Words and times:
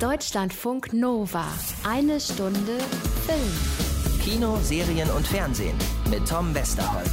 Deutschlandfunk 0.00 0.92
Nova. 0.92 1.44
Eine 1.82 2.20
Stunde 2.20 2.78
Film. 3.26 4.20
Kino, 4.22 4.56
Serien 4.62 5.10
und 5.10 5.26
Fernsehen 5.26 5.76
mit 6.08 6.24
Tom 6.28 6.54
Westerholt. 6.54 7.10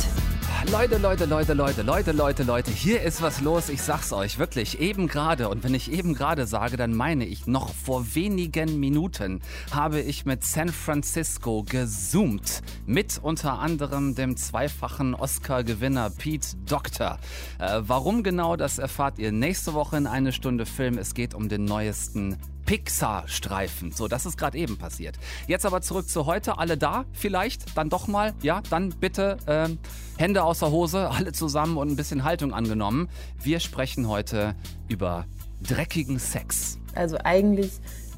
Leute, 0.71 0.98
Leute, 1.00 1.26
Leute, 1.26 1.54
Leute, 1.54 1.82
Leute, 1.82 2.12
Leute, 2.12 2.44
Leute, 2.44 2.70
hier 2.70 3.02
ist 3.02 3.24
was 3.24 3.42
los. 3.42 3.70
Ich 3.70 3.82
sag's 3.82 4.13
euch 4.13 4.38
wirklich, 4.38 4.79
eben 4.79 5.08
gerade. 5.08 5.50
Und 5.50 5.63
wenn 5.63 5.74
ich 5.74 5.92
eben 5.92 6.13
gerade 6.13 6.46
sage, 6.46 6.78
dann 6.78 6.94
meine 6.94 7.26
ich, 7.26 7.48
noch 7.48 7.73
vor 7.73 8.13
wenigen 8.13 8.79
Minuten 8.79 9.41
habe 9.71 9.99
ich 9.99 10.25
mit 10.25 10.43
San 10.43 10.70
Francisco 10.70 11.63
gezoomt. 11.63 12.61
Mit 12.86 13.20
unter 13.20 13.59
anderem 13.59 14.13
dem 14.13 14.38
zweifachen 14.38 15.15
Oscar-Gewinner 15.15 16.11
Pete 16.11 16.49
Doctor. 16.67 17.17
Äh, 17.57 17.81
warum 17.81 18.21
genau, 18.21 18.55
das 18.55 18.77
erfahrt 18.77 19.17
ihr 19.17 19.31
nächste 19.31 19.73
Woche 19.73 19.97
in 19.97 20.05
eine 20.05 20.31
Stunde 20.31 20.67
Film. 20.67 20.99
Es 20.99 21.15
geht 21.15 21.33
um 21.33 21.49
den 21.49 21.65
neuesten 21.65 22.38
Pixar-Streifen. 22.66 23.91
So, 23.91 24.08
das 24.08 24.26
ist 24.26 24.38
gerade 24.38 24.58
eben 24.58 24.77
passiert. 24.77 25.17
Jetzt 25.48 25.66
aber 25.66 25.81
zurück 25.81 26.09
zu 26.09 26.26
heute. 26.26 26.58
Alle 26.58 26.77
da? 26.77 27.05
Vielleicht? 27.13 27.77
Dann 27.77 27.90
doch 27.90 28.07
mal? 28.07 28.34
Ja, 28.41 28.62
dann 28.70 28.90
bitte 28.90 29.38
äh, 29.45 29.70
Hände 30.17 30.44
aus 30.44 30.59
der 30.59 30.71
Hose, 30.71 31.09
alle 31.12 31.31
zusammen 31.31 31.77
und 31.77 31.90
ein 31.90 31.95
bisschen 31.95 32.23
Haltung 32.23 32.54
angenommen. 32.54 33.09
Wir 33.41 33.59
sprechen 33.59 34.07
heute 34.07 34.55
über 34.88 35.26
dreckigen 35.62 36.20
Sex. 36.20 36.80
Also 36.95 37.17
eigentlich 37.23 37.71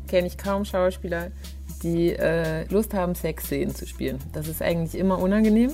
kenne 0.07 0.27
ich 0.27 0.37
kaum 0.37 0.65
Schauspieler, 0.65 1.31
die 1.83 2.13
äh, 2.13 2.65
Lust 2.69 2.93
haben, 2.93 3.15
Sexszenen 3.15 3.75
zu 3.75 3.85
spielen. 3.85 4.19
Das 4.33 4.47
ist 4.47 4.61
eigentlich 4.61 4.99
immer 4.99 5.19
unangenehm. 5.19 5.71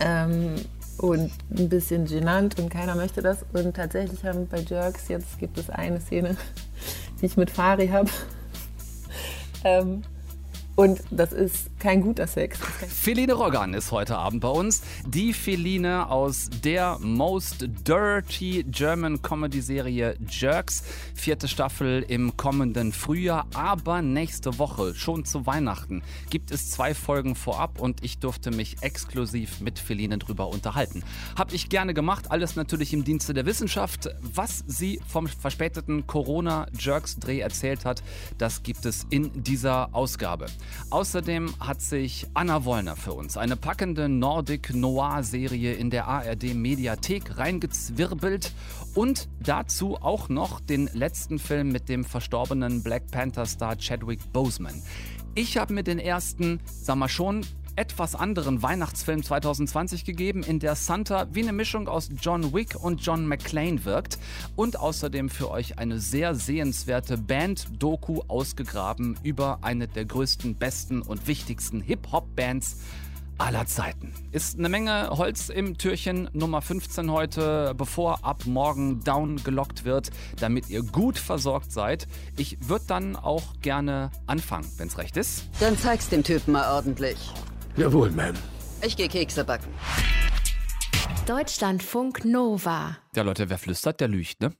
Ähm, 0.00 0.56
und 0.98 1.32
ein 1.50 1.68
bisschen 1.68 2.04
genannt 2.04 2.58
und 2.58 2.70
keiner 2.70 2.94
möchte 2.94 3.22
das. 3.22 3.44
Und 3.52 3.74
tatsächlich 3.74 4.24
haben 4.24 4.46
bei 4.46 4.60
Jerks 4.60 5.08
jetzt 5.08 5.38
gibt 5.38 5.58
es 5.58 5.70
eine 5.70 6.00
Szene, 6.00 6.36
die 7.22 7.26
ich 7.26 7.36
mit 7.36 7.50
Fari 7.50 7.88
habe. 7.88 8.10
ähm, 9.64 10.02
und 10.74 11.02
das 11.10 11.32
ist 11.32 11.78
kein 11.78 12.00
guter 12.00 12.26
Sex. 12.26 12.58
Feline 12.88 13.34
Roggan 13.34 13.74
ist 13.74 13.92
heute 13.92 14.16
Abend 14.16 14.40
bei 14.40 14.48
uns. 14.48 14.82
Die 15.06 15.32
Feline 15.32 16.08
aus 16.08 16.48
der 16.64 16.98
Most 17.00 17.68
Dirty 17.86 18.64
German 18.68 19.20
Comedy 19.20 19.60
Serie 19.60 20.16
Jerks. 20.28 20.82
Vierte 21.14 21.48
Staffel 21.48 22.04
im 22.08 22.36
kommenden 22.36 22.92
Frühjahr, 22.92 23.46
aber 23.52 24.00
nächste 24.00 24.58
Woche, 24.58 24.94
schon 24.94 25.24
zu 25.24 25.46
Weihnachten, 25.46 26.02
gibt 26.30 26.50
es 26.50 26.70
zwei 26.70 26.94
Folgen 26.94 27.34
vorab 27.34 27.78
und 27.78 28.02
ich 28.02 28.18
durfte 28.18 28.50
mich 28.50 28.76
exklusiv 28.80 29.60
mit 29.60 29.78
Feline 29.78 30.18
drüber 30.18 30.48
unterhalten. 30.48 31.02
Hab 31.36 31.52
ich 31.52 31.68
gerne 31.68 31.92
gemacht, 31.92 32.30
alles 32.30 32.56
natürlich 32.56 32.92
im 32.92 33.04
Dienste 33.04 33.34
der 33.34 33.44
Wissenschaft. 33.44 34.08
Was 34.22 34.64
sie 34.66 35.00
vom 35.06 35.26
verspäteten 35.26 36.06
Corona-Jerks-Dreh 36.06 37.40
erzählt 37.40 37.84
hat, 37.84 38.02
das 38.38 38.62
gibt 38.62 38.86
es 38.86 39.06
in 39.10 39.42
dieser 39.42 39.94
Ausgabe. 39.94 40.46
Außerdem 40.90 41.54
hat 41.60 41.80
sich 41.80 42.26
Anna 42.34 42.64
Wollner 42.64 42.96
für 42.96 43.12
uns 43.12 43.36
eine 43.36 43.56
packende 43.56 44.08
Nordic 44.08 44.74
Noir 44.74 45.22
Serie 45.22 45.74
in 45.74 45.90
der 45.90 46.06
ARD 46.06 46.54
Mediathek 46.54 47.38
reingezwirbelt 47.38 48.52
und 48.94 49.28
dazu 49.40 49.96
auch 49.96 50.28
noch 50.28 50.60
den 50.60 50.88
letzten 50.92 51.38
Film 51.38 51.72
mit 51.72 51.88
dem 51.88 52.04
verstorbenen 52.04 52.82
Black 52.82 53.10
Panther 53.10 53.46
Star 53.46 53.76
Chadwick 53.76 54.20
Boseman. 54.32 54.82
Ich 55.34 55.56
habe 55.56 55.72
mir 55.72 55.82
den 55.82 55.98
ersten, 55.98 56.60
sag 56.66 56.96
mal 56.96 57.08
schon, 57.08 57.46
etwas 57.76 58.14
anderen 58.14 58.62
Weihnachtsfilm 58.62 59.22
2020 59.22 60.04
gegeben, 60.04 60.42
in 60.42 60.58
der 60.58 60.74
Santa 60.74 61.26
wie 61.32 61.42
eine 61.42 61.52
Mischung 61.52 61.88
aus 61.88 62.10
John 62.20 62.52
Wick 62.52 62.76
und 62.82 63.00
John 63.04 63.26
McClane 63.26 63.84
wirkt 63.84 64.18
und 64.56 64.78
außerdem 64.78 65.30
für 65.30 65.50
euch 65.50 65.78
eine 65.78 65.98
sehr 65.98 66.34
sehenswerte 66.34 67.16
Band-Doku 67.18 68.22
ausgegraben 68.28 69.18
über 69.22 69.58
eine 69.62 69.88
der 69.88 70.04
größten, 70.04 70.56
besten 70.56 71.02
und 71.02 71.26
wichtigsten 71.26 71.80
Hip-Hop-Bands 71.80 72.76
aller 73.38 73.66
Zeiten. 73.66 74.12
Ist 74.30 74.58
eine 74.58 74.68
Menge 74.68 75.10
Holz 75.10 75.48
im 75.48 75.76
Türchen 75.76 76.28
Nummer 76.32 76.62
15 76.62 77.10
heute, 77.10 77.74
bevor 77.76 78.24
ab 78.24 78.44
morgen 78.46 79.02
down 79.02 79.42
gelockt 79.42 79.84
wird, 79.84 80.10
damit 80.38 80.70
ihr 80.70 80.82
gut 80.82 81.18
versorgt 81.18 81.72
seid. 81.72 82.06
Ich 82.36 82.56
würde 82.68 82.84
dann 82.86 83.16
auch 83.16 83.60
gerne 83.60 84.10
anfangen, 84.26 84.70
wenn 84.76 84.88
es 84.88 84.98
recht 84.98 85.16
ist. 85.16 85.48
Dann 85.60 85.76
zeig's 85.76 86.08
dem 86.08 86.22
Typen 86.22 86.52
mal 86.52 86.72
ordentlich. 86.72 87.16
Jawohl, 87.76 88.10
Ma'am. 88.10 88.34
Ich 88.84 88.96
gehe 88.96 89.08
Kekse 89.08 89.44
backen. 89.44 89.72
Deutschlandfunk 91.26 92.24
Nova. 92.24 92.96
Ja, 93.14 93.22
Leute, 93.22 93.48
wer 93.48 93.58
flüstert, 93.58 94.00
der 94.00 94.08
lügt, 94.08 94.40
ne? 94.40 94.52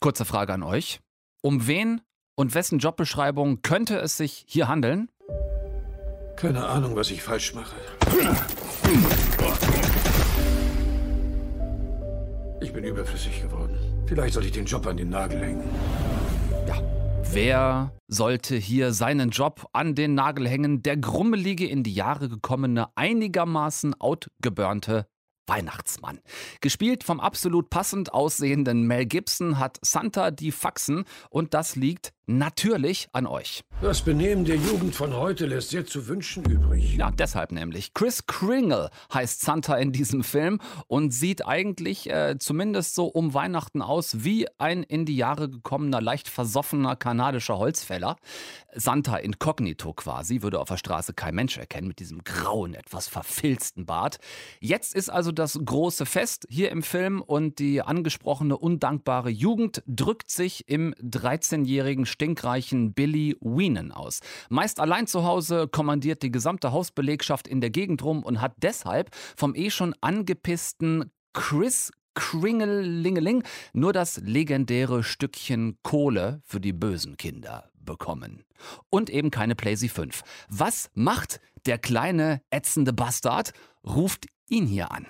Kurze 0.00 0.24
Frage 0.24 0.52
an 0.52 0.62
euch. 0.62 1.00
Um 1.42 1.66
wen 1.66 2.02
und 2.36 2.54
wessen 2.54 2.78
Jobbeschreibung 2.78 3.62
könnte 3.62 3.96
es 3.98 4.16
sich 4.16 4.44
hier 4.46 4.68
handeln? 4.68 5.08
Keine 6.36 6.64
Ahnung, 6.66 6.94
was 6.96 7.10
ich 7.10 7.22
falsch 7.22 7.54
mache. 7.54 7.74
Ich 12.60 12.72
bin 12.72 12.84
überflüssig 12.84 13.42
geworden. 13.42 13.76
Vielleicht 14.06 14.34
soll 14.34 14.44
ich 14.44 14.52
den 14.52 14.66
Job 14.66 14.86
an 14.86 14.96
den 14.96 15.08
Nagel 15.08 15.40
hängen. 15.40 15.68
Ja, 16.68 16.80
Wer 17.30 17.92
sollte 18.08 18.56
hier 18.56 18.92
seinen 18.92 19.30
Job 19.30 19.66
an 19.72 19.94
den 19.94 20.14
Nagel 20.14 20.48
hängen? 20.48 20.82
Der 20.82 20.96
grummelige, 20.96 21.66
in 21.66 21.82
die 21.82 21.94
Jahre 21.94 22.28
gekommene, 22.28 22.88
einigermaßen 22.96 23.94
outgeburnte 24.00 25.06
Weihnachtsmann. 25.46 26.20
Gespielt 26.60 27.04
vom 27.04 27.20
absolut 27.20 27.70
passend 27.70 28.12
aussehenden 28.12 28.86
Mel 28.86 29.06
Gibson 29.06 29.58
hat 29.58 29.78
Santa 29.82 30.30
die 30.30 30.52
Faxen 30.52 31.04
und 31.30 31.54
das 31.54 31.76
liegt 31.76 32.12
natürlich 32.26 33.08
an 33.12 33.26
euch. 33.26 33.62
Das 33.80 34.02
Benehmen 34.02 34.44
der 34.44 34.56
Jugend 34.56 34.94
von 34.94 35.14
heute 35.14 35.46
lässt 35.46 35.70
sehr 35.70 35.84
zu 35.84 36.06
wünschen 36.06 36.44
übrig. 36.44 36.96
Ja, 36.96 37.10
deshalb 37.10 37.50
nämlich. 37.52 37.94
Chris 37.94 38.26
Kringle 38.26 38.90
heißt 39.12 39.40
Santa 39.40 39.76
in 39.76 39.92
diesem 39.92 40.22
Film 40.22 40.60
und 40.86 41.12
sieht 41.12 41.46
eigentlich 41.46 42.08
äh, 42.08 42.36
zumindest 42.38 42.94
so 42.94 43.06
um 43.06 43.34
Weihnachten 43.34 43.82
aus 43.82 44.24
wie 44.24 44.46
ein 44.58 44.82
in 44.82 45.04
die 45.04 45.16
Jahre 45.16 45.50
gekommener, 45.50 46.00
leicht 46.00 46.28
versoffener 46.28 46.94
kanadischer 46.96 47.58
Holzfäller. 47.58 48.16
Santa 48.74 49.16
inkognito 49.16 49.92
quasi, 49.92 50.42
würde 50.42 50.60
auf 50.60 50.68
der 50.68 50.76
Straße 50.76 51.12
kein 51.14 51.34
Mensch 51.34 51.58
erkennen 51.58 51.88
mit 51.88 51.98
diesem 51.98 52.22
grauen, 52.24 52.74
etwas 52.74 53.08
verfilzten 53.08 53.84
Bart. 53.84 54.18
Jetzt 54.60 54.94
ist 54.94 55.10
also 55.10 55.32
das 55.32 55.58
große 55.62 56.06
Fest 56.06 56.46
hier 56.48 56.70
im 56.70 56.82
Film 56.82 57.20
und 57.20 57.58
die 57.58 57.82
angesprochene 57.82 58.56
undankbare 58.56 59.30
Jugend 59.30 59.82
drückt 59.86 60.30
sich 60.30 60.68
im 60.68 60.94
13-jährigen 60.94 62.06
stinkreichen 62.12 62.94
Billy 62.94 63.36
Weenan 63.40 63.90
aus. 63.90 64.20
Meist 64.48 64.78
allein 64.78 65.06
zu 65.06 65.24
Hause, 65.24 65.68
kommandiert 65.68 66.22
die 66.22 66.30
gesamte 66.30 66.72
Hausbelegschaft 66.72 67.48
in 67.48 67.60
der 67.60 67.70
Gegend 67.70 68.04
rum 68.04 68.22
und 68.22 68.40
hat 68.40 68.54
deshalb 68.58 69.10
vom 69.36 69.54
eh 69.54 69.70
schon 69.70 69.94
angepissten 70.00 71.10
Chris 71.32 71.90
Kringelingeling 72.14 73.42
nur 73.72 73.92
das 73.92 74.18
legendäre 74.18 75.02
Stückchen 75.02 75.78
Kohle 75.82 76.42
für 76.44 76.60
die 76.60 76.74
bösen 76.74 77.16
Kinder 77.16 77.70
bekommen. 77.74 78.44
Und 78.90 79.10
eben 79.10 79.30
keine 79.30 79.54
Playsy 79.54 79.88
5. 79.88 80.22
Was 80.48 80.90
macht 80.94 81.40
der 81.66 81.78
kleine 81.78 82.42
ätzende 82.50 82.92
Bastard? 82.92 83.52
Ruft 83.84 84.26
ihn 84.48 84.66
hier 84.66 84.92
an. 84.92 85.06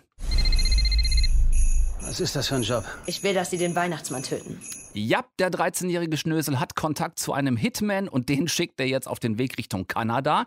Was 2.04 2.20
ist 2.20 2.36
das 2.36 2.48
für 2.48 2.56
ein 2.56 2.62
Job? 2.62 2.84
Ich 3.06 3.22
will, 3.22 3.32
dass 3.32 3.50
Sie 3.50 3.58
den 3.58 3.74
Weihnachtsmann 3.74 4.22
töten. 4.22 4.60
Ja, 4.92 5.24
der 5.38 5.50
13-jährige 5.50 6.16
Schnösel 6.16 6.60
hat 6.60 6.74
Kontakt 6.74 7.18
zu 7.18 7.32
einem 7.32 7.56
Hitman 7.56 8.08
und 8.08 8.28
den 8.28 8.48
schickt 8.48 8.78
er 8.80 8.86
jetzt 8.86 9.08
auf 9.08 9.20
den 9.20 9.38
Weg 9.38 9.56
Richtung 9.56 9.86
Kanada. 9.86 10.46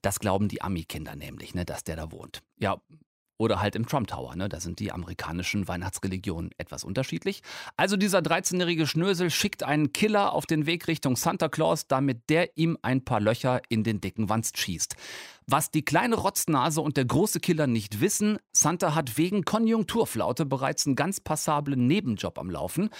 Das 0.00 0.20
glauben 0.20 0.48
die 0.48 0.62
Ami-Kinder 0.62 1.16
nämlich, 1.16 1.54
ne, 1.54 1.64
dass 1.64 1.84
der 1.84 1.96
da 1.96 2.12
wohnt. 2.12 2.40
Ja, 2.58 2.80
oder 3.42 3.60
halt 3.60 3.74
im 3.74 3.86
Trump 3.86 4.06
Tower, 4.06 4.36
ne? 4.36 4.48
Da 4.48 4.60
sind 4.60 4.78
die 4.78 4.92
amerikanischen 4.92 5.66
Weihnachtsreligionen 5.66 6.52
etwas 6.58 6.84
unterschiedlich. 6.84 7.42
Also 7.76 7.96
dieser 7.96 8.20
13-jährige 8.20 8.86
Schnösel 8.86 9.30
schickt 9.30 9.64
einen 9.64 9.92
Killer 9.92 10.32
auf 10.32 10.46
den 10.46 10.64
Weg 10.64 10.86
Richtung 10.86 11.16
Santa 11.16 11.48
Claus, 11.48 11.88
damit 11.88 12.30
der 12.30 12.56
ihm 12.56 12.78
ein 12.82 13.04
paar 13.04 13.18
Löcher 13.20 13.60
in 13.68 13.82
den 13.82 14.00
dicken 14.00 14.28
Wanst 14.28 14.58
schießt. 14.58 14.94
Was 15.48 15.72
die 15.72 15.84
kleine 15.84 16.14
Rotznase 16.14 16.80
und 16.80 16.96
der 16.96 17.04
große 17.04 17.40
Killer 17.40 17.66
nicht 17.66 18.00
wissen, 18.00 18.38
Santa 18.52 18.94
hat 18.94 19.18
wegen 19.18 19.44
Konjunkturflaute 19.44 20.46
bereits 20.46 20.86
einen 20.86 20.94
ganz 20.94 21.18
passablen 21.18 21.88
Nebenjob 21.88 22.38
am 22.38 22.48
Laufen. 22.48 22.90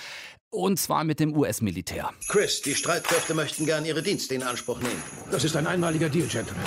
Und 0.50 0.80
zwar 0.80 1.04
mit 1.04 1.20
dem 1.20 1.36
US-Militär. 1.36 2.10
Chris, 2.28 2.62
die 2.62 2.74
Streitkräfte 2.74 3.34
möchten 3.34 3.64
gern 3.64 3.84
ihre 3.84 4.02
Dienste 4.02 4.34
in 4.34 4.42
Anspruch 4.42 4.80
nehmen. 4.80 5.02
Das 5.30 5.44
ist 5.44 5.54
ein 5.54 5.68
einmaliger 5.68 6.08
Deal, 6.08 6.26
Gentlemen. 6.26 6.64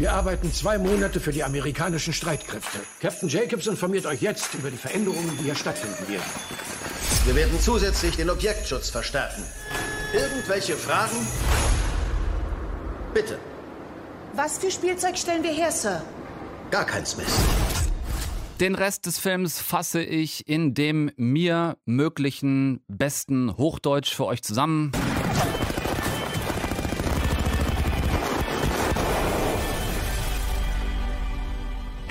Wir 0.00 0.14
arbeiten 0.14 0.50
zwei 0.50 0.78
Monate 0.78 1.20
für 1.20 1.30
die 1.30 1.44
amerikanischen 1.44 2.14
Streitkräfte. 2.14 2.78
Captain 3.02 3.28
Jacobs 3.28 3.66
informiert 3.66 4.06
euch 4.06 4.22
jetzt 4.22 4.54
über 4.54 4.70
die 4.70 4.78
Veränderungen, 4.78 5.36
die 5.38 5.44
hier 5.44 5.54
stattfinden 5.54 6.08
werden. 6.08 6.24
Wir 7.26 7.34
werden 7.34 7.60
zusätzlich 7.60 8.16
den 8.16 8.30
Objektschutz 8.30 8.88
verstärken. 8.88 9.42
Irgendwelche 10.14 10.72
Fragen? 10.72 11.14
Bitte. 13.12 13.38
Was 14.32 14.56
für 14.56 14.70
Spielzeug 14.70 15.18
stellen 15.18 15.42
wir 15.42 15.52
her, 15.52 15.70
Sir? 15.70 16.00
Gar 16.70 16.86
keins, 16.86 17.18
Miss. 17.18 17.38
Den 18.58 18.76
Rest 18.76 19.04
des 19.04 19.18
Films 19.18 19.60
fasse 19.60 20.02
ich 20.02 20.48
in 20.48 20.72
dem 20.72 21.10
mir 21.16 21.76
möglichen 21.84 22.82
besten 22.88 23.54
Hochdeutsch 23.58 24.14
für 24.14 24.24
euch 24.24 24.40
zusammen. 24.40 24.92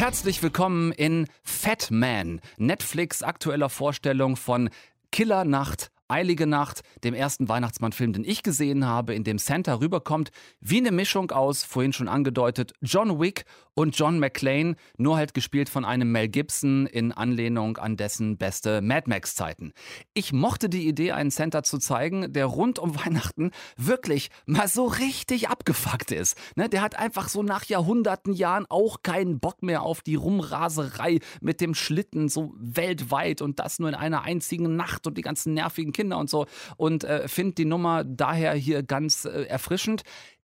Herzlich 0.09 0.41
willkommen 0.41 0.91
in 0.91 1.27
Fat 1.43 1.91
Man, 1.91 2.41
Netflix 2.57 3.21
aktueller 3.21 3.69
Vorstellung 3.69 4.37
von 4.37 4.71
Killer 5.11 5.45
Nacht 5.45 5.91
Eilige 6.09 6.47
Nacht, 6.47 6.81
dem 7.03 7.13
ersten 7.13 7.47
Weihnachtsmann-Film, 7.49 8.13
den 8.13 8.23
ich 8.23 8.41
gesehen 8.41 8.85
habe, 8.85 9.13
in 9.13 9.23
dem 9.23 9.37
Santa 9.37 9.75
rüberkommt, 9.75 10.31
wie 10.59 10.77
eine 10.77 10.91
Mischung 10.91 11.29
aus, 11.29 11.63
vorhin 11.63 11.93
schon 11.93 12.07
angedeutet, 12.07 12.73
John 12.81 13.19
Wick 13.19 13.45
und 13.75 13.95
John 13.97 14.17
McClane, 14.17 14.75
nur 14.97 15.17
halt 15.17 15.35
gespielt 15.35 15.69
von 15.69 15.85
einem 15.85 16.11
Mel 16.11 16.27
Gibson 16.27 16.87
in 16.87 17.11
Anlehnung 17.11 17.77
an 17.77 17.95
dessen 17.95 18.37
beste 18.37 18.81
Mad 18.81 19.07
Max-Zeiten. 19.07 19.71
Ich 20.15 20.33
mochte 20.33 20.67
die 20.67 20.87
Idee, 20.87 21.11
einen 21.11 21.29
Santa 21.29 21.61
zu 21.61 21.77
zeigen, 21.77 22.33
der 22.33 22.47
rund 22.47 22.79
um 22.79 22.95
Weihnachten 23.05 23.51
wirklich 23.77 24.31
mal 24.47 24.67
so 24.67 24.85
richtig 24.85 25.47
abgefuckt 25.47 26.11
ist. 26.11 26.35
Ne, 26.55 26.69
der 26.69 26.81
hat 26.81 26.97
einfach 26.97 27.29
so 27.29 27.43
nach 27.43 27.65
Jahrhunderten 27.65 28.33
Jahren 28.33 28.65
auch 28.67 29.03
keinen 29.03 29.39
Bock 29.39 29.61
mehr 29.61 29.83
auf 29.83 30.01
die 30.01 30.15
Rumraserei 30.15 31.19
mit 31.39 31.61
dem 31.61 31.75
Schlitten 31.75 32.29
so 32.29 32.53
weltweit 32.57 33.43
und 33.43 33.59
das 33.59 33.77
nur 33.77 33.89
in 33.89 33.95
einer 33.95 34.23
einzigen 34.23 34.75
Nacht 34.75 35.05
und 35.05 35.17
die 35.17 35.21
ganzen 35.21 35.53
nervigen 35.53 35.93
Kinder 35.99 36.17
und 36.17 36.29
so 36.29 36.45
und 36.77 37.03
äh, 37.03 37.27
finde 37.27 37.55
die 37.55 37.65
Nummer 37.65 38.05
daher 38.05 38.53
hier 38.53 38.83
ganz 38.83 39.25
äh, 39.25 39.43
erfrischend. 39.43 40.03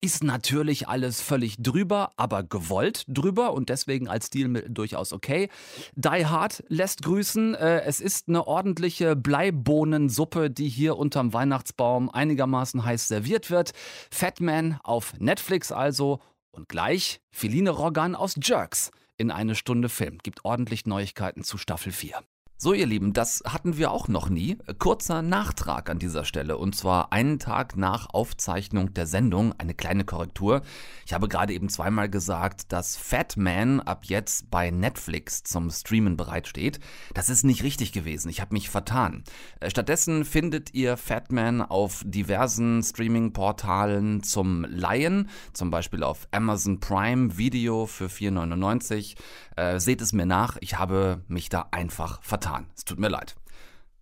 Ist 0.01 0.23
natürlich 0.23 0.89
alles 0.89 1.21
völlig 1.21 1.55
drüber, 1.57 2.11
aber 2.17 2.43
gewollt 2.43 3.05
drüber 3.07 3.53
und 3.53 3.69
deswegen 3.69 4.09
als 4.09 4.27
Stilmittel 4.27 4.69
durchaus 4.69 5.13
okay. 5.13 5.49
Die 5.95 6.25
Hard 6.25 6.63
lässt 6.67 7.01
grüßen. 7.01 7.55
Äh, 7.55 7.81
es 7.83 8.01
ist 8.01 8.27
eine 8.27 8.45
ordentliche 8.45 9.15
Bleibohnensuppe, 9.15 10.51
die 10.51 10.67
hier 10.67 10.97
unterm 10.97 11.31
Weihnachtsbaum 11.31 12.09
einigermaßen 12.09 12.83
heiß 12.83 13.07
serviert 13.07 13.49
wird. 13.49 13.71
Fatman 14.11 14.79
auf 14.83 15.13
Netflix 15.17 15.71
also 15.71 16.19
und 16.51 16.67
gleich 16.67 17.21
Feline 17.31 17.69
Rogan 17.69 18.15
aus 18.15 18.35
Jerks 18.39 18.91
in 19.15 19.31
eine 19.31 19.55
Stunde 19.55 19.87
Film. 19.87 20.17
Gibt 20.21 20.43
ordentlich 20.43 20.85
Neuigkeiten 20.85 21.43
zu 21.43 21.57
Staffel 21.57 21.93
4. 21.93 22.21
So, 22.59 22.73
ihr 22.73 22.87
Lieben, 22.87 23.13
das 23.13 23.43
hatten 23.45 23.77
wir 23.77 23.91
auch 23.91 24.07
noch 24.07 24.29
nie. 24.29 24.57
Kurzer 24.79 25.21
Nachtrag 25.21 25.91
an 25.91 25.99
dieser 25.99 26.25
Stelle. 26.25 26.57
Und 26.57 26.75
zwar 26.75 27.13
einen 27.13 27.37
Tag 27.37 27.77
nach 27.77 28.09
Aufzeichnung 28.09 28.95
der 28.95 29.05
Sendung. 29.05 29.53
Eine 29.59 29.75
kleine 29.75 30.05
Korrektur. 30.05 30.63
Ich 31.05 31.13
habe 31.13 31.27
gerade 31.27 31.53
eben 31.53 31.69
zweimal 31.69 32.09
gesagt, 32.09 32.71
dass 32.71 32.97
Fat 32.97 33.37
Man 33.37 33.79
ab 33.79 34.05
jetzt 34.05 34.49
bei 34.49 34.71
Netflix 34.71 35.43
zum 35.43 35.69
Streamen 35.69 36.17
bereitsteht. 36.17 36.79
Das 37.13 37.29
ist 37.29 37.43
nicht 37.43 37.61
richtig 37.61 37.91
gewesen. 37.91 38.27
Ich 38.29 38.41
habe 38.41 38.55
mich 38.55 38.71
vertan. 38.71 39.23
Äh, 39.59 39.69
stattdessen 39.69 40.25
findet 40.25 40.73
ihr 40.73 40.97
Fat 40.97 41.31
Man 41.31 41.61
auf 41.61 42.01
diversen 42.07 42.81
Streaming-Portalen 42.81 44.23
zum 44.23 44.65
Leihen. 44.67 45.29
Zum 45.53 45.69
Beispiel 45.69 46.01
auf 46.01 46.27
Amazon 46.31 46.79
Prime 46.79 47.37
Video 47.37 47.85
für 47.85 48.07
4,99. 48.07 49.15
Äh, 49.55 49.79
seht 49.79 50.01
es 50.01 50.11
mir 50.11 50.25
nach. 50.25 50.57
Ich 50.61 50.79
habe 50.79 51.21
mich 51.27 51.49
da 51.49 51.67
einfach 51.69 52.19
vertan 52.23 52.46
getan. 52.47 52.67
Es 52.75 52.85
tut 52.85 52.99
mir 52.99 53.09
leid. 53.09 53.35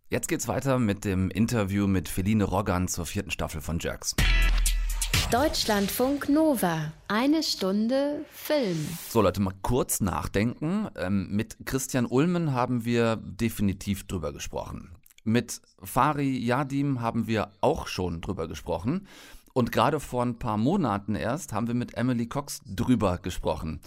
Jetzt 0.09 0.27
geht's 0.27 0.47
weiter 0.47 0.77
mit 0.77 1.03
dem 1.03 1.30
Interview 1.31 1.88
mit 1.88 2.07
Feline 2.07 2.44
Roggan 2.44 2.88
zur 2.88 3.06
vierten 3.06 3.31
Staffel 3.31 3.59
von 3.59 3.80
Jerks. 3.80 4.15
Deutschlandfunk 5.31 6.30
Nova. 6.30 6.94
Eine 7.07 7.42
Stunde 7.42 8.24
Film. 8.30 8.88
So 9.09 9.21
Leute, 9.21 9.42
mal 9.42 9.53
kurz 9.63 10.00
nachdenken. 10.00 10.88
Ähm, 10.95 11.30
mit 11.31 11.57
Christian 11.65 12.06
Ulmen 12.06 12.53
haben 12.53 12.86
wir 12.86 13.15
definitiv 13.15 14.06
drüber 14.06 14.31
gesprochen. 14.31 14.92
Mit 15.24 15.59
Fari 15.81 16.38
Yadim 16.38 17.01
haben 17.01 17.25
wir 17.25 17.51
auch 17.62 17.88
schon 17.88 18.21
drüber 18.21 18.47
gesprochen. 18.47 19.07
Und 19.57 19.72
gerade 19.72 20.02
vor 20.02 20.22
ein 20.22 20.38
paar 20.38 20.57
Monaten 20.57 21.16
erst 21.16 21.54
haben 21.54 21.68
wir 21.68 21.75
mit 21.75 21.96
Emily 21.96 22.28
Cox 22.28 22.60
drüber 22.66 23.19
gesprochen. 23.19 23.80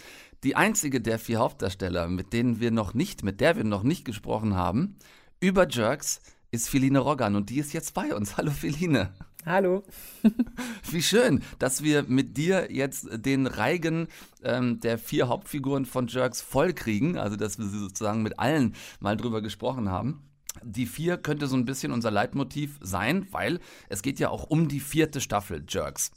Die 0.43 0.57
einzige 0.57 1.03
der 1.03 1.19
vier 1.19 1.41
Hauptdarsteller, 1.41 2.09
mit 2.09 2.33
denen 2.33 2.59
wir 2.59 2.71
noch 2.71 2.95
nicht, 2.95 3.23
mit 3.23 3.43
der 3.43 3.55
wir 3.55 3.65
noch 3.65 3.83
nicht 3.83 4.07
gesprochen 4.07 4.57
haben, 4.57 4.97
über 5.41 5.69
Jerks, 5.69 6.23
ist 6.51 6.71
Feline 6.71 7.01
Roggan 7.01 7.37
und 7.37 7.51
die 7.51 7.59
ist 7.59 7.75
jetzt 7.75 7.93
bei 7.93 8.15
uns. 8.15 8.37
Hallo 8.39 8.51
Feline. 8.51 9.13
Hallo. 9.45 9.85
Wie 10.91 11.03
schön, 11.03 11.43
dass 11.59 11.83
wir 11.83 12.05
mit 12.05 12.39
dir 12.39 12.73
jetzt 12.73 13.07
den 13.13 13.47
Reigen 13.47 14.09
ähm, 14.43 14.81
der 14.81 14.97
vier 14.97 15.29
Hauptfiguren 15.29 15.85
von 15.85 16.07
Jerks 16.07 16.41
vollkriegen, 16.41 17.19
also 17.19 17.37
dass 17.37 17.59
wir 17.59 17.67
sozusagen 17.67 18.23
mit 18.23 18.39
allen 18.39 18.75
mal 19.01 19.19
drüber 19.19 19.43
gesprochen 19.43 19.91
haben. 19.91 20.28
Die 20.63 20.87
vier 20.87 21.17
könnte 21.17 21.47
so 21.47 21.57
ein 21.57 21.65
bisschen 21.65 21.93
unser 21.93 22.11
Leitmotiv 22.11 22.79
sein, 22.81 23.27
weil 23.31 23.61
es 23.89 24.03
geht 24.03 24.19
ja 24.19 24.31
auch 24.31 24.45
um 24.45 24.69
die 24.69 24.81
vierte 24.81 25.21
Staffel 25.21 25.65
Jerks. 25.69 26.11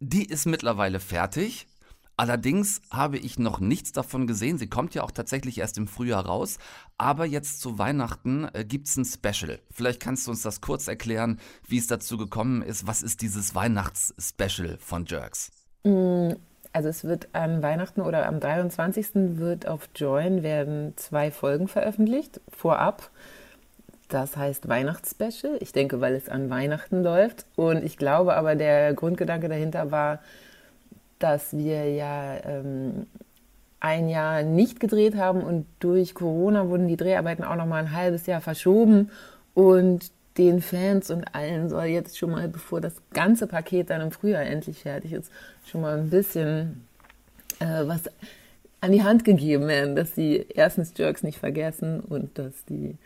Die 0.00 0.24
ist 0.24 0.46
mittlerweile 0.46 1.00
fertig. 1.00 1.66
Allerdings 2.16 2.82
habe 2.90 3.16
ich 3.16 3.38
noch 3.38 3.60
nichts 3.60 3.92
davon 3.92 4.26
gesehen. 4.26 4.58
Sie 4.58 4.68
kommt 4.68 4.94
ja 4.94 5.02
auch 5.02 5.10
tatsächlich 5.10 5.56
erst 5.56 5.78
im 5.78 5.88
Frühjahr 5.88 6.26
raus. 6.26 6.58
Aber 6.98 7.24
jetzt 7.24 7.62
zu 7.62 7.78
Weihnachten 7.78 8.46
äh, 8.52 8.64
gibt 8.66 8.88
es 8.88 8.98
ein 8.98 9.06
Special. 9.06 9.58
Vielleicht 9.70 10.00
kannst 10.00 10.26
du 10.26 10.30
uns 10.32 10.42
das 10.42 10.60
kurz 10.60 10.86
erklären, 10.86 11.40
wie 11.66 11.78
es 11.78 11.86
dazu 11.86 12.18
gekommen 12.18 12.60
ist. 12.60 12.86
Was 12.86 13.02
ist 13.02 13.22
dieses 13.22 13.54
Weihnachts-Special 13.54 14.76
von 14.80 15.06
Jerks? 15.06 15.50
Mm, 15.84 16.32
also 16.74 16.88
es 16.90 17.04
wird 17.04 17.34
an 17.34 17.62
Weihnachten 17.62 18.02
oder 18.02 18.26
am 18.26 18.38
23. 18.38 19.38
wird 19.38 19.66
auf 19.66 19.88
Join 19.94 20.42
werden 20.42 20.92
zwei 20.96 21.30
Folgen 21.30 21.68
veröffentlicht, 21.68 22.40
vorab. 22.48 23.10
Das 24.10 24.36
heißt 24.36 24.68
Weihnachtsspecial. 24.68 25.56
Ich 25.60 25.72
denke, 25.72 26.00
weil 26.00 26.14
es 26.14 26.28
an 26.28 26.50
Weihnachten 26.50 27.02
läuft. 27.02 27.46
Und 27.56 27.84
ich 27.84 27.96
glaube 27.96 28.34
aber, 28.34 28.56
der 28.56 28.92
Grundgedanke 28.92 29.48
dahinter 29.48 29.90
war, 29.90 30.18
dass 31.20 31.56
wir 31.56 31.90
ja 31.90 32.36
ähm, 32.44 33.06
ein 33.78 34.08
Jahr 34.08 34.42
nicht 34.42 34.80
gedreht 34.80 35.16
haben 35.16 35.42
und 35.42 35.66
durch 35.78 36.14
Corona 36.14 36.68
wurden 36.68 36.88
die 36.88 36.96
Dreharbeiten 36.96 37.44
auch 37.44 37.56
noch 37.56 37.66
mal 37.66 37.78
ein 37.78 37.92
halbes 37.92 38.26
Jahr 38.26 38.40
verschoben 38.40 39.10
und 39.54 40.10
den 40.38 40.60
Fans 40.60 41.10
und 41.10 41.34
allen 41.34 41.68
soll 41.68 41.86
jetzt 41.86 42.18
schon 42.18 42.30
mal, 42.30 42.48
bevor 42.48 42.80
das 42.80 42.94
ganze 43.12 43.46
Paket 43.46 43.90
dann 43.90 44.00
im 44.00 44.10
Frühjahr 44.10 44.42
endlich 44.42 44.80
fertig 44.80 45.12
ist, 45.12 45.30
schon 45.66 45.82
mal 45.82 45.98
ein 45.98 46.10
bisschen 46.10 46.86
äh, 47.58 47.86
was 47.86 48.02
an 48.80 48.92
die 48.92 49.02
Hand 49.02 49.24
gegeben 49.24 49.68
werden, 49.68 49.96
dass 49.96 50.14
sie 50.14 50.46
erstens 50.54 50.92
Jerks 50.96 51.22
nicht 51.22 51.38
vergessen 51.38 52.00
und 52.00 52.38
dass 52.38 52.64
die 52.66 52.96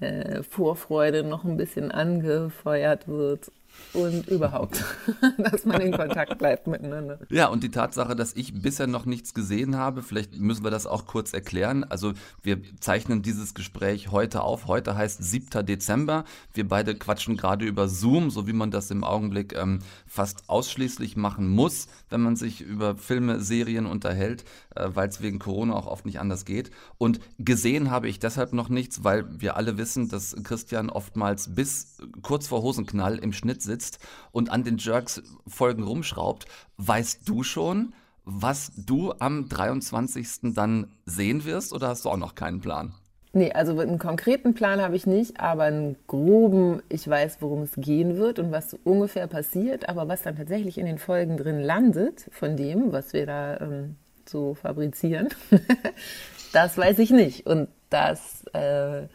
äh, 0.00 0.42
Vorfreude 0.42 1.22
noch 1.22 1.44
ein 1.44 1.56
bisschen 1.56 1.90
angefeuert 1.90 3.08
wird 3.08 3.50
und 3.92 4.28
überhaupt, 4.28 4.84
dass 5.38 5.64
man 5.64 5.80
in 5.80 5.92
Kontakt 5.92 6.38
bleibt 6.38 6.66
miteinander. 6.66 7.18
Ja, 7.30 7.46
und 7.48 7.62
die 7.62 7.70
Tatsache, 7.70 8.14
dass 8.14 8.34
ich 8.34 8.60
bisher 8.60 8.86
noch 8.86 9.06
nichts 9.06 9.34
gesehen 9.34 9.76
habe, 9.76 10.02
vielleicht 10.02 10.38
müssen 10.38 10.64
wir 10.64 10.70
das 10.70 10.86
auch 10.86 11.06
kurz 11.06 11.32
erklären. 11.32 11.84
Also 11.84 12.12
wir 12.42 12.60
zeichnen 12.80 13.22
dieses 13.22 13.54
Gespräch 13.54 14.10
heute 14.10 14.42
auf. 14.42 14.66
Heute 14.66 14.96
heißt 14.96 15.22
7. 15.22 15.64
Dezember. 15.64 16.24
Wir 16.52 16.68
beide 16.68 16.94
quatschen 16.94 17.36
gerade 17.36 17.64
über 17.64 17.88
Zoom, 17.88 18.30
so 18.30 18.46
wie 18.46 18.52
man 18.52 18.70
das 18.70 18.90
im 18.90 19.04
Augenblick 19.04 19.56
ähm, 19.56 19.80
fast 20.06 20.48
ausschließlich 20.48 21.16
machen 21.16 21.48
muss, 21.48 21.88
wenn 22.10 22.20
man 22.20 22.36
sich 22.36 22.60
über 22.60 22.96
Filme, 22.96 23.40
Serien 23.40 23.86
unterhält, 23.86 24.44
äh, 24.74 24.88
weil 24.92 25.08
es 25.08 25.22
wegen 25.22 25.38
Corona 25.38 25.74
auch 25.74 25.86
oft 25.86 26.04
nicht 26.04 26.20
anders 26.20 26.44
geht. 26.44 26.70
Und 26.98 27.20
gesehen 27.38 27.90
habe 27.90 28.08
ich 28.08 28.18
deshalb 28.18 28.52
noch 28.52 28.68
nichts, 28.68 29.04
weil 29.04 29.24
wir 29.40 29.56
alle 29.56 29.78
wissen, 29.78 30.08
dass 30.08 30.36
Christian 30.42 30.90
oftmals 30.90 31.54
bis 31.54 31.98
kurz 32.22 32.48
vor 32.48 32.62
Hosenknall 32.62 33.18
im 33.18 33.32
Schnitt 33.32 33.57
sitzt 33.62 33.98
und 34.32 34.50
an 34.50 34.64
den 34.64 34.78
Jerks-Folgen 34.78 35.82
rumschraubt, 35.82 36.46
weißt 36.76 37.28
du 37.28 37.42
schon, 37.42 37.94
was 38.24 38.72
du 38.76 39.14
am 39.18 39.48
23. 39.48 40.54
dann 40.54 40.92
sehen 41.06 41.44
wirst 41.44 41.72
oder 41.72 41.88
hast 41.88 42.04
du 42.04 42.10
auch 42.10 42.16
noch 42.16 42.34
keinen 42.34 42.60
Plan? 42.60 42.92
Nee, 43.32 43.52
also 43.52 43.78
einen 43.78 43.98
konkreten 43.98 44.54
Plan 44.54 44.80
habe 44.80 44.96
ich 44.96 45.06
nicht, 45.06 45.38
aber 45.38 45.64
einen 45.64 45.96
groben, 46.06 46.82
ich 46.88 47.06
weiß, 47.06 47.38
worum 47.40 47.62
es 47.62 47.72
gehen 47.76 48.16
wird 48.16 48.38
und 48.38 48.52
was 48.52 48.74
ungefähr 48.84 49.26
passiert, 49.26 49.88
aber 49.88 50.08
was 50.08 50.22
dann 50.22 50.36
tatsächlich 50.36 50.78
in 50.78 50.86
den 50.86 50.98
Folgen 50.98 51.36
drin 51.36 51.60
landet, 51.60 52.26
von 52.32 52.56
dem, 52.56 52.92
was 52.92 53.12
wir 53.12 53.26
da 53.26 53.60
ähm, 53.60 53.96
so 54.26 54.54
fabrizieren, 54.54 55.28
das 56.52 56.78
weiß 56.78 56.98
ich 56.98 57.10
nicht. 57.10 57.46
Und 57.46 57.68
das 57.90 58.44
äh, 58.54 59.08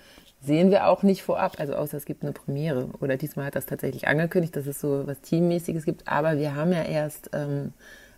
sehen 0.44 0.72
wir 0.72 0.88
auch 0.88 1.04
nicht 1.04 1.24
vorab, 1.24 1.60
also 1.60 1.74
außer 1.74 1.98
es 1.98 2.06
gibt 2.06 2.24
eine 2.24 2.34
Premiere. 2.34 2.90
Oder 3.00 3.18
diesmal 3.18 3.46
hat 3.46 3.56
das 3.56 3.66
tatsächlich 3.66 4.08
angekündigt, 4.08 4.56
dass 4.56 4.68
es 4.68 4.80
so 4.80 5.08
was 5.08 5.22
Teammäßiges 5.22 5.86
gibt. 5.86 6.08
Aber 6.08 6.38
wir 6.38 6.56
haben 6.56 6.72
ja 6.72 6.84
erst 6.84 7.30
ähm, 7.34 7.74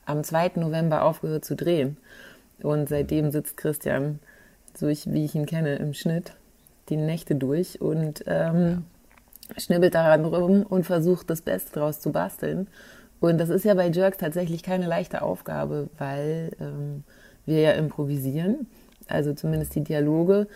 am 0.05 0.23
2. 0.23 0.53
November 0.55 1.03
aufgehört 1.03 1.45
zu 1.45 1.55
drehen. 1.55 1.97
Und 2.61 2.89
seitdem 2.89 3.31
sitzt 3.31 3.57
Christian, 3.57 4.19
so 4.73 4.87
ich, 4.87 5.11
wie 5.11 5.25
ich 5.25 5.35
ihn 5.35 5.45
kenne, 5.45 5.75
im 5.75 5.93
Schnitt 5.93 6.33
die 6.89 6.97
Nächte 6.97 7.35
durch 7.35 7.81
und 7.81 8.23
ähm, 8.27 8.85
schnibbelt 9.57 9.95
daran 9.95 10.25
rum 10.25 10.63
und 10.63 10.85
versucht 10.85 11.29
das 11.29 11.41
Beste 11.41 11.79
draus 11.79 11.99
zu 11.99 12.11
basteln. 12.11 12.67
Und 13.19 13.39
das 13.39 13.49
ist 13.49 13.65
ja 13.65 13.73
bei 13.73 13.87
Jerks 13.87 14.17
tatsächlich 14.17 14.63
keine 14.63 14.87
leichte 14.87 15.21
Aufgabe, 15.21 15.89
weil 15.97 16.51
ähm, 16.59 17.03
wir 17.45 17.61
ja 17.61 17.71
improvisieren, 17.71 18.67
also 19.07 19.33
zumindest 19.33 19.75
die 19.75 19.83
Dialoge. 19.83 20.47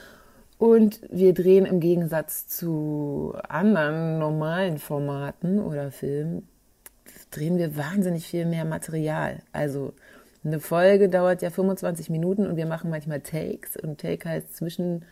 Und 0.60 1.00
wir 1.10 1.34
drehen 1.34 1.66
im 1.66 1.80
Gegensatz 1.80 2.46
zu 2.48 3.34
anderen 3.48 4.20
normalen 4.20 4.78
Formaten 4.78 5.58
oder 5.58 5.90
Filmen, 5.90 6.50
drehen 7.32 7.58
wir 7.58 7.78
wahnsinnig 7.78 8.28
viel 8.28 8.46
mehr 8.46 8.66
Material. 8.66 9.42
Also 9.54 9.94
eine 10.44 10.60
Folge 10.60 11.08
dauert 11.08 11.42
ja 11.42 11.50
25 11.50 12.10
Minuten 12.10 12.46
und 12.46 12.58
wir 12.58 12.66
machen 12.66 12.90
manchmal 12.90 13.22
Takes 13.22 13.78
und 13.78 14.02
Take 14.02 14.28
heißt 14.28 14.54
zwischen 14.54 15.06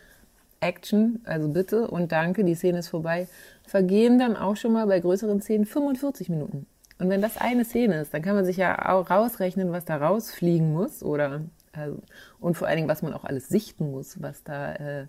Action, 0.60 1.22
also 1.24 1.48
bitte 1.48 1.88
und 1.88 2.12
danke, 2.12 2.44
die 2.44 2.54
Szene 2.54 2.80
ist 2.80 2.88
vorbei, 2.88 3.26
vergehen 3.66 4.18
dann 4.18 4.36
auch 4.36 4.56
schon 4.56 4.74
mal 4.74 4.86
bei 4.86 5.00
größeren 5.00 5.40
Szenen 5.40 5.64
45 5.64 6.28
Minuten. 6.28 6.66
Und 6.98 7.08
wenn 7.08 7.22
das 7.22 7.38
eine 7.38 7.64
Szene 7.64 8.02
ist, 8.02 8.12
dann 8.12 8.20
kann 8.20 8.34
man 8.34 8.44
sich 8.44 8.58
ja 8.58 8.90
auch 8.90 9.08
rausrechnen, 9.08 9.72
was 9.72 9.86
da 9.86 9.96
rausfliegen 9.96 10.74
muss 10.74 11.02
oder 11.02 11.40
also, 11.72 12.00
und 12.40 12.56
vor 12.56 12.68
allen 12.68 12.76
Dingen, 12.76 12.88
was 12.88 13.02
man 13.02 13.12
auch 13.12 13.24
alles 13.24 13.48
sichten 13.48 13.90
muss, 13.90 14.20
was 14.22 14.42
da 14.44 14.74
äh, 14.74 15.06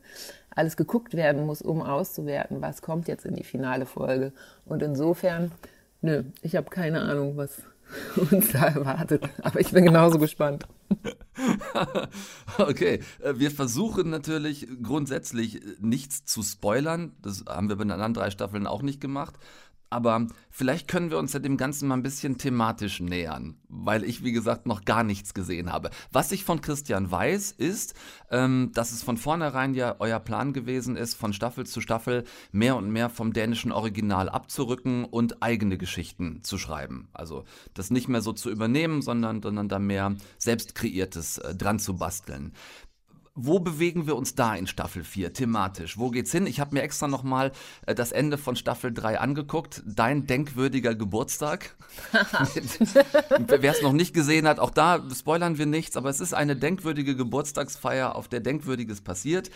alles 0.50 0.78
geguckt 0.78 1.14
werden 1.16 1.46
muss, 1.46 1.62
um 1.62 1.82
auszuwerten, 1.82 2.62
was 2.62 2.82
kommt 2.82 3.08
jetzt 3.08 3.26
in 3.26 3.36
die 3.36 3.44
finale 3.44 3.86
Folge. 3.86 4.34
Und 4.66 4.84
insofern, 4.84 5.52
nö, 6.02 6.24
ich 6.42 6.56
habe 6.56 6.70
keine 6.70 7.02
Ahnung, 7.02 7.38
was 7.38 7.62
uns 8.32 8.52
da 8.52 8.68
erwartet. 8.68 9.24
Aber 9.42 9.60
ich 9.60 9.72
bin 9.72 9.86
genauso 9.86 10.20
gespannt. 10.20 10.68
okay, 12.58 13.02
äh, 13.20 13.34
wir 13.36 13.52
versuchen 13.52 14.10
natürlich 14.10 14.68
grundsätzlich 14.82 15.64
äh, 15.64 15.76
nichts 15.80 16.26
zu 16.26 16.44
spoilern. 16.44 17.14
Das 17.22 17.46
haben 17.48 17.70
wir 17.70 17.76
bei 17.76 17.84
den 17.84 17.92
anderen 17.92 18.14
drei 18.14 18.30
Staffeln 18.32 18.68
auch 18.68 18.82
nicht 18.82 19.02
gemacht. 19.02 19.36
Aber 19.92 20.28
vielleicht 20.52 20.88
können 20.88 21.10
wir 21.10 21.18
uns 21.18 21.34
ja 21.34 21.40
dem 21.40 21.58
Ganzen 21.58 21.88
mal 21.88 21.96
ein 21.96 22.04
bisschen 22.04 22.38
thematisch 22.38 23.00
nähern, 23.00 23.58
weil 23.70 24.04
ich, 24.04 24.24
wie 24.24 24.32
gesagt, 24.32 24.68
noch 24.68 24.86
gar 24.86 25.04
nichts 25.04 25.34
gesehen 25.34 25.72
habe. 25.72 25.90
Was 26.12 26.32
ich 26.32 26.46
von 26.46 26.62
Christian 26.62 27.10
weiß, 27.10 27.52
ist, 27.52 27.96
ähm, 28.30 28.72
dass 28.74 28.92
es 28.92 29.02
von 29.02 29.18
vornherein 29.18 29.74
ja 29.74 29.96
euer 29.98 30.20
Plan 30.20 30.54
gewesen 30.54 30.96
ist, 30.96 31.16
von 31.16 31.34
Staffel 31.34 31.66
zu 31.66 31.82
Staffel 31.82 32.24
mehr 32.52 32.76
und 32.76 32.92
mehr 32.92 33.10
vom 33.10 33.34
dänischen 33.34 33.72
Original 33.72 34.30
abzurücken 34.30 35.06
und 35.06 35.42
eigene 35.42 35.78
Geschichten 35.78 36.44
zu 36.44 36.60
schreiben. 36.60 37.10
Also 37.14 37.46
das 37.74 37.90
nicht 37.90 38.10
mehr 38.10 38.22
so 38.22 38.32
zu 38.32 38.52
übernehmen, 38.52 39.02
sondern, 39.02 39.42
sondern 39.42 39.70
da 39.70 39.80
mehr 39.80 40.16
selbst 40.38 40.76
kreiertes 40.76 41.40
äh, 41.40 41.56
dran 41.56 41.80
zu 41.80 41.98
basteln. 41.98 42.54
Wo 43.42 43.60
bewegen 43.60 44.06
wir 44.06 44.18
uns 44.18 44.36
da 44.36 44.54
in 44.54 44.68
Staffel 44.68 45.06
4 45.06 45.32
thematisch? 45.32 45.98
Wo 45.98 46.10
geht's 46.10 46.34
hin? 46.34 46.46
Ich 46.46 46.60
habe 46.60 46.76
mir 46.76 46.82
extra 46.82 47.08
nochmal 47.08 47.54
äh, 47.86 47.96
das 47.96 48.12
Ende 48.12 48.38
von 48.38 48.58
Staffel 48.58 48.94
3 48.94 49.18
angeguckt. 49.20 49.82
Dein 49.86 50.28
denkwürdiger 50.28 50.94
Geburtstag. 50.94 51.76
Wer 53.48 53.72
es 53.72 53.82
noch 53.82 53.94
nicht 53.94 54.14
gesehen 54.14 54.46
hat, 54.46 54.60
auch 54.60 54.72
da 54.72 55.02
spoilern 55.16 55.58
wir 55.58 55.68
nichts, 55.68 55.96
aber 55.96 56.10
es 56.10 56.20
ist 56.20 56.34
eine 56.34 56.58
denkwürdige 56.58 57.16
Geburtstagsfeier, 57.16 58.16
auf 58.16 58.28
der 58.28 58.42
Denkwürdiges 58.42 59.00
passiert. 59.00 59.50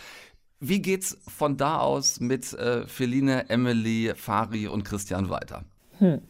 Wie 0.60 0.80
geht's 0.80 1.18
von 1.28 1.58
da 1.58 1.78
aus 1.78 2.20
mit 2.20 2.54
äh, 2.54 2.86
Feline, 2.86 3.50
Emily, 3.50 4.14
Fari 4.16 4.66
und 4.66 4.84
Christian 4.84 5.28
weiter? 5.28 5.64
Hm. 5.98 6.22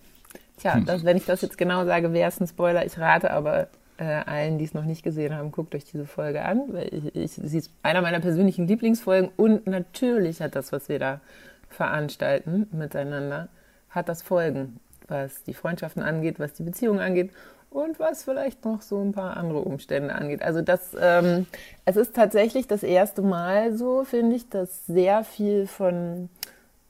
Tja, 0.57 0.75
hm. 0.75 0.87
Das, 0.87 1.05
wenn 1.05 1.17
ich 1.17 1.25
das 1.25 1.41
jetzt 1.43 1.57
genau 1.57 1.85
sage, 1.85 2.13
wäre 2.13 2.29
es 2.29 2.41
ein 2.41 2.49
Spoiler. 2.49 2.85
Ich 2.85 2.99
rate 2.99 3.31
aber 3.31 3.69
äh, 3.99 4.05
allen, 4.05 4.59
die 4.59 4.65
es 4.65 4.75
noch 4.75 4.85
nicht 4.85 5.03
gesehen 5.03 5.35
haben, 5.35 5.53
guckt 5.53 5.75
euch 5.75 5.85
diese 5.85 6.07
Folge 6.07 6.45
an. 6.45 6.63
Ich, 6.91 7.15
ich, 7.15 7.33
sie 7.33 7.59
ist 7.59 7.71
einer 7.83 8.03
meiner 8.03 8.21
persönlichen 8.21 8.67
Lieblingsfolgen 8.67 9.31
und 9.37 9.67
natürlich 9.67 10.41
hat 10.41 10.57
das, 10.57 10.73
was 10.73 10.89
wir 10.89 10.99
da 10.99 11.21
veranstalten 11.69 12.67
miteinander, 12.73 13.49
hat 13.91 14.09
das 14.09 14.23
Folgen, 14.23 14.81
was 15.09 15.43
die 15.45 15.55
Freundschaften 15.55 16.03
angeht, 16.03 16.39
was 16.39 16.53
die 16.55 16.63
Beziehungen 16.63 17.01
angeht 17.01 17.31
und 17.71 17.99
was 17.99 18.23
vielleicht 18.23 18.65
noch 18.65 18.83
so 18.83 19.01
ein 19.01 19.13
paar 19.13 19.37
andere 19.37 19.61
Umstände 19.61 20.15
angeht. 20.15 20.43
Also 20.43 20.63
das, 20.63 20.97
ähm, 20.99 21.47
es 21.85 21.97
ist 21.97 22.15
tatsächlich 22.15 22.67
das 22.67 22.83
erste 22.83 23.23
Mal 23.23 23.77
so, 23.77 24.05
finde 24.05 24.37
ich, 24.37 24.49
dass 24.49 24.87
sehr 24.87 25.25
viel 25.25 25.67
von 25.67 26.29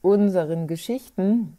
unseren 0.03 0.67
Geschichten 0.67 1.57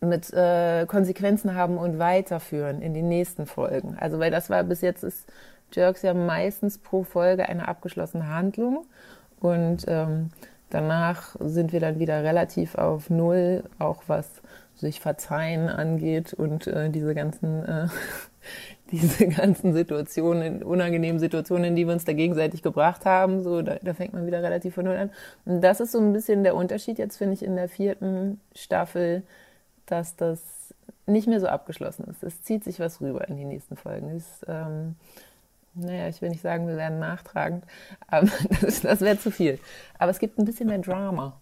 mit 0.00 0.32
äh, 0.32 0.86
Konsequenzen 0.86 1.54
haben 1.54 1.78
und 1.78 1.98
weiterführen 1.98 2.82
in 2.82 2.94
den 2.94 3.08
nächsten 3.08 3.46
Folgen. 3.46 3.96
Also 3.98 4.18
weil 4.18 4.30
das 4.30 4.50
war 4.50 4.62
bis 4.64 4.80
jetzt 4.80 5.02
ist 5.02 5.26
Jerks 5.72 6.02
ja 6.02 6.14
meistens 6.14 6.78
pro 6.78 7.04
Folge 7.04 7.48
eine 7.48 7.68
abgeschlossene 7.68 8.28
Handlung 8.28 8.86
und 9.40 9.84
ähm, 9.88 10.30
danach 10.70 11.36
sind 11.40 11.72
wir 11.72 11.80
dann 11.80 11.98
wieder 11.98 12.22
relativ 12.22 12.76
auf 12.76 13.10
Null, 13.10 13.64
auch 13.78 14.04
was 14.06 14.42
sich 14.76 15.00
Verzeihen 15.00 15.68
angeht 15.68 16.34
und 16.34 16.66
äh, 16.66 16.90
diese 16.90 17.14
ganzen 17.14 17.64
äh, 17.64 17.88
diese 18.90 19.26
ganzen 19.26 19.72
Situationen, 19.72 20.62
unangenehmen 20.62 21.18
Situationen, 21.18 21.64
in 21.64 21.76
die 21.76 21.86
wir 21.86 21.94
uns 21.94 22.04
da 22.04 22.12
gegenseitig 22.12 22.62
gebracht 22.62 23.06
haben, 23.06 23.42
so 23.42 23.62
da, 23.62 23.76
da 23.82 23.94
fängt 23.94 24.12
man 24.12 24.26
wieder 24.26 24.42
relativ 24.42 24.74
von 24.74 24.84
null 24.84 24.96
an. 24.96 25.10
Und 25.44 25.62
das 25.62 25.80
ist 25.80 25.92
so 25.92 25.98
ein 25.98 26.12
bisschen 26.12 26.44
der 26.44 26.54
Unterschied 26.54 26.98
jetzt 26.98 27.16
finde 27.16 27.34
ich 27.34 27.42
in 27.42 27.56
der 27.56 27.68
vierten 27.68 28.40
Staffel 28.54 29.22
dass 29.86 30.16
das 30.16 30.74
nicht 31.06 31.26
mehr 31.26 31.40
so 31.40 31.46
abgeschlossen 31.46 32.04
ist. 32.04 32.22
Es 32.22 32.42
zieht 32.42 32.64
sich 32.64 32.80
was 32.80 33.00
rüber 33.00 33.28
in 33.28 33.36
die 33.36 33.44
nächsten 33.44 33.76
Folgen. 33.76 34.10
Es, 34.10 34.44
ähm, 34.48 34.96
naja, 35.74 36.08
ich 36.08 36.22
will 36.22 36.30
nicht 36.30 36.42
sagen, 36.42 36.66
wir 36.66 36.76
werden 36.76 36.98
nachtragend, 36.98 37.64
aber 38.06 38.28
das, 38.60 38.80
das 38.80 39.00
wäre 39.00 39.18
zu 39.18 39.30
viel. 39.30 39.58
Aber 39.98 40.10
es 40.10 40.18
gibt 40.18 40.38
ein 40.38 40.44
bisschen 40.44 40.68
mehr 40.68 40.78
Drama. 40.78 41.40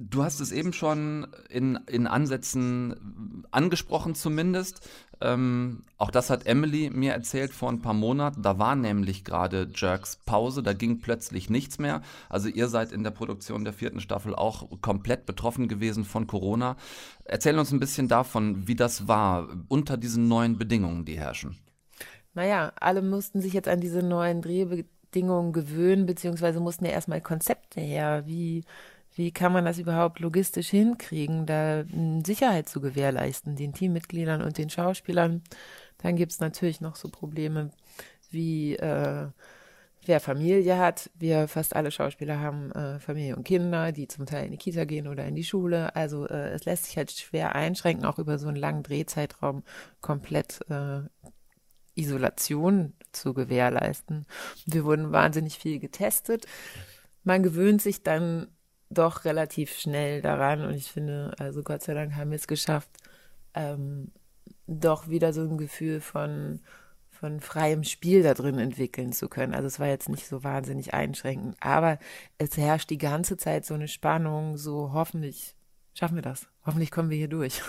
Du 0.00 0.22
hast 0.22 0.38
es 0.38 0.52
eben 0.52 0.72
schon 0.72 1.26
in, 1.50 1.76
in 1.88 2.06
Ansätzen 2.06 3.44
angesprochen 3.50 4.14
zumindest. 4.14 4.88
Ähm, 5.20 5.82
auch 5.96 6.12
das 6.12 6.30
hat 6.30 6.46
Emily 6.46 6.88
mir 6.90 7.12
erzählt 7.12 7.52
vor 7.52 7.68
ein 7.68 7.82
paar 7.82 7.94
Monaten. 7.94 8.42
Da 8.42 8.60
war 8.60 8.76
nämlich 8.76 9.24
gerade 9.24 9.68
Jerks 9.74 10.20
Pause, 10.24 10.62
da 10.62 10.72
ging 10.72 11.00
plötzlich 11.00 11.50
nichts 11.50 11.80
mehr. 11.80 12.02
Also 12.28 12.48
ihr 12.48 12.68
seid 12.68 12.92
in 12.92 13.02
der 13.02 13.10
Produktion 13.10 13.64
der 13.64 13.72
vierten 13.72 13.98
Staffel 13.98 14.36
auch 14.36 14.68
komplett 14.80 15.26
betroffen 15.26 15.66
gewesen 15.66 16.04
von 16.04 16.28
Corona. 16.28 16.76
Erzähl 17.24 17.58
uns 17.58 17.72
ein 17.72 17.80
bisschen 17.80 18.06
davon, 18.06 18.68
wie 18.68 18.76
das 18.76 19.08
war 19.08 19.48
unter 19.66 19.96
diesen 19.96 20.28
neuen 20.28 20.58
Bedingungen, 20.58 21.06
die 21.06 21.18
herrschen. 21.18 21.58
Naja, 22.34 22.72
alle 22.78 23.02
mussten 23.02 23.40
sich 23.40 23.52
jetzt 23.52 23.68
an 23.68 23.80
diese 23.80 24.04
neuen 24.04 24.42
Drehbedingungen 24.42 25.52
gewöhnen, 25.52 26.06
beziehungsweise 26.06 26.60
mussten 26.60 26.84
ja 26.84 26.92
erstmal 26.92 27.20
Konzepte 27.20 27.80
her, 27.80 28.22
wie 28.26 28.62
wie 29.18 29.32
kann 29.32 29.52
man 29.52 29.64
das 29.64 29.78
überhaupt 29.78 30.20
logistisch 30.20 30.70
hinkriegen, 30.70 31.44
da 31.44 31.84
Sicherheit 32.24 32.68
zu 32.68 32.80
gewährleisten, 32.80 33.56
den 33.56 33.74
Teammitgliedern 33.74 34.42
und 34.42 34.58
den 34.58 34.70
Schauspielern? 34.70 35.42
Dann 35.98 36.14
gibt 36.14 36.30
es 36.30 36.38
natürlich 36.38 36.80
noch 36.80 36.94
so 36.94 37.08
Probleme 37.08 37.72
wie 38.30 38.76
äh, 38.76 39.26
wer 40.06 40.20
Familie 40.20 40.78
hat. 40.78 41.10
Wir 41.18 41.48
fast 41.48 41.74
alle 41.74 41.90
Schauspieler 41.90 42.38
haben 42.38 42.70
äh, 42.70 43.00
Familie 43.00 43.34
und 43.34 43.42
Kinder, 43.42 43.90
die 43.90 44.06
zum 44.06 44.24
Teil 44.24 44.44
in 44.44 44.52
die 44.52 44.56
Kita 44.56 44.84
gehen 44.84 45.08
oder 45.08 45.26
in 45.26 45.34
die 45.34 45.42
Schule. 45.42 45.96
Also 45.96 46.28
äh, 46.28 46.50
es 46.50 46.64
lässt 46.64 46.84
sich 46.84 46.96
halt 46.96 47.10
schwer 47.10 47.56
einschränken, 47.56 48.04
auch 48.04 48.20
über 48.20 48.38
so 48.38 48.46
einen 48.46 48.56
langen 48.56 48.84
Drehzeitraum 48.84 49.64
komplett 50.00 50.60
äh, 50.70 51.00
Isolation 51.96 52.94
zu 53.10 53.34
gewährleisten. 53.34 54.26
Wir 54.64 54.84
wurden 54.84 55.10
wahnsinnig 55.10 55.58
viel 55.58 55.80
getestet. 55.80 56.46
Man 57.24 57.42
gewöhnt 57.42 57.82
sich 57.82 58.04
dann 58.04 58.46
doch 58.90 59.24
relativ 59.24 59.76
schnell 59.76 60.22
daran 60.22 60.62
und 60.64 60.74
ich 60.74 60.90
finde, 60.90 61.34
also 61.38 61.62
Gott 61.62 61.82
sei 61.82 61.94
Dank 61.94 62.14
haben 62.16 62.30
wir 62.30 62.36
es 62.36 62.46
geschafft, 62.46 62.90
ähm, 63.54 64.12
doch 64.66 65.08
wieder 65.08 65.32
so 65.32 65.42
ein 65.42 65.58
Gefühl 65.58 66.00
von, 66.00 66.60
von 67.10 67.40
freiem 67.40 67.84
Spiel 67.84 68.22
da 68.22 68.34
drin 68.34 68.58
entwickeln 68.58 69.12
zu 69.12 69.28
können. 69.28 69.54
Also 69.54 69.66
es 69.66 69.80
war 69.80 69.88
jetzt 69.88 70.08
nicht 70.08 70.26
so 70.26 70.44
wahnsinnig 70.44 70.94
einschränkend, 70.94 71.56
aber 71.60 71.98
es 72.38 72.56
herrscht 72.56 72.90
die 72.90 72.98
ganze 72.98 73.36
Zeit 73.36 73.66
so 73.66 73.74
eine 73.74 73.88
Spannung, 73.88 74.56
so 74.56 74.92
hoffentlich 74.92 75.54
schaffen 75.94 76.16
wir 76.16 76.22
das. 76.22 76.48
Hoffentlich 76.64 76.90
kommen 76.90 77.10
wir 77.10 77.18
hier 77.18 77.28
durch. 77.28 77.62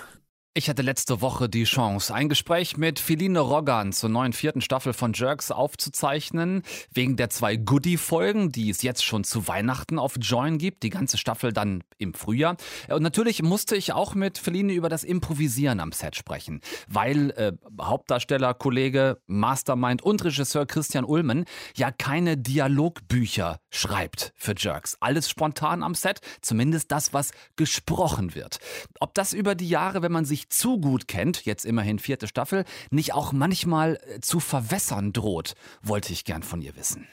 Ich 0.55 0.67
hatte 0.67 0.81
letzte 0.81 1.21
Woche 1.21 1.47
die 1.47 1.63
Chance, 1.65 2.11
ein 2.11 2.27
Gespräch 2.27 2.75
mit 2.75 2.99
Feline 2.99 3.39
Roggan 3.39 3.93
zur 3.93 4.09
neuen 4.09 4.33
vierten 4.33 4.61
Staffel 4.61 4.93
von 4.93 5.13
Jerks 5.13 5.51
aufzuzeichnen, 5.51 6.63
wegen 6.91 7.17
der 7.17 7.29
zwei 7.29 7.55
Goodie-Folgen, 7.55 8.51
die 8.51 8.71
es 8.71 8.81
jetzt 8.81 9.05
schon 9.05 9.23
zu 9.23 9.47
Weihnachten 9.47 9.99
auf 9.99 10.15
Join 10.19 10.57
gibt, 10.57 10.81
die 10.81 10.89
ganze 10.89 11.19
Staffel 11.19 11.53
dann 11.53 11.83
im 11.99 12.15
Frühjahr. 12.15 12.57
Und 12.89 13.03
natürlich 13.03 13.43
musste 13.43 13.75
ich 13.75 13.93
auch 13.93 14.15
mit 14.15 14.39
Feline 14.39 14.73
über 14.73 14.89
das 14.89 15.03
Improvisieren 15.03 15.79
am 15.79 15.91
Set 15.91 16.15
sprechen, 16.15 16.61
weil 16.87 17.29
äh, 17.37 17.51
Hauptdarsteller, 17.79 18.55
Kollege, 18.55 19.21
Mastermind 19.27 20.01
und 20.01 20.23
Regisseur 20.25 20.65
Christian 20.65 21.05
Ulmen 21.05 21.45
ja 21.75 21.91
keine 21.91 22.37
Dialogbücher 22.37 23.59
schreibt 23.69 24.33
für 24.35 24.55
Jerks. 24.57 24.97
Alles 24.99 25.29
spontan 25.29 25.83
am 25.83 25.93
Set, 25.93 26.21
zumindest 26.41 26.91
das, 26.91 27.13
was 27.13 27.33
gesprochen 27.55 28.33
wird. 28.33 28.57
Ob 28.99 29.13
das 29.13 29.33
über 29.33 29.53
die 29.53 29.69
Jahre, 29.69 30.01
wenn 30.01 30.11
man 30.11 30.25
sich 30.25 30.38
zu 30.47 30.79
gut 30.79 31.09
kennt, 31.09 31.43
jetzt 31.43 31.65
immerhin 31.65 31.99
vierte 31.99 32.27
Staffel, 32.27 32.63
nicht 32.89 33.13
auch 33.13 33.33
manchmal 33.33 33.99
äh, 34.07 34.21
zu 34.21 34.39
verwässern 34.39 35.11
droht, 35.11 35.55
wollte 35.81 36.13
ich 36.13 36.23
gern 36.23 36.43
von 36.43 36.61
ihr 36.61 36.77
wissen. 36.77 37.07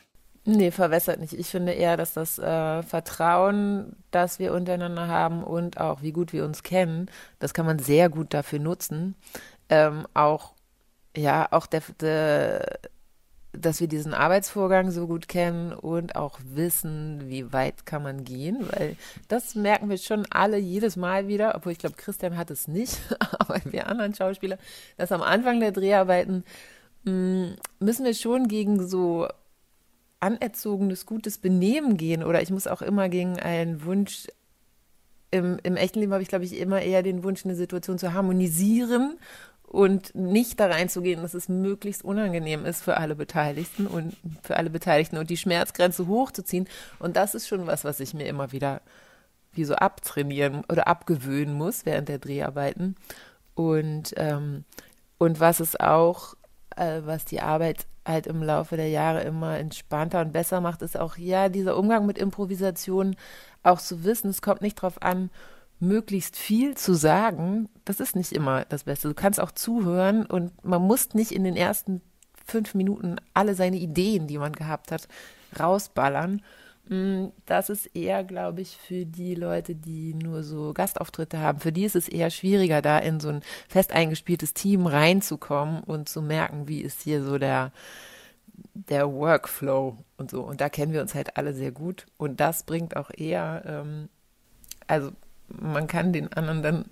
Nee, 0.48 0.70
verwässert 0.70 1.18
nicht. 1.18 1.32
Ich 1.32 1.48
finde 1.48 1.72
eher, 1.72 1.96
dass 1.96 2.12
das 2.12 2.38
äh, 2.38 2.82
Vertrauen, 2.84 3.96
das 4.12 4.38
wir 4.38 4.52
untereinander 4.52 5.08
haben 5.08 5.42
und 5.42 5.80
auch 5.80 6.02
wie 6.02 6.12
gut 6.12 6.32
wir 6.32 6.44
uns 6.44 6.62
kennen, 6.62 7.10
das 7.40 7.52
kann 7.52 7.66
man 7.66 7.80
sehr 7.80 8.08
gut 8.08 8.32
dafür 8.32 8.60
nutzen. 8.60 9.16
Ähm, 9.68 10.06
auch, 10.14 10.52
ja, 11.16 11.48
auch 11.50 11.66
der, 11.66 11.82
der 12.00 12.78
dass 13.60 13.80
wir 13.80 13.88
diesen 13.88 14.14
Arbeitsvorgang 14.14 14.90
so 14.90 15.06
gut 15.06 15.28
kennen 15.28 15.72
und 15.72 16.16
auch 16.16 16.38
wissen, 16.44 17.28
wie 17.28 17.52
weit 17.52 17.86
kann 17.86 18.02
man 18.02 18.24
gehen, 18.24 18.66
weil 18.70 18.96
das 19.28 19.54
merken 19.54 19.88
wir 19.88 19.98
schon 19.98 20.26
alle 20.30 20.58
jedes 20.58 20.96
Mal 20.96 21.28
wieder, 21.28 21.54
obwohl 21.54 21.72
ich 21.72 21.78
glaube, 21.78 21.96
Christian 21.96 22.36
hat 22.36 22.50
es 22.50 22.68
nicht, 22.68 22.98
aber 23.38 23.60
wir 23.64 23.88
anderen 23.88 24.14
Schauspieler, 24.14 24.58
dass 24.96 25.12
am 25.12 25.22
Anfang 25.22 25.60
der 25.60 25.72
Dreharbeiten 25.72 26.44
müssen 27.04 28.04
wir 28.04 28.14
schon 28.14 28.48
gegen 28.48 28.86
so 28.86 29.28
anerzogenes, 30.18 31.06
gutes 31.06 31.38
Benehmen 31.38 31.96
gehen 31.96 32.24
oder 32.24 32.42
ich 32.42 32.50
muss 32.50 32.66
auch 32.66 32.82
immer 32.82 33.08
gegen 33.08 33.38
einen 33.38 33.84
Wunsch. 33.84 34.26
Im, 35.30 35.58
im 35.62 35.76
echten 35.76 36.00
Leben 36.00 36.12
habe 36.12 36.22
ich, 36.22 36.28
glaube 36.28 36.44
ich, 36.44 36.58
immer 36.58 36.80
eher 36.80 37.02
den 37.02 37.22
Wunsch, 37.22 37.44
eine 37.44 37.54
Situation 37.54 37.98
zu 37.98 38.12
harmonisieren 38.12 39.18
und 39.66 40.14
nicht 40.14 40.60
da 40.60 40.66
reinzugehen, 40.66 41.22
dass 41.22 41.34
es 41.34 41.48
möglichst 41.48 42.04
unangenehm 42.04 42.64
ist 42.64 42.82
für 42.82 42.96
alle 42.96 43.16
Beteiligten 43.16 43.86
und 43.86 44.16
für 44.42 44.56
alle 44.56 44.70
Beteiligten 44.70 45.18
und 45.18 45.28
die 45.28 45.36
Schmerzgrenze 45.36 46.06
hochzuziehen. 46.06 46.68
Und 46.98 47.16
das 47.16 47.34
ist 47.34 47.48
schon 47.48 47.66
was, 47.66 47.84
was 47.84 48.00
ich 48.00 48.14
mir 48.14 48.26
immer 48.26 48.52
wieder 48.52 48.80
wie 49.52 49.64
so 49.64 49.74
abtrainieren 49.74 50.62
oder 50.70 50.86
abgewöhnen 50.86 51.54
muss 51.54 51.84
während 51.84 52.08
der 52.08 52.18
Dreharbeiten. 52.18 52.94
Und, 53.54 54.14
ähm, 54.16 54.64
und 55.18 55.40
was 55.40 55.60
es 55.60 55.78
auch, 55.80 56.34
äh, 56.76 57.00
was 57.04 57.24
die 57.24 57.40
Arbeit 57.40 57.86
halt 58.06 58.26
im 58.26 58.42
Laufe 58.42 58.76
der 58.76 58.88
Jahre 58.88 59.22
immer 59.22 59.58
entspannter 59.58 60.20
und 60.20 60.32
besser 60.32 60.60
macht, 60.60 60.82
ist 60.82 60.98
auch, 60.98 61.16
ja, 61.16 61.48
dieser 61.48 61.76
Umgang 61.76 62.06
mit 62.06 62.18
Improvisation 62.18 63.16
auch 63.62 63.80
zu 63.80 64.04
wissen, 64.04 64.30
es 64.30 64.42
kommt 64.42 64.62
nicht 64.62 64.78
darauf 64.78 65.02
an, 65.02 65.30
möglichst 65.78 66.36
viel 66.36 66.76
zu 66.76 66.94
sagen. 66.94 67.68
Das 67.84 68.00
ist 68.00 68.16
nicht 68.16 68.32
immer 68.32 68.64
das 68.64 68.84
Beste. 68.84 69.08
Du 69.08 69.14
kannst 69.14 69.40
auch 69.40 69.50
zuhören 69.50 70.26
und 70.26 70.64
man 70.64 70.82
muss 70.82 71.14
nicht 71.14 71.32
in 71.32 71.44
den 71.44 71.56
ersten 71.56 72.00
fünf 72.44 72.74
Minuten 72.74 73.16
alle 73.34 73.54
seine 73.54 73.76
Ideen, 73.76 74.26
die 74.26 74.38
man 74.38 74.52
gehabt 74.52 74.92
hat, 74.92 75.08
rausballern. 75.58 76.42
Mm, 76.88 77.26
das 77.46 77.68
ist 77.68 77.86
eher, 77.96 78.22
glaube 78.22 78.60
ich, 78.60 78.76
für 78.76 79.04
die 79.04 79.34
Leute, 79.34 79.74
die 79.74 80.14
nur 80.14 80.42
so 80.44 80.72
Gastauftritte 80.72 81.40
haben. 81.40 81.58
Für 81.58 81.72
die 81.72 81.84
ist 81.84 81.96
es 81.96 82.08
eher 82.08 82.30
schwieriger, 82.30 82.80
da 82.80 82.98
in 82.98 83.20
so 83.20 83.28
ein 83.28 83.42
fest 83.68 83.92
eingespieltes 83.92 84.54
Team 84.54 84.86
reinzukommen 84.86 85.82
und 85.82 86.08
zu 86.08 86.22
merken, 86.22 86.68
wie 86.68 86.80
ist 86.80 87.02
hier 87.02 87.24
so 87.24 87.38
der, 87.38 87.72
der 88.74 89.12
Workflow 89.12 89.98
und 90.16 90.30
so. 90.30 90.42
Und 90.42 90.60
da 90.60 90.68
kennen 90.68 90.92
wir 90.92 91.02
uns 91.02 91.14
halt 91.14 91.36
alle 91.36 91.52
sehr 91.54 91.72
gut. 91.72 92.06
Und 92.16 92.38
das 92.40 92.62
bringt 92.62 92.96
auch 92.96 93.10
eher, 93.14 93.62
ähm, 93.66 94.08
also 94.86 95.10
man 95.48 95.86
kann 95.86 96.12
den 96.12 96.32
anderen 96.32 96.62
dann 96.62 96.84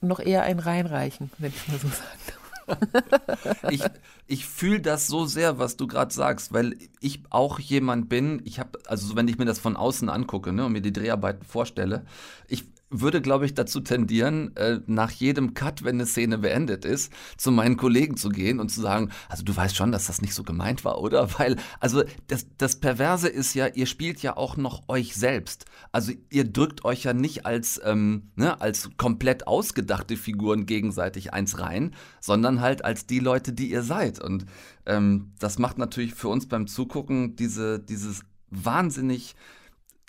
noch 0.00 0.20
eher 0.20 0.42
einen 0.42 0.60
reinreichen, 0.60 1.30
wenn 1.38 1.52
ich 1.52 1.68
mal 1.68 1.78
so 1.78 1.88
sagen 1.88 2.40
ich 3.70 3.82
ich 4.26 4.46
fühle 4.46 4.80
das 4.80 5.08
so 5.08 5.26
sehr, 5.26 5.58
was 5.58 5.76
du 5.76 5.86
gerade 5.86 6.14
sagst, 6.14 6.52
weil 6.52 6.76
ich 7.00 7.22
auch 7.30 7.58
jemand 7.58 8.08
bin, 8.08 8.40
ich 8.44 8.60
habe, 8.60 8.78
also 8.86 9.16
wenn 9.16 9.26
ich 9.26 9.38
mir 9.38 9.44
das 9.44 9.58
von 9.58 9.76
außen 9.76 10.08
angucke 10.08 10.52
ne, 10.52 10.64
und 10.64 10.72
mir 10.72 10.80
die 10.80 10.92
Dreharbeiten 10.92 11.44
vorstelle, 11.44 12.04
ich 12.46 12.64
würde, 12.90 13.22
glaube 13.22 13.46
ich, 13.46 13.54
dazu 13.54 13.80
tendieren, 13.80 14.54
äh, 14.56 14.80
nach 14.86 15.12
jedem 15.12 15.54
Cut, 15.54 15.84
wenn 15.84 15.96
eine 15.96 16.06
Szene 16.06 16.38
beendet 16.38 16.84
ist, 16.84 17.12
zu 17.36 17.52
meinen 17.52 17.76
Kollegen 17.76 18.16
zu 18.16 18.28
gehen 18.28 18.58
und 18.58 18.68
zu 18.68 18.80
sagen, 18.80 19.10
also 19.28 19.44
du 19.44 19.56
weißt 19.56 19.76
schon, 19.76 19.92
dass 19.92 20.08
das 20.08 20.20
nicht 20.20 20.34
so 20.34 20.42
gemeint 20.42 20.84
war, 20.84 21.00
oder? 21.00 21.28
Weil, 21.38 21.56
also 21.78 22.02
das, 22.26 22.46
das 22.58 22.80
Perverse 22.80 23.28
ist 23.28 23.54
ja, 23.54 23.68
ihr 23.68 23.86
spielt 23.86 24.22
ja 24.22 24.36
auch 24.36 24.56
noch 24.56 24.88
euch 24.88 25.14
selbst. 25.14 25.66
Also 25.92 26.12
ihr 26.30 26.44
drückt 26.44 26.84
euch 26.84 27.04
ja 27.04 27.12
nicht 27.12 27.46
als, 27.46 27.80
ähm, 27.84 28.32
ne, 28.34 28.60
als 28.60 28.90
komplett 28.96 29.46
ausgedachte 29.46 30.16
Figuren 30.16 30.66
gegenseitig 30.66 31.32
eins 31.32 31.60
rein, 31.60 31.94
sondern 32.20 32.60
halt 32.60 32.84
als 32.84 33.06
die 33.06 33.20
Leute, 33.20 33.52
die 33.52 33.70
ihr 33.70 33.84
seid. 33.84 34.20
Und 34.20 34.46
ähm, 34.86 35.32
das 35.38 35.58
macht 35.58 35.78
natürlich 35.78 36.14
für 36.14 36.28
uns 36.28 36.48
beim 36.48 36.66
Zugucken 36.66 37.36
diese, 37.36 37.78
dieses 37.78 38.22
wahnsinnig 38.50 39.36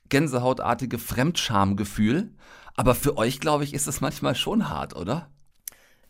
gänsehautartige 0.10 0.98
Fremdschamgefühl 0.98 2.32
aber 2.76 2.96
für 2.96 3.18
euch, 3.18 3.40
glaube 3.40 3.64
ich, 3.64 3.74
ist 3.74 3.88
es 3.88 4.02
manchmal 4.02 4.36
schon 4.36 4.70
hart, 4.70 4.96
oder? 4.96 5.28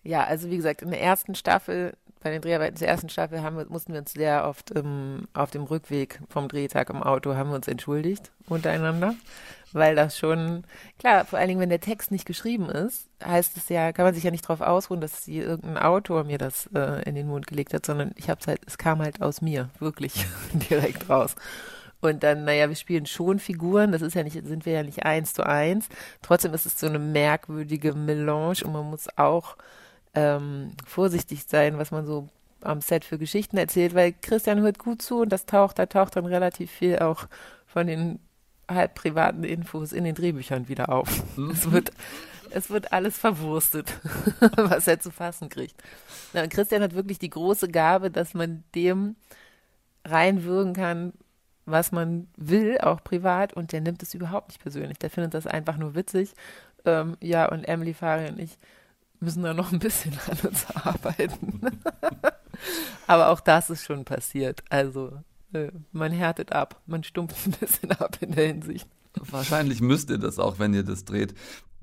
Ja, 0.04 0.24
also 0.24 0.50
wie 0.50 0.58
gesagt, 0.58 0.82
in 0.82 0.90
der 0.90 1.02
ersten 1.02 1.36
Staffel, 1.36 1.94
bei 2.22 2.32
den 2.32 2.42
Dreharbeiten 2.42 2.78
der 2.78 2.88
ersten 2.88 3.10
Staffel 3.10 3.42
haben 3.42 3.56
mussten 3.70 3.94
wir 3.94 4.00
uns 4.00 4.14
sehr 4.14 4.48
oft 4.48 4.76
ähm, 4.76 5.28
auf 5.34 5.52
dem 5.52 5.64
Rückweg 5.64 6.20
vom 6.30 6.48
Drehtag 6.48 6.90
im 6.90 7.04
Auto 7.04 7.36
haben 7.36 7.50
wir 7.50 7.56
uns 7.56 7.68
entschuldigt 7.68 8.32
untereinander, 8.48 9.16
weil 9.74 9.96
das 9.96 10.18
schon, 10.18 10.64
klar, 11.00 11.26
vor 11.26 11.40
allen 11.40 11.50
Dingen, 11.50 11.60
wenn 11.60 11.70
der 11.70 11.80
Text 11.80 12.12
nicht 12.12 12.26
geschrieben 12.26 12.70
ist, 12.70 13.10
heißt 13.24 13.58
es 13.58 13.70
ja, 13.70 13.92
kann 13.92 14.06
man 14.06 14.14
sich 14.14 14.24
ja 14.24 14.32
nicht 14.32 14.44
darauf 14.44 14.62
ausruhen, 14.62 15.02
dass 15.02 15.26
hier 15.26 15.46
irgendein 15.46 15.78
Autor 15.78 16.24
mir 16.24 16.38
das 16.38 16.68
äh, 16.76 17.04
in 17.08 17.16
den 17.16 17.28
Mund 17.28 17.48
gelegt 17.48 17.74
hat, 17.74 17.86
sondern 17.86 18.12
ich 18.16 18.30
habe 18.30 18.42
halt, 18.48 18.62
es 18.66 18.78
kam 18.78 19.00
halt 19.00 19.22
aus 19.22 19.42
mir, 19.42 19.70
wirklich 19.80 20.26
direkt 20.70 21.10
raus. 21.10 21.36
Und 22.02 22.24
dann, 22.24 22.46
naja, 22.46 22.68
wir 22.68 22.76
spielen 22.76 23.06
schon 23.06 23.40
Figuren, 23.40 23.92
das 23.92 24.02
ist 24.02 24.16
ja 24.16 24.24
nicht, 24.24 24.34
sind 24.34 24.66
wir 24.66 24.74
ja 24.74 24.84
nicht 24.84 25.06
eins 25.06 25.34
zu 25.34 25.46
eins. 25.46 25.88
Trotzdem 26.22 26.54
ist 26.54 26.66
es 26.66 26.80
so 26.80 26.88
eine 26.88 27.00
merkwürdige 27.00 27.94
Melange 27.94 28.64
und 28.66 28.74
man 28.74 28.90
muss 28.90 29.08
auch 29.18 29.56
ähm, 30.16 30.72
vorsichtig 30.86 31.46
sein, 31.48 31.78
was 31.78 31.92
man 31.92 32.06
so 32.06 32.28
am 32.62 32.82
Set 32.82 33.06
für 33.06 33.18
Geschichten 33.18 33.58
erzählt, 33.58 33.96
weil 33.96 34.14
Christian 34.22 34.62
hört 34.62 34.80
gut 34.80 35.02
zu 35.02 35.22
und 35.22 35.30
das 35.30 35.46
taucht, 35.46 35.80
da 35.80 35.86
taucht 35.86 36.16
dann 36.16 36.26
relativ 36.26 36.72
viel 36.72 37.00
auch 37.00 37.28
von 37.66 37.88
den 37.88 38.20
halb 38.70 38.96
privaten 38.96 39.44
Infos 39.44 39.92
in 39.92 40.04
den 40.04 40.16
Drehbüchern 40.16 40.68
wieder 40.68 40.90
auf. 40.90 41.24
Mhm. 41.38 41.52
Es 41.52 41.72
wird, 41.72 41.92
es 42.52 42.70
wird 42.70 42.94
alles 42.94 43.18
verwurstet, 43.18 43.94
was 44.56 44.88
er 44.88 45.00
zu 45.00 45.12
fassen 45.12 45.50
kriegt. 45.50 45.76
Na, 46.34 46.44
und 46.44 46.50
Christian 46.52 46.82
hat 46.82 46.94
wirklich 46.94 47.20
die 47.20 47.30
große 47.30 47.68
Gabe, 47.68 48.12
dass 48.12 48.34
man 48.34 48.64
dem 48.76 49.16
reinwürgen 50.06 50.74
kann, 50.74 51.14
was 51.66 51.92
man 51.92 52.28
will, 52.38 52.78
auch 52.80 53.04
privat, 53.04 53.54
und 53.54 53.72
der 53.72 53.82
nimmt 53.82 54.04
es 54.04 54.14
überhaupt 54.14 54.50
nicht 54.50 54.62
persönlich. 54.62 54.98
Der 55.00 55.10
findet 55.10 55.34
das 55.34 55.48
einfach 55.48 55.78
nur 55.78 55.96
witzig. 55.96 56.34
Ähm, 56.86 57.18
ja, 57.22 57.48
und 57.50 57.64
Emily, 57.66 57.94
Fari 57.94 58.30
und 58.30 58.40
ich 58.40 58.58
müssen 59.20 59.44
da 59.44 59.54
noch 59.54 59.72
ein 59.72 59.80
bisschen 59.80 60.18
an 60.30 60.38
uns 60.50 60.66
arbeiten. 60.76 61.62
Aber 63.08 63.30
auch 63.30 63.40
das 63.40 63.70
ist 63.70 63.86
schon 63.86 64.06
passiert. 64.06 64.64
Also 64.70 65.20
äh, 65.54 65.72
man 65.92 66.12
härtet 66.12 66.52
ab, 66.52 66.82
man 66.86 67.04
stumpft 67.04 67.48
ein 67.48 67.52
bisschen 67.52 67.92
ab 67.92 68.18
in 68.22 68.32
der 68.32 68.48
Hinsicht. 68.48 68.88
Wahrscheinlich 69.14 69.82
müsst 69.82 70.10
ihr 70.10 70.18
das 70.18 70.40
auch, 70.40 70.60
wenn 70.60 70.74
ihr 70.74 70.84
das 70.84 71.06
dreht. 71.06 71.34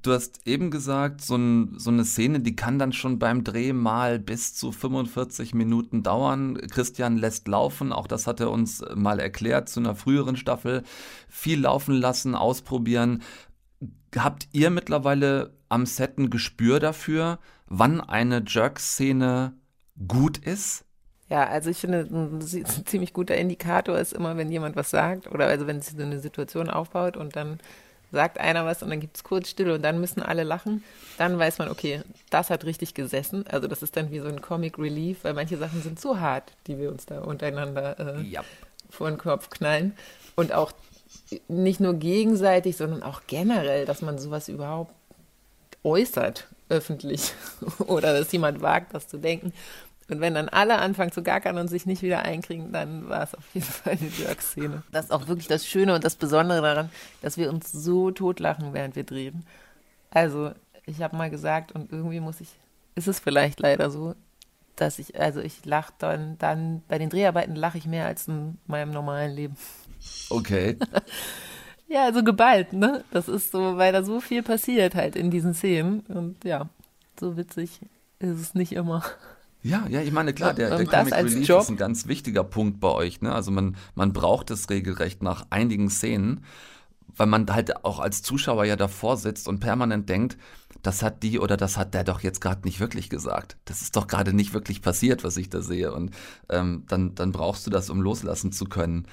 Du 0.02 0.12
hast 0.12 0.46
eben 0.46 0.70
gesagt, 0.70 1.22
so, 1.22 1.36
ein, 1.36 1.74
so, 1.76 1.90
eine 1.90 2.04
Szene, 2.04 2.38
die 2.40 2.54
kann 2.54 2.78
dann 2.78 2.92
schon 2.92 3.18
beim 3.18 3.42
Dreh 3.42 3.72
mal 3.72 4.20
bis 4.20 4.54
zu 4.54 4.70
45 4.70 5.54
Minuten 5.54 6.04
dauern. 6.04 6.56
Christian 6.70 7.16
lässt 7.16 7.48
laufen, 7.48 7.92
auch 7.92 8.06
das 8.06 8.28
hat 8.28 8.38
er 8.38 8.50
uns 8.50 8.84
mal 8.94 9.18
erklärt 9.18 9.68
zu 9.68 9.80
einer 9.80 9.96
früheren 9.96 10.36
Staffel. 10.36 10.84
Viel 11.28 11.62
laufen 11.62 11.94
lassen, 11.94 12.36
ausprobieren. 12.36 13.22
Habt 14.16 14.48
ihr 14.52 14.70
mittlerweile 14.70 15.54
am 15.68 15.84
Set 15.84 16.18
ein 16.18 16.30
Gespür 16.30 16.78
dafür, 16.78 17.40
wann 17.66 18.00
eine 18.00 18.44
Jerk-Szene 18.46 19.54
gut 20.06 20.38
ist? 20.38 20.84
Ja, 21.28 21.46
also 21.46 21.70
ich 21.70 21.78
finde, 21.78 22.08
ein 22.10 22.40
ziemlich 22.40 23.12
guter 23.12 23.36
Indikator 23.36 23.98
ist 23.98 24.14
immer, 24.14 24.36
wenn 24.36 24.50
jemand 24.50 24.76
was 24.76 24.90
sagt 24.90 25.26
oder 25.26 25.46
also 25.46 25.66
wenn 25.66 25.82
sich 25.82 25.94
so 25.94 26.02
eine 26.02 26.20
Situation 26.20 26.70
aufbaut 26.70 27.18
und 27.18 27.36
dann 27.36 27.58
sagt 28.12 28.38
einer 28.38 28.64
was 28.64 28.82
und 28.82 28.90
dann 28.90 29.00
gibt 29.00 29.16
es 29.16 29.24
kurz 29.24 29.50
Stille 29.50 29.74
und 29.74 29.82
dann 29.82 30.00
müssen 30.00 30.22
alle 30.22 30.44
lachen, 30.44 30.82
dann 31.18 31.38
weiß 31.38 31.58
man, 31.58 31.68
okay, 31.68 32.02
das 32.30 32.50
hat 32.50 32.64
richtig 32.64 32.94
gesessen. 32.94 33.46
Also 33.48 33.68
das 33.68 33.82
ist 33.82 33.96
dann 33.96 34.10
wie 34.10 34.20
so 34.20 34.28
ein 34.28 34.40
Comic 34.40 34.78
Relief, 34.78 35.24
weil 35.24 35.34
manche 35.34 35.56
Sachen 35.58 35.82
sind 35.82 36.00
so 36.00 36.20
hart, 36.20 36.52
die 36.66 36.78
wir 36.78 36.90
uns 36.90 37.06
da 37.06 37.20
untereinander 37.20 38.18
äh, 38.18 38.22
ja. 38.22 38.42
vor 38.90 39.08
den 39.08 39.18
Kopf 39.18 39.50
knallen. 39.50 39.94
Und 40.36 40.52
auch 40.52 40.72
nicht 41.48 41.80
nur 41.80 41.94
gegenseitig, 41.94 42.76
sondern 42.76 43.02
auch 43.02 43.22
generell, 43.26 43.84
dass 43.84 44.02
man 44.02 44.18
sowas 44.18 44.48
überhaupt 44.48 44.92
äußert 45.84 46.46
öffentlich 46.68 47.32
oder 47.78 48.18
dass 48.18 48.32
jemand 48.32 48.60
wagt, 48.60 48.94
das 48.94 49.08
zu 49.08 49.18
denken. 49.18 49.52
Und 50.08 50.20
wenn 50.20 50.34
dann 50.34 50.48
alle 50.48 50.78
anfangen 50.78 51.12
zu 51.12 51.22
gackern 51.22 51.58
und 51.58 51.68
sich 51.68 51.84
nicht 51.84 52.02
wieder 52.02 52.22
einkriegen, 52.22 52.72
dann 52.72 53.08
war 53.08 53.22
es 53.22 53.34
auf 53.34 53.44
jeden 53.52 53.66
Fall 53.66 53.98
eine 54.00 54.08
Jerk-Szene. 54.08 54.82
Das 54.90 55.06
ist 55.06 55.10
auch 55.10 55.28
wirklich 55.28 55.48
das 55.48 55.66
Schöne 55.66 55.94
und 55.94 56.02
das 56.02 56.16
Besondere 56.16 56.62
daran, 56.62 56.90
dass 57.20 57.36
wir 57.36 57.50
uns 57.50 57.70
so 57.70 58.10
totlachen, 58.10 58.72
während 58.72 58.96
wir 58.96 59.04
drehen. 59.04 59.44
Also, 60.10 60.52
ich 60.86 61.02
habe 61.02 61.16
mal 61.16 61.28
gesagt, 61.28 61.72
und 61.72 61.92
irgendwie 61.92 62.20
muss 62.20 62.40
ich, 62.40 62.48
ist 62.94 63.06
es 63.06 63.20
vielleicht 63.20 63.60
leider 63.60 63.90
so, 63.90 64.14
dass 64.76 64.98
ich, 64.98 65.20
also 65.20 65.40
ich 65.40 65.64
lache 65.66 65.92
dann, 65.98 66.38
dann, 66.38 66.82
bei 66.88 66.98
den 66.98 67.10
Dreharbeiten 67.10 67.54
lache 67.54 67.76
ich 67.76 67.86
mehr 67.86 68.06
als 68.06 68.28
in 68.28 68.56
meinem 68.66 68.92
normalen 68.92 69.32
Leben. 69.32 69.56
Okay. 70.30 70.78
ja, 71.88 72.04
also 72.04 72.24
geballt, 72.24 72.72
ne? 72.72 73.04
Das 73.10 73.28
ist 73.28 73.52
so, 73.52 73.76
weil 73.76 73.92
da 73.92 74.02
so 74.02 74.20
viel 74.20 74.42
passiert 74.42 74.94
halt 74.94 75.16
in 75.16 75.30
diesen 75.30 75.52
Szenen. 75.52 76.00
Und 76.08 76.44
ja, 76.44 76.68
so 77.20 77.36
witzig 77.36 77.80
ist 78.20 78.40
es 78.40 78.54
nicht 78.54 78.72
immer. 78.72 79.04
Ja, 79.68 79.86
ja, 79.88 80.00
ich 80.00 80.12
meine, 80.12 80.32
klar, 80.32 80.54
der, 80.54 80.76
der 80.76 80.86
Comic 80.86 81.14
Relief 81.14 81.46
Job? 81.46 81.60
ist 81.60 81.68
ein 81.68 81.76
ganz 81.76 82.06
wichtiger 82.06 82.42
Punkt 82.42 82.80
bei 82.80 82.88
euch. 82.88 83.20
Ne? 83.20 83.34
Also 83.34 83.50
man, 83.50 83.76
man 83.94 84.14
braucht 84.14 84.50
es 84.50 84.70
regelrecht 84.70 85.22
nach 85.22 85.46
einigen 85.50 85.90
Szenen, 85.90 86.44
weil 87.14 87.26
man 87.26 87.46
halt 87.52 87.84
auch 87.84 87.98
als 87.98 88.22
Zuschauer 88.22 88.64
ja 88.64 88.76
davor 88.76 89.18
sitzt 89.18 89.46
und 89.46 89.60
permanent 89.60 90.08
denkt, 90.08 90.38
das 90.82 91.02
hat 91.02 91.22
die 91.22 91.38
oder 91.38 91.58
das 91.58 91.76
hat 91.76 91.92
der 91.92 92.04
doch 92.04 92.20
jetzt 92.20 92.40
gerade 92.40 92.62
nicht 92.66 92.80
wirklich 92.80 93.10
gesagt. 93.10 93.58
Das 93.66 93.82
ist 93.82 93.94
doch 93.96 94.06
gerade 94.06 94.32
nicht 94.32 94.54
wirklich 94.54 94.80
passiert, 94.80 95.22
was 95.22 95.36
ich 95.36 95.50
da 95.50 95.60
sehe. 95.60 95.92
Und 95.92 96.14
ähm, 96.48 96.84
dann, 96.88 97.14
dann 97.14 97.32
brauchst 97.32 97.66
du 97.66 97.70
das, 97.70 97.90
um 97.90 98.00
loslassen 98.00 98.52
zu 98.52 98.64
können. 98.64 99.06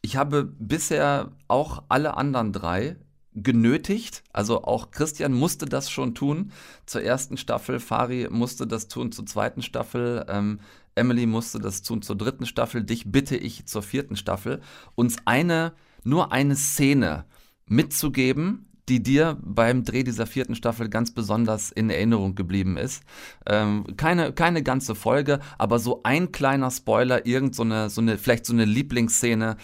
Ich 0.00 0.16
habe 0.16 0.44
bisher 0.44 1.32
auch 1.46 1.82
alle 1.88 2.16
anderen 2.16 2.52
drei 2.52 2.96
genötigt. 3.34 4.22
Also 4.32 4.64
auch 4.64 4.90
Christian 4.90 5.32
musste 5.32 5.66
das 5.66 5.90
schon 5.90 6.14
tun 6.14 6.52
zur 6.86 7.02
ersten 7.02 7.36
Staffel, 7.36 7.80
Fari 7.80 8.28
musste 8.30 8.66
das 8.66 8.88
tun 8.88 9.12
zur 9.12 9.26
zweiten 9.26 9.62
Staffel, 9.62 10.24
ähm, 10.28 10.60
Emily 10.94 11.26
musste 11.26 11.58
das 11.58 11.82
tun 11.82 12.02
zur 12.02 12.16
dritten 12.16 12.46
Staffel, 12.46 12.84
dich 12.84 13.10
bitte 13.10 13.36
ich 13.36 13.66
zur 13.66 13.82
vierten 13.82 14.16
Staffel, 14.16 14.60
uns 14.94 15.16
eine, 15.24 15.72
nur 16.04 16.32
eine 16.32 16.54
Szene 16.54 17.24
mitzugeben, 17.66 18.66
die 18.88 19.02
dir 19.02 19.38
beim 19.42 19.84
Dreh 19.84 20.04
dieser 20.04 20.26
vierten 20.26 20.54
Staffel 20.54 20.88
ganz 20.88 21.12
besonders 21.12 21.72
in 21.72 21.88
Erinnerung 21.88 22.34
geblieben 22.34 22.76
ist. 22.76 23.02
Ähm, 23.46 23.86
keine, 23.96 24.32
keine 24.32 24.62
ganze 24.62 24.94
Folge, 24.94 25.40
aber 25.58 25.78
so 25.78 26.02
ein 26.02 26.32
kleiner 26.32 26.70
Spoiler, 26.70 27.26
irgend 27.26 27.54
so 27.54 27.62
eine, 27.62 27.88
so 27.88 28.02
eine, 28.02 28.18
vielleicht 28.18 28.44
so 28.46 28.52
eine 28.52 28.66
Lieblingsszene, 28.66 29.56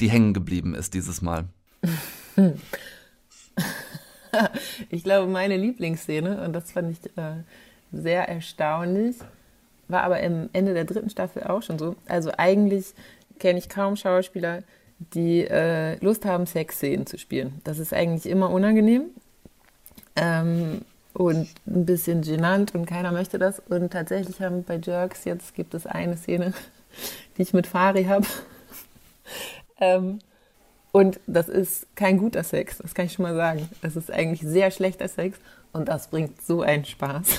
die 0.00 0.08
hängen 0.08 0.34
geblieben 0.34 0.74
ist 0.74 0.94
dieses 0.94 1.20
Mal. 1.20 1.46
ich 4.90 5.04
glaube, 5.04 5.30
meine 5.30 5.56
Lieblingsszene, 5.56 6.42
und 6.44 6.52
das 6.52 6.72
fand 6.72 6.90
ich 6.90 7.04
äh, 7.16 7.42
sehr 7.92 8.28
erstaunlich, 8.28 9.16
war 9.88 10.02
aber 10.02 10.22
am 10.22 10.48
Ende 10.52 10.74
der 10.74 10.84
dritten 10.84 11.10
Staffel 11.10 11.44
auch 11.44 11.62
schon 11.62 11.78
so. 11.78 11.96
Also 12.08 12.30
eigentlich 12.36 12.94
kenne 13.38 13.58
ich 13.58 13.68
kaum 13.68 13.96
Schauspieler, 13.96 14.62
die 14.98 15.46
äh, 15.46 15.96
Lust 16.02 16.24
haben, 16.24 16.46
Sexszenen 16.46 17.06
zu 17.06 17.18
spielen. 17.18 17.60
Das 17.64 17.78
ist 17.78 17.92
eigentlich 17.92 18.26
immer 18.26 18.50
unangenehm 18.50 19.06
ähm, 20.16 20.82
und 21.12 21.48
ein 21.66 21.84
bisschen 21.86 22.22
genannt 22.22 22.74
und 22.74 22.86
keiner 22.86 23.12
möchte 23.12 23.38
das. 23.38 23.60
Und 23.68 23.92
tatsächlich 23.92 24.40
haben 24.40 24.64
bei 24.64 24.76
Jerks 24.76 25.24
jetzt 25.24 25.54
gibt 25.54 25.74
es 25.74 25.86
eine 25.86 26.16
Szene, 26.16 26.52
die 27.36 27.42
ich 27.42 27.52
mit 27.52 27.66
Fari 27.66 28.04
habe. 28.04 28.26
ähm, 29.80 30.20
und 30.94 31.18
das 31.26 31.48
ist 31.48 31.88
kein 31.96 32.18
guter 32.18 32.44
Sex, 32.44 32.78
das 32.78 32.94
kann 32.94 33.06
ich 33.06 33.14
schon 33.14 33.24
mal 33.24 33.34
sagen. 33.34 33.68
Das 33.82 33.96
ist 33.96 34.12
eigentlich 34.12 34.42
sehr 34.42 34.70
schlechter 34.70 35.08
Sex 35.08 35.36
und 35.72 35.88
das 35.88 36.06
bringt 36.06 36.40
so 36.40 36.62
einen 36.62 36.84
Spaß. 36.84 37.26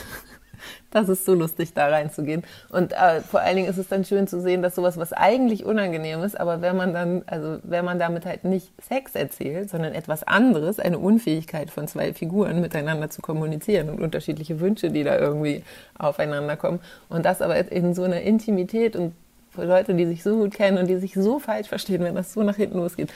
Das 0.90 1.10
ist 1.10 1.26
so 1.26 1.36
lustig, 1.36 1.74
da 1.74 1.90
reinzugehen. 1.90 2.44
Und 2.70 2.94
äh, 2.94 3.22
vor 3.22 3.42
allen 3.42 3.58
Dingen 3.58 3.70
ist 3.70 3.78
es 3.78 3.90
dann 3.90 4.04
schön 4.04 4.28
zu 4.28 4.42
sehen, 4.42 4.64
dass 4.64 4.74
sowas, 4.74 4.98
was 4.98 5.14
eigentlich 5.14 5.64
unangenehm 5.64 6.24
ist, 6.24 6.40
aber 6.40 6.62
wenn 6.62 6.76
man 6.76 6.92
dann, 6.92 7.22
also 7.28 7.60
wenn 7.64 7.86
man 7.86 8.00
damit 8.00 8.26
halt 8.26 8.46
nicht 8.46 8.72
Sex 8.82 9.14
erzählt, 9.14 9.70
sondern 9.70 9.94
etwas 9.94 10.24
anderes, 10.24 10.80
eine 10.80 10.98
Unfähigkeit 10.98 11.70
von 11.70 11.88
zwei 11.88 12.14
Figuren 12.14 12.62
miteinander 12.62 13.12
zu 13.12 13.22
kommunizieren 13.22 13.90
und 13.90 14.02
unterschiedliche 14.02 14.60
Wünsche, 14.60 14.90
die 14.90 15.04
da 15.04 15.20
irgendwie 15.20 15.64
aufeinander 16.00 16.56
kommen. 16.56 16.80
Und 17.10 17.26
das 17.26 17.42
aber 17.42 17.72
in 17.72 17.94
so 17.94 18.04
einer 18.04 18.22
Intimität 18.22 18.96
und 18.96 19.14
für 19.56 19.66
Leute, 19.66 19.94
die 19.94 20.06
sich 20.06 20.22
so 20.22 20.36
gut 20.38 20.54
kennen 20.54 20.78
und 20.78 20.88
die 20.88 20.98
sich 20.98 21.14
so 21.14 21.40
falsch 21.40 21.68
verstehen, 21.68 22.04
wenn 22.04 22.16
das 22.16 22.34
so 22.34 22.44
nach 22.44 22.58
hinten 22.58 22.78
losgeht. 22.78 23.12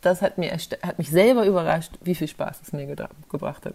Das 0.00 0.22
hat, 0.22 0.38
mir, 0.38 0.50
hat 0.50 0.98
mich 0.98 1.10
selber 1.10 1.46
überrascht, 1.46 1.92
wie 2.02 2.14
viel 2.14 2.28
Spaß 2.28 2.60
es 2.62 2.72
mir 2.72 2.86
gebracht 2.86 3.66
hat. 3.66 3.74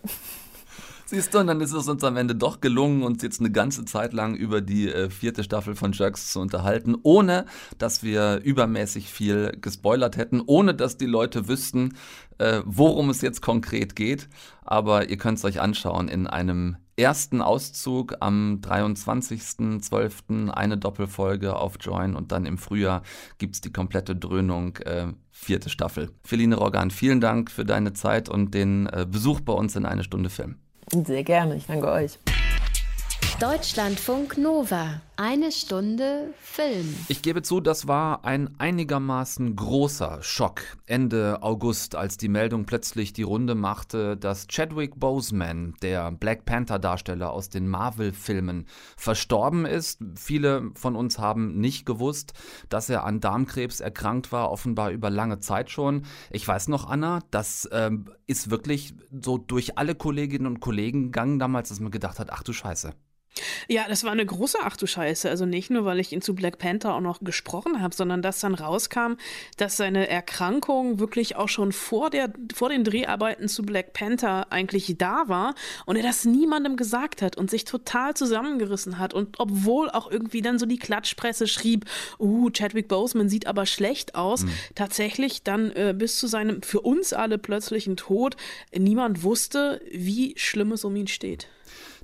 Siehst 1.08 1.36
du, 1.36 1.40
und 1.40 1.48
dann 1.48 1.62
ist 1.62 1.72
es 1.72 1.88
uns 1.88 2.04
am 2.04 2.18
Ende 2.18 2.34
doch 2.34 2.62
gelungen, 2.62 3.04
uns 3.04 3.22
jetzt 3.22 3.40
eine 3.40 3.52
ganze 3.52 3.86
Zeit 3.86 4.12
lang 4.12 4.34
über 4.34 4.62
die 4.62 4.92
äh, 4.92 5.12
vierte 5.12 5.44
Staffel 5.44 5.76
von 5.76 5.92
Jerks 5.92 6.32
zu 6.32 6.40
unterhalten, 6.40 6.96
ohne 7.04 7.46
dass 7.78 8.02
wir 8.02 8.42
übermäßig 8.44 9.14
viel 9.14 9.56
gespoilert 9.62 10.18
hätten, 10.18 10.42
ohne 10.44 10.74
dass 10.74 10.98
die 10.98 11.06
Leute 11.06 11.48
wüssten, 11.48 11.96
äh, 12.40 12.62
worum 12.66 13.12
es 13.12 13.22
jetzt 13.22 13.44
konkret 13.44 13.96
geht. 13.96 14.28
Aber 14.64 15.08
ihr 15.08 15.18
könnt 15.18 15.38
es 15.38 15.46
euch 15.46 15.62
anschauen 15.62 16.08
in 16.08 16.26
einem 16.26 16.78
ersten 16.98 17.42
Auszug 17.42 18.16
am 18.20 18.62
23.12. 18.62 20.50
eine 20.50 20.78
Doppelfolge 20.78 21.56
auf 21.56 21.76
Join 21.80 22.16
und 22.16 22.32
dann 22.32 22.46
im 22.46 22.58
Frühjahr 22.58 23.02
gibt 23.38 23.56
es 23.56 23.62
die 23.62 23.72
komplette 23.72 24.16
Dröhnung, 24.16 24.78
äh, 24.78 25.08
vierte 25.32 25.70
Staffel. 25.70 26.12
Feline 26.24 26.56
Rogan, 26.56 26.92
vielen 26.92 27.22
Dank 27.22 27.52
für 27.52 27.66
deine 27.66 27.94
Zeit 27.94 28.30
und 28.30 28.54
den 28.54 28.88
äh, 28.88 29.06
Besuch 29.10 29.42
bei 29.42 29.54
uns 29.54 29.76
in 29.76 29.86
eine 29.86 30.04
Stunde 30.04 30.30
Film. 30.30 30.56
Sehr 30.92 31.24
gerne, 31.24 31.56
ich 31.56 31.66
danke 31.66 31.92
euch. 31.92 32.20
Deutschlandfunk 33.40 34.38
Nova. 34.38 35.02
Eine 35.18 35.52
Stunde 35.52 36.34
Film. 36.40 36.96
Ich 37.10 37.22
gebe 37.22 37.42
zu, 37.42 37.60
das 37.60 37.86
war 37.86 38.24
ein 38.24 38.58
einigermaßen 38.60 39.58
großer 39.58 40.20
Schock 40.22 40.62
Ende 40.86 41.40
August, 41.42 41.96
als 41.96 42.16
die 42.16 42.30
Meldung 42.30 42.66
plötzlich 42.66 43.12
die 43.12 43.24
Runde 43.24 43.54
machte, 43.54 44.16
dass 44.16 44.48
Chadwick 44.48 44.98
Boseman, 44.98 45.74
der 45.82 46.12
Black 46.12 46.46
Panther 46.46 46.80
Darsteller 46.80 47.32
aus 47.32 47.50
den 47.50 47.68
Marvel-Filmen, 47.68 48.68
verstorben 48.96 49.66
ist. 49.66 50.00
Viele 50.16 50.72
von 50.76 50.96
uns 50.96 51.20
haben 51.20 51.60
nicht 51.60 51.86
gewusst, 51.86 52.34
dass 52.70 52.90
er 52.90 53.04
an 53.04 53.20
Darmkrebs 53.20 53.82
erkrankt 53.82 54.32
war, 54.32 54.50
offenbar 54.50 54.92
über 54.92 55.10
lange 55.10 55.40
Zeit 55.40 55.70
schon. 55.70 56.06
Ich 56.32 56.48
weiß 56.48 56.70
noch, 56.70 56.90
Anna, 56.90 57.20
das 57.32 57.68
ähm, 57.74 58.06
ist 58.28 58.50
wirklich 58.50 58.96
so 59.12 59.38
durch 59.38 59.78
alle 59.78 59.94
Kolleginnen 59.94 60.48
und 60.48 60.62
Kollegen 60.62 61.04
gegangen 61.08 61.38
damals, 61.38 61.68
dass 61.68 61.82
man 61.82 61.92
gedacht 61.92 62.20
hat, 62.20 62.30
ach 62.32 62.44
du 62.44 62.54
Scheiße. 62.54 62.94
Ja, 63.68 63.86
das 63.90 64.04
war 64.04 64.12
eine 64.12 64.26
große 64.26 64.58
Ach 64.64 64.78
du 64.78 64.88
Scheiße. 64.88 65.30
Also 65.30 65.46
nicht 65.46 65.70
nur, 65.70 65.86
weil 65.86 66.00
ich 66.00 66.12
ihn 66.14 66.22
zu 66.22 66.36
Black 66.36 66.58
Panther 66.58 66.94
auch 66.94 67.02
noch 67.02 67.20
gesprochen 67.20 67.82
habe, 67.82 67.94
sondern 67.94 68.22
dass 68.22 68.40
dann 68.40 68.56
rauskam, 68.56 69.16
dass 69.58 69.78
seine 69.78 70.08
Erkrankung 70.08 71.00
wirklich 71.00 71.36
auch 71.36 71.50
schon 71.50 71.72
vor, 71.72 72.10
der, 72.10 72.32
vor 72.54 72.70
den 72.70 72.84
Dreharbeiten 72.84 73.48
zu 73.48 73.64
Black 73.64 73.94
Panther 73.94 74.52
eigentlich 74.52 74.96
da 74.98 75.24
war 75.28 75.56
und 75.86 75.98
er 75.98 76.04
das 76.04 76.26
niemandem 76.26 76.78
gesagt 76.78 77.22
hat 77.22 77.38
und 77.38 77.50
sich 77.50 77.66
total 77.66 78.14
zusammengerissen 78.14 78.98
hat. 79.00 79.14
Und 79.14 79.40
obwohl 79.40 79.90
auch 79.90 80.10
irgendwie 80.10 80.42
dann 80.42 80.60
so 80.60 80.66
die 80.66 80.80
Klatschpresse 80.80 81.48
schrieb, 81.48 81.86
uh, 82.20 82.50
Chadwick 82.52 82.88
Boseman 82.88 83.28
sieht 83.28 83.48
aber 83.48 83.66
schlecht 83.66 84.16
aus, 84.16 84.44
mhm. 84.44 84.52
tatsächlich 84.76 85.44
dann 85.44 85.72
äh, 85.72 85.94
bis 85.98 86.18
zu 86.18 86.28
seinem 86.28 86.62
für 86.62 86.82
uns 86.82 87.12
alle 87.12 87.38
plötzlichen 87.38 87.98
Tod 87.98 88.38
niemand 88.74 89.24
wusste, 89.24 89.82
wie 89.92 90.34
schlimm 90.38 90.72
es 90.72 90.86
um 90.86 90.96
ihn 90.96 91.08
steht. 91.08 91.48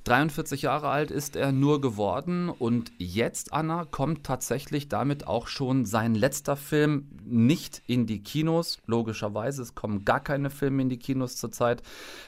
43 0.04 0.62
Jahre 0.62 0.88
alt 0.88 1.10
ist 1.12 1.36
er 1.36 1.52
nur 1.52 1.80
geworden 1.80 2.48
und 2.48 2.90
jetzt, 2.98 3.52
Anna, 3.52 3.84
kommt 3.84 4.24
tatsächlich 4.24 4.88
damit 4.88 5.26
auch 5.26 5.46
schon 5.46 5.84
sein 5.84 6.14
letzter 6.16 6.56
Film 6.56 7.08
nicht 7.24 7.82
in 7.86 8.06
die 8.06 8.22
Kinos. 8.22 8.78
Logischerweise, 8.86 9.62
es 9.62 9.76
kommen 9.76 10.04
gar 10.04 10.18
keine 10.18 10.50
Filme 10.50 10.82
in 10.82 10.88
die 10.88 10.98
Kinos 10.98 11.36
zurzeit. 11.36 11.82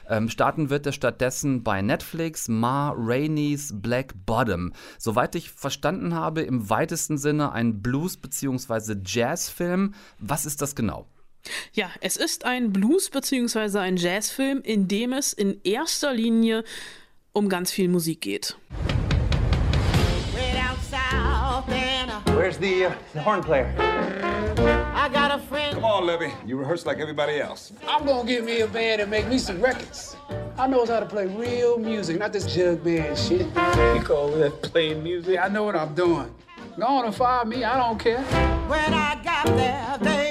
Ähm, 0.09 0.29
starten 0.29 0.69
wird 0.69 0.85
er 0.85 0.93
stattdessen 0.93 1.63
bei 1.63 1.81
Netflix 1.81 2.47
Ma 2.47 2.93
Rainey's 2.95 3.73
Black 3.75 4.13
Bottom. 4.25 4.71
Soweit 4.97 5.35
ich 5.35 5.51
verstanden 5.51 6.15
habe, 6.15 6.43
im 6.43 6.69
weitesten 6.69 7.17
Sinne 7.17 7.51
ein 7.51 7.81
Blues- 7.81 8.17
bzw. 8.17 8.95
Jazzfilm. 9.05 9.93
Was 10.19 10.45
ist 10.45 10.61
das 10.61 10.75
genau? 10.75 11.07
Ja, 11.73 11.89
es 12.01 12.17
ist 12.17 12.45
ein 12.45 12.71
Blues- 12.71 13.09
bzw. 13.09 13.79
ein 13.79 13.97
Jazzfilm, 13.97 14.61
in 14.61 14.87
dem 14.87 15.13
es 15.13 15.33
in 15.33 15.59
erster 15.63 16.13
Linie 16.13 16.63
um 17.35 17.49
ganz 17.49 17.71
viel 17.71 17.89
Musik 17.89 18.21
geht. 18.21 18.55
Where's 22.35 22.57
the, 22.57 22.85
uh, 22.85 22.91
the 23.13 23.21
horn 23.21 23.41
player? 23.41 23.73
I 24.93 25.09
got 25.09 25.31
a 25.31 25.39
friend. 25.39 25.73
Come 25.73 25.85
on, 25.85 26.05
Levy. 26.05 26.31
You 26.45 26.57
rehearse 26.57 26.85
like 26.85 26.99
everybody 26.99 27.39
else. 27.39 27.73
I'm 27.87 28.05
gonna 28.05 28.27
get 28.27 28.43
me 28.43 28.61
a 28.61 28.67
band 28.67 29.01
and 29.01 29.09
make 29.09 29.27
me 29.27 29.37
some 29.37 29.61
records. 29.61 30.15
I 30.57 30.67
knows 30.67 30.89
how 30.89 30.99
to 30.99 31.05
play 31.05 31.27
real 31.27 31.77
music, 31.77 32.17
not 32.17 32.31
this 32.31 32.45
jug 32.53 32.83
band 32.83 33.17
shit. 33.17 33.47
You 33.95 34.01
call 34.03 34.29
that 34.37 34.61
playing 34.61 35.03
music? 35.03 35.39
I 35.39 35.49
know 35.49 35.63
what 35.63 35.75
I'm 35.75 35.93
doing. 35.93 36.33
Go 36.77 36.85
on 36.85 37.05
and 37.05 37.15
fire 37.15 37.45
me, 37.45 37.63
I 37.63 37.77
don't 37.77 37.99
care. 37.99 38.21
When 38.67 38.93
I 38.93 39.15
got 39.23 39.45
there, 39.45 39.97
they 40.01 40.24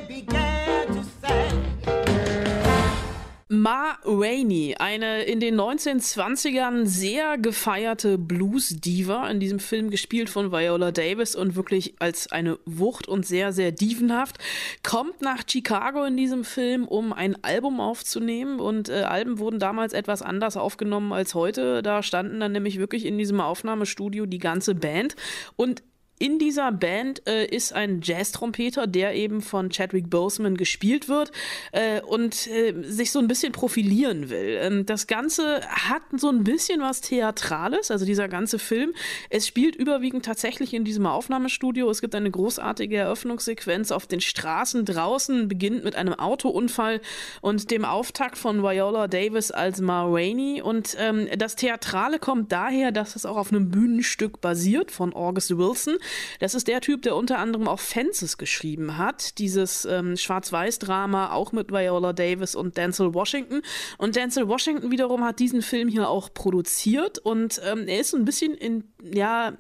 Ma 3.64 3.96
Rainey, 4.04 4.76
eine 4.78 5.22
in 5.22 5.40
den 5.40 5.58
1920ern 5.58 6.84
sehr 6.84 7.38
gefeierte 7.38 8.18
Blues-Diva, 8.18 9.26
in 9.30 9.40
diesem 9.40 9.58
Film 9.58 9.88
gespielt 9.88 10.28
von 10.28 10.52
Viola 10.52 10.92
Davis 10.92 11.34
und 11.34 11.56
wirklich 11.56 11.94
als 11.98 12.30
eine 12.30 12.58
Wucht 12.66 13.08
und 13.08 13.24
sehr, 13.24 13.54
sehr 13.54 13.72
dievenhaft, 13.72 14.36
kommt 14.82 15.22
nach 15.22 15.44
Chicago 15.48 16.04
in 16.04 16.14
diesem 16.14 16.44
Film, 16.44 16.86
um 16.86 17.14
ein 17.14 17.42
Album 17.42 17.80
aufzunehmen 17.80 18.60
und 18.60 18.90
äh, 18.90 19.04
Alben 19.04 19.38
wurden 19.38 19.60
damals 19.60 19.94
etwas 19.94 20.20
anders 20.20 20.58
aufgenommen 20.58 21.14
als 21.14 21.34
heute. 21.34 21.82
Da 21.82 22.02
standen 22.02 22.40
dann 22.40 22.52
nämlich 22.52 22.78
wirklich 22.78 23.06
in 23.06 23.16
diesem 23.16 23.40
Aufnahmestudio 23.40 24.26
die 24.26 24.40
ganze 24.40 24.74
Band 24.74 25.16
und 25.56 25.82
in 26.18 26.38
dieser 26.38 26.70
Band 26.70 27.26
äh, 27.26 27.44
ist 27.44 27.72
ein 27.72 28.00
Jazz-Trompeter, 28.00 28.86
der 28.86 29.14
eben 29.14 29.42
von 29.42 29.70
Chadwick 29.70 30.10
Boseman 30.10 30.56
gespielt 30.56 31.08
wird 31.08 31.32
äh, 31.72 32.00
und 32.02 32.46
äh, 32.46 32.72
sich 32.82 33.10
so 33.10 33.18
ein 33.18 33.26
bisschen 33.26 33.52
profilieren 33.52 34.30
will. 34.30 34.58
Ähm, 34.60 34.86
das 34.86 35.08
Ganze 35.08 35.60
hat 35.68 36.02
so 36.16 36.28
ein 36.28 36.44
bisschen 36.44 36.80
was 36.80 37.00
Theatrales, 37.00 37.90
also 37.90 38.04
dieser 38.04 38.28
ganze 38.28 38.60
Film. 38.60 38.94
Es 39.28 39.48
spielt 39.48 39.74
überwiegend 39.74 40.24
tatsächlich 40.24 40.72
in 40.72 40.84
diesem 40.84 41.06
Aufnahmestudio. 41.06 41.90
Es 41.90 42.00
gibt 42.00 42.14
eine 42.14 42.30
großartige 42.30 42.96
Eröffnungssequenz 42.96 43.90
auf 43.90 44.06
den 44.06 44.20
Straßen 44.20 44.84
draußen, 44.84 45.48
beginnt 45.48 45.82
mit 45.82 45.96
einem 45.96 46.14
Autounfall 46.14 47.00
und 47.40 47.72
dem 47.72 47.84
Auftakt 47.84 48.38
von 48.38 48.62
Viola 48.62 49.08
Davis 49.08 49.50
als 49.50 49.80
Ma 49.80 50.04
Rainey. 50.04 50.62
Und 50.62 50.96
ähm, 51.00 51.26
das 51.36 51.56
Theatrale 51.56 52.20
kommt 52.20 52.52
daher, 52.52 52.92
dass 52.92 53.16
es 53.16 53.26
auch 53.26 53.36
auf 53.36 53.50
einem 53.50 53.70
Bühnenstück 53.70 54.40
basiert 54.40 54.92
von 54.92 55.12
August 55.12 55.58
Wilson. 55.58 55.98
Das 56.40 56.54
ist 56.54 56.68
der 56.68 56.80
Typ, 56.80 57.02
der 57.02 57.16
unter 57.16 57.38
anderem 57.38 57.68
auch 57.68 57.80
Fences 57.80 58.38
geschrieben 58.38 58.98
hat. 58.98 59.38
Dieses 59.38 59.84
ähm, 59.84 60.16
Schwarz-Weiß-Drama, 60.16 61.32
auch 61.32 61.52
mit 61.52 61.70
Viola 61.70 62.12
Davis 62.12 62.54
und 62.54 62.76
Denzel 62.76 63.14
Washington. 63.14 63.62
Und 63.98 64.16
Denzel 64.16 64.48
Washington 64.48 64.90
wiederum 64.90 65.24
hat 65.24 65.38
diesen 65.38 65.62
Film 65.62 65.88
hier 65.88 66.08
auch 66.08 66.32
produziert 66.32 67.18
und 67.18 67.60
ähm, 67.64 67.88
er 67.88 68.00
ist 68.00 68.14
ein 68.14 68.24
bisschen 68.24 68.54
in, 68.54 68.84
ja, 69.02 69.52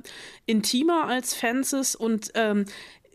intimer 0.46 1.06
als 1.06 1.34
Fences 1.34 1.94
und 1.94 2.30
ähm, 2.34 2.66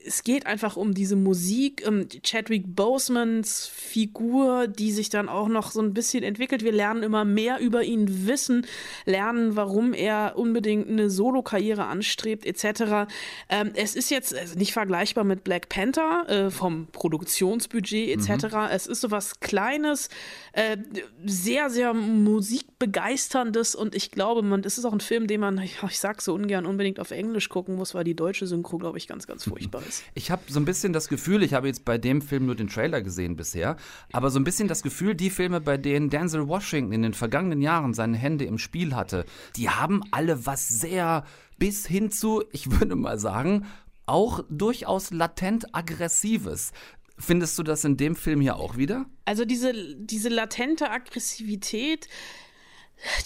es 0.10 0.24
geht 0.24 0.48
einfach 0.48 0.76
um 0.76 0.96
diese 0.96 1.16
Musik, 1.16 1.84
um 1.88 2.08
Chadwick 2.24 2.76
Bosemans 2.76 3.68
Figur, 3.68 4.68
die 4.68 4.92
sich 4.92 5.10
dann 5.10 5.30
auch 5.30 5.48
noch 5.48 5.70
so 5.70 5.82
ein 5.82 5.94
bisschen 5.94 6.24
entwickelt. 6.24 6.64
Wir 6.64 6.72
lernen 6.72 7.04
immer 7.04 7.26
mehr 7.26 7.60
über 7.60 7.84
ihn 7.84 8.26
wissen, 8.26 8.66
lernen, 9.06 9.56
warum 9.56 9.94
er 9.94 10.34
unbedingt 10.36 10.90
eine 10.90 11.12
Solo-Karriere 11.12 11.86
anstrebt, 11.86 12.48
etc. 12.48 13.08
Ähm, 13.50 13.72
es 13.76 13.96
ist 13.96 14.10
jetzt 14.10 14.36
also 14.36 14.58
nicht 14.58 14.74
vergleichbar 14.74 15.24
mit 15.24 15.44
Black 15.44 15.70
Panther 15.70 16.26
äh, 16.28 16.50
vom 16.50 16.88
Produktionsbudget, 16.88 18.10
etc. 18.10 18.46
Mhm. 18.46 18.60
Es 18.72 18.88
ist 18.88 19.02
so 19.02 19.12
was 19.12 19.40
Kleines, 19.42 20.10
äh, 20.54 20.78
sehr, 21.24 21.70
sehr 21.70 21.94
musikbegeisterndes 21.94 23.76
und 23.76 23.94
ich 23.94 24.10
glaube, 24.10 24.42
man, 24.42 24.64
das 24.64 24.80
ist 24.80 24.86
auch 24.86 24.94
ein 24.94 25.02
Film, 25.02 25.28
den 25.28 25.42
man, 25.42 25.60
ich, 25.60 25.84
ich 25.84 26.00
sag 26.00 26.24
so 26.24 26.34
ungern, 26.34 26.66
unbedingt 26.66 27.00
auf 27.00 27.12
Englisch 27.12 27.50
gucken 27.50 27.76
muss, 27.76 27.94
weil 27.94 28.04
die 28.04 28.16
deutsche 28.16 28.48
Synchro, 28.48 28.80
glaube 28.80 28.98
ich, 28.98 29.08
ganz, 29.08 29.28
ganz 29.28 29.44
furchtbar 29.44 29.84
ist. 29.88 29.99
Ich 30.14 30.32
habe 30.32 30.42
so 30.48 30.60
ein 30.60 30.66
bisschen 30.66 30.94
das 30.94 31.08
Gefühl, 31.08 31.44
ich 31.44 31.54
habe 31.54 31.68
jetzt 31.68 31.86
bei 31.86 31.98
dem 31.98 32.22
Film 32.22 32.46
nur 32.46 32.56
den 32.56 32.68
Trailer 32.68 33.02
gesehen 33.02 33.36
bisher, 33.36 33.78
aber 34.12 34.30
so 34.30 34.40
ein 34.40 34.44
bisschen 34.44 34.68
das 34.68 34.84
Gefühl, 34.84 35.16
die 35.16 35.30
Filme, 35.30 35.62
bei 35.62 35.78
denen 35.78 36.10
Denzel 36.10 36.48
Washington 36.48 36.94
in 36.94 37.02
den 37.02 37.14
vergangenen 37.14 37.62
Jahren 37.62 37.94
seine 37.94 38.18
Hände 38.18 38.46
im 38.46 38.58
Spiel 38.58 38.96
hatte, 38.96 39.26
die 39.56 39.70
haben 39.70 40.02
alle 40.12 40.46
was 40.46 40.68
sehr 40.68 41.26
bis 41.58 41.86
hin 41.86 42.12
zu, 42.12 42.44
ich 42.52 42.80
würde 42.80 42.96
mal 42.96 43.20
sagen, 43.20 43.66
auch 44.06 44.44
durchaus 44.50 45.12
latent 45.12 45.76
aggressives. 45.76 46.72
Findest 47.18 47.60
du 47.60 47.64
das 47.64 47.84
in 47.84 47.98
dem 47.98 48.16
Film 48.16 48.40
hier 48.42 48.56
auch 48.56 48.78
wieder? 48.78 49.06
Also 49.26 49.44
diese, 49.44 49.74
diese 49.98 50.30
latente 50.30 50.90
Aggressivität, 50.90 52.08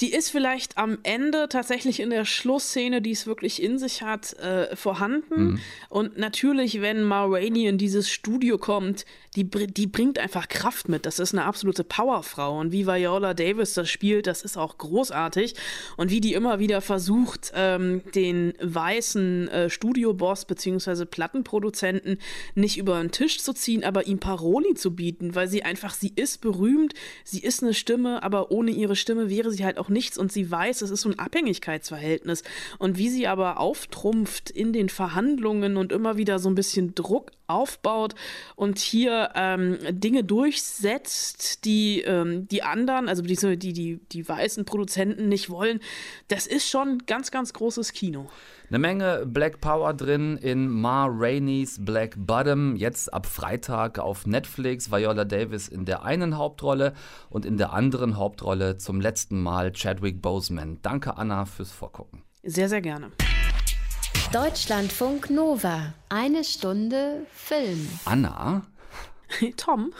die 0.01 0.13
ist 0.13 0.29
vielleicht 0.29 0.77
am 0.77 0.99
Ende 1.03 1.47
tatsächlich 1.49 1.99
in 1.99 2.09
der 2.09 2.25
Schlussszene, 2.25 3.01
die 3.01 3.11
es 3.11 3.25
wirklich 3.25 3.61
in 3.61 3.77
sich 3.79 4.01
hat, 4.01 4.33
äh, 4.33 4.75
vorhanden. 4.75 5.43
Mhm. 5.43 5.59
Und 5.89 6.17
natürlich, 6.17 6.81
wenn 6.81 7.03
Ma 7.03 7.25
Rainey 7.25 7.67
in 7.67 7.77
dieses 7.77 8.09
Studio 8.09 8.57
kommt, 8.57 9.05
die, 9.35 9.45
die 9.45 9.87
bringt 9.87 10.19
einfach 10.19 10.47
Kraft 10.47 10.89
mit. 10.89 11.05
Das 11.05 11.19
ist 11.19 11.33
eine 11.33 11.45
absolute 11.45 11.83
Powerfrau. 11.83 12.59
Und 12.59 12.71
wie 12.71 12.85
Viola 12.85 13.33
Davis 13.33 13.73
das 13.73 13.89
spielt, 13.89 14.27
das 14.27 14.43
ist 14.43 14.57
auch 14.57 14.77
großartig. 14.77 15.55
Und 15.97 16.11
wie 16.11 16.21
die 16.21 16.33
immer 16.33 16.59
wieder 16.59 16.81
versucht, 16.81 17.51
ähm, 17.55 18.01
den 18.13 18.53
weißen 18.61 19.47
äh, 19.47 19.69
Studioboss 19.69 20.45
bzw. 20.45 21.05
Plattenproduzenten 21.05 22.19
nicht 22.55 22.77
über 22.77 22.99
den 22.99 23.11
Tisch 23.11 23.39
zu 23.39 23.53
ziehen, 23.53 23.83
aber 23.83 24.05
ihm 24.05 24.19
Paroli 24.19 24.75
zu 24.75 24.95
bieten, 24.95 25.35
weil 25.35 25.47
sie 25.47 25.63
einfach, 25.63 25.93
sie 25.93 26.13
ist 26.15 26.41
berühmt, 26.41 26.93
sie 27.23 27.39
ist 27.39 27.63
eine 27.63 27.73
Stimme, 27.73 28.21
aber 28.21 28.51
ohne 28.51 28.71
ihre 28.71 28.95
Stimme 28.95 29.29
wäre 29.29 29.51
sie 29.51 29.62
halt 29.63 29.77
auch 29.77 29.89
nichts. 29.89 30.17
Und 30.17 30.31
sie 30.31 30.49
weiß, 30.49 30.81
es 30.81 30.89
ist 30.89 31.01
so 31.01 31.09
ein 31.09 31.19
Abhängigkeitsverhältnis. 31.19 32.43
Und 32.79 32.97
wie 32.97 33.09
sie 33.09 33.27
aber 33.27 33.59
auftrumpft 33.59 34.49
in 34.49 34.73
den 34.73 34.89
Verhandlungen 34.89 35.77
und 35.77 35.91
immer 35.91 36.17
wieder 36.17 36.39
so 36.39 36.49
ein 36.49 36.55
bisschen 36.55 36.95
Druck 36.95 37.31
aufbaut 37.47 38.15
und 38.55 38.79
hier 38.79 39.31
ähm, 39.35 39.77
Dinge 39.91 40.23
durchsetzt, 40.23 41.65
die 41.65 42.01
ähm, 42.01 42.47
die 42.47 42.63
anderen, 42.63 43.09
also 43.09 43.21
die, 43.21 43.35
die, 43.57 43.73
die, 43.73 43.99
die 44.11 44.27
weißen 44.27 44.65
Produzenten 44.65 45.27
nicht 45.29 45.49
wollen, 45.49 45.79
das 46.27 46.47
ist 46.47 46.69
schon 46.69 46.99
ganz, 47.05 47.31
ganz 47.31 47.53
großes 47.53 47.93
Kino. 47.93 48.27
Eine 48.69 48.79
Menge 48.79 49.25
Black 49.27 49.61
Power 49.61 49.93
drin 49.93 50.37
in 50.37 50.67
Ma 50.67 51.05
Rainey's 51.05 51.77
Black 51.83 52.15
Bottom, 52.17 52.75
jetzt 52.75 53.13
ab 53.13 53.25
Freitag 53.25 53.99
auf 53.99 54.25
Netflix. 54.25 54.91
Viola 54.91 55.25
Davis 55.25 55.67
in 55.67 55.85
der 55.85 56.03
einen 56.03 56.37
Hauptrolle 56.37 56.93
und 57.29 57.45
in 57.45 57.57
der 57.57 57.73
anderen 57.73 58.17
Hauptrolle 58.17 58.77
zum 58.77 58.99
letzten 58.99 59.41
Mal 59.41 59.71
Chadwick 59.71 60.21
Boseman. 60.21 60.79
Danke, 60.81 61.17
Anna, 61.17 61.45
fürs 61.45 61.71
Vorgucken. 61.71 62.23
Sehr, 62.43 62.67
sehr 62.67 62.81
gerne. 62.81 63.11
Deutschlandfunk 64.31 65.29
Nova. 65.29 65.93
Eine 66.09 66.43
Stunde 66.43 67.25
Film. 67.31 67.87
Anna? 68.05 68.63
Tom? 69.57 69.93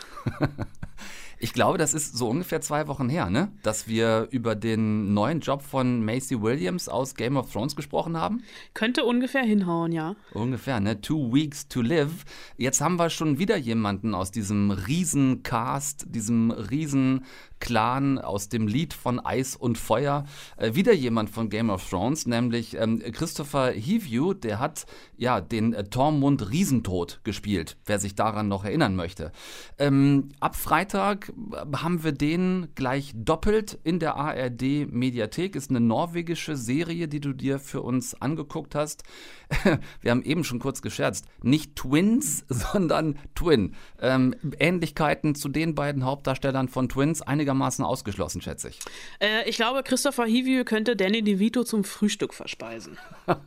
Ich 1.43 1.51
glaube, 1.51 1.77
das 1.77 1.93
ist 1.93 2.15
so 2.17 2.29
ungefähr 2.29 2.61
zwei 2.61 2.87
Wochen 2.87 3.09
her, 3.09 3.29
ne? 3.29 3.51
Dass 3.63 3.87
wir 3.87 4.29
über 4.31 4.55
den 4.55 5.13
neuen 5.13 5.41
Job 5.41 5.61
von 5.61 6.05
Macy 6.05 6.41
Williams 6.41 6.87
aus 6.87 7.15
Game 7.15 7.35
of 7.35 7.51
Thrones 7.51 7.75
gesprochen 7.75 8.15
haben. 8.15 8.43
Könnte 8.73 9.03
ungefähr 9.03 9.43
hinhauen, 9.43 9.91
ja. 9.91 10.15
Ungefähr, 10.33 10.79
ne? 10.79 11.01
Two 11.01 11.33
Weeks 11.33 11.67
to 11.67 11.81
Live. 11.81 12.23
Jetzt 12.55 12.79
haben 12.79 12.97
wir 12.97 13.09
schon 13.09 13.39
wieder 13.39 13.57
jemanden 13.57 14.15
aus 14.15 14.31
diesem 14.31 14.71
Riesencast, 14.71 16.05
diesem 16.15 16.51
riesen 16.51 17.25
Clan 17.63 18.19
aus 18.19 18.49
dem 18.49 18.67
Lied 18.67 18.93
von 18.93 19.21
Eis 19.21 19.55
und 19.55 19.77
Feuer. 19.77 20.25
Äh, 20.57 20.75
wieder 20.75 20.91
jemand 20.91 21.29
von 21.29 21.47
Game 21.47 21.69
of 21.69 21.89
Thrones, 21.89 22.27
nämlich 22.27 22.75
ähm, 22.77 23.01
Christopher 23.13 23.71
Heview, 23.71 24.33
der 24.33 24.59
hat 24.59 24.85
ja 25.15 25.39
den 25.39 25.71
äh, 25.71 25.85
Tormund 25.85 26.51
Riesentod 26.51 27.21
gespielt, 27.23 27.77
wer 27.85 27.99
sich 27.99 28.15
daran 28.15 28.49
noch 28.49 28.65
erinnern 28.65 28.97
möchte. 28.97 29.31
Ähm, 29.79 30.27
ab 30.41 30.57
Freitag 30.57 31.29
äh, 31.29 31.77
haben 31.77 32.03
wir 32.03 32.11
den 32.11 32.67
gleich 32.75 33.13
doppelt 33.15 33.79
in 33.85 33.99
der 33.99 34.17
ARD 34.17 34.91
Mediathek. 34.91 35.55
Ist 35.55 35.69
eine 35.69 35.79
norwegische 35.79 36.57
Serie, 36.57 37.07
die 37.07 37.21
du 37.21 37.31
dir 37.31 37.59
für 37.59 37.81
uns 37.81 38.13
angeguckt 38.21 38.75
hast. 38.75 39.03
wir 40.01 40.11
haben 40.11 40.23
eben 40.23 40.43
schon 40.43 40.59
kurz 40.59 40.81
gescherzt. 40.81 41.27
Nicht 41.41 41.77
Twins, 41.77 42.43
sondern 42.49 43.17
Twin. 43.35 43.75
Ähm, 44.01 44.35
Ähnlichkeiten 44.59 45.33
zu 45.33 45.47
den 45.47 45.75
beiden 45.75 46.03
Hauptdarstellern 46.03 46.67
von 46.67 46.89
Twins, 46.89 47.21
einiger 47.21 47.52
einigermaßen 47.53 47.85
ausgeschlossen, 47.85 48.41
schätze 48.41 48.69
ich. 48.69 48.79
Äh, 49.19 49.47
ich 49.49 49.55
glaube, 49.55 49.83
Christopher 49.83 50.25
Hivio 50.25 50.63
könnte 50.65 50.95
Danny 50.95 51.21
DeVito 51.21 51.63
zum 51.63 51.83
Frühstück 51.83 52.33
verspeisen. 52.33 52.97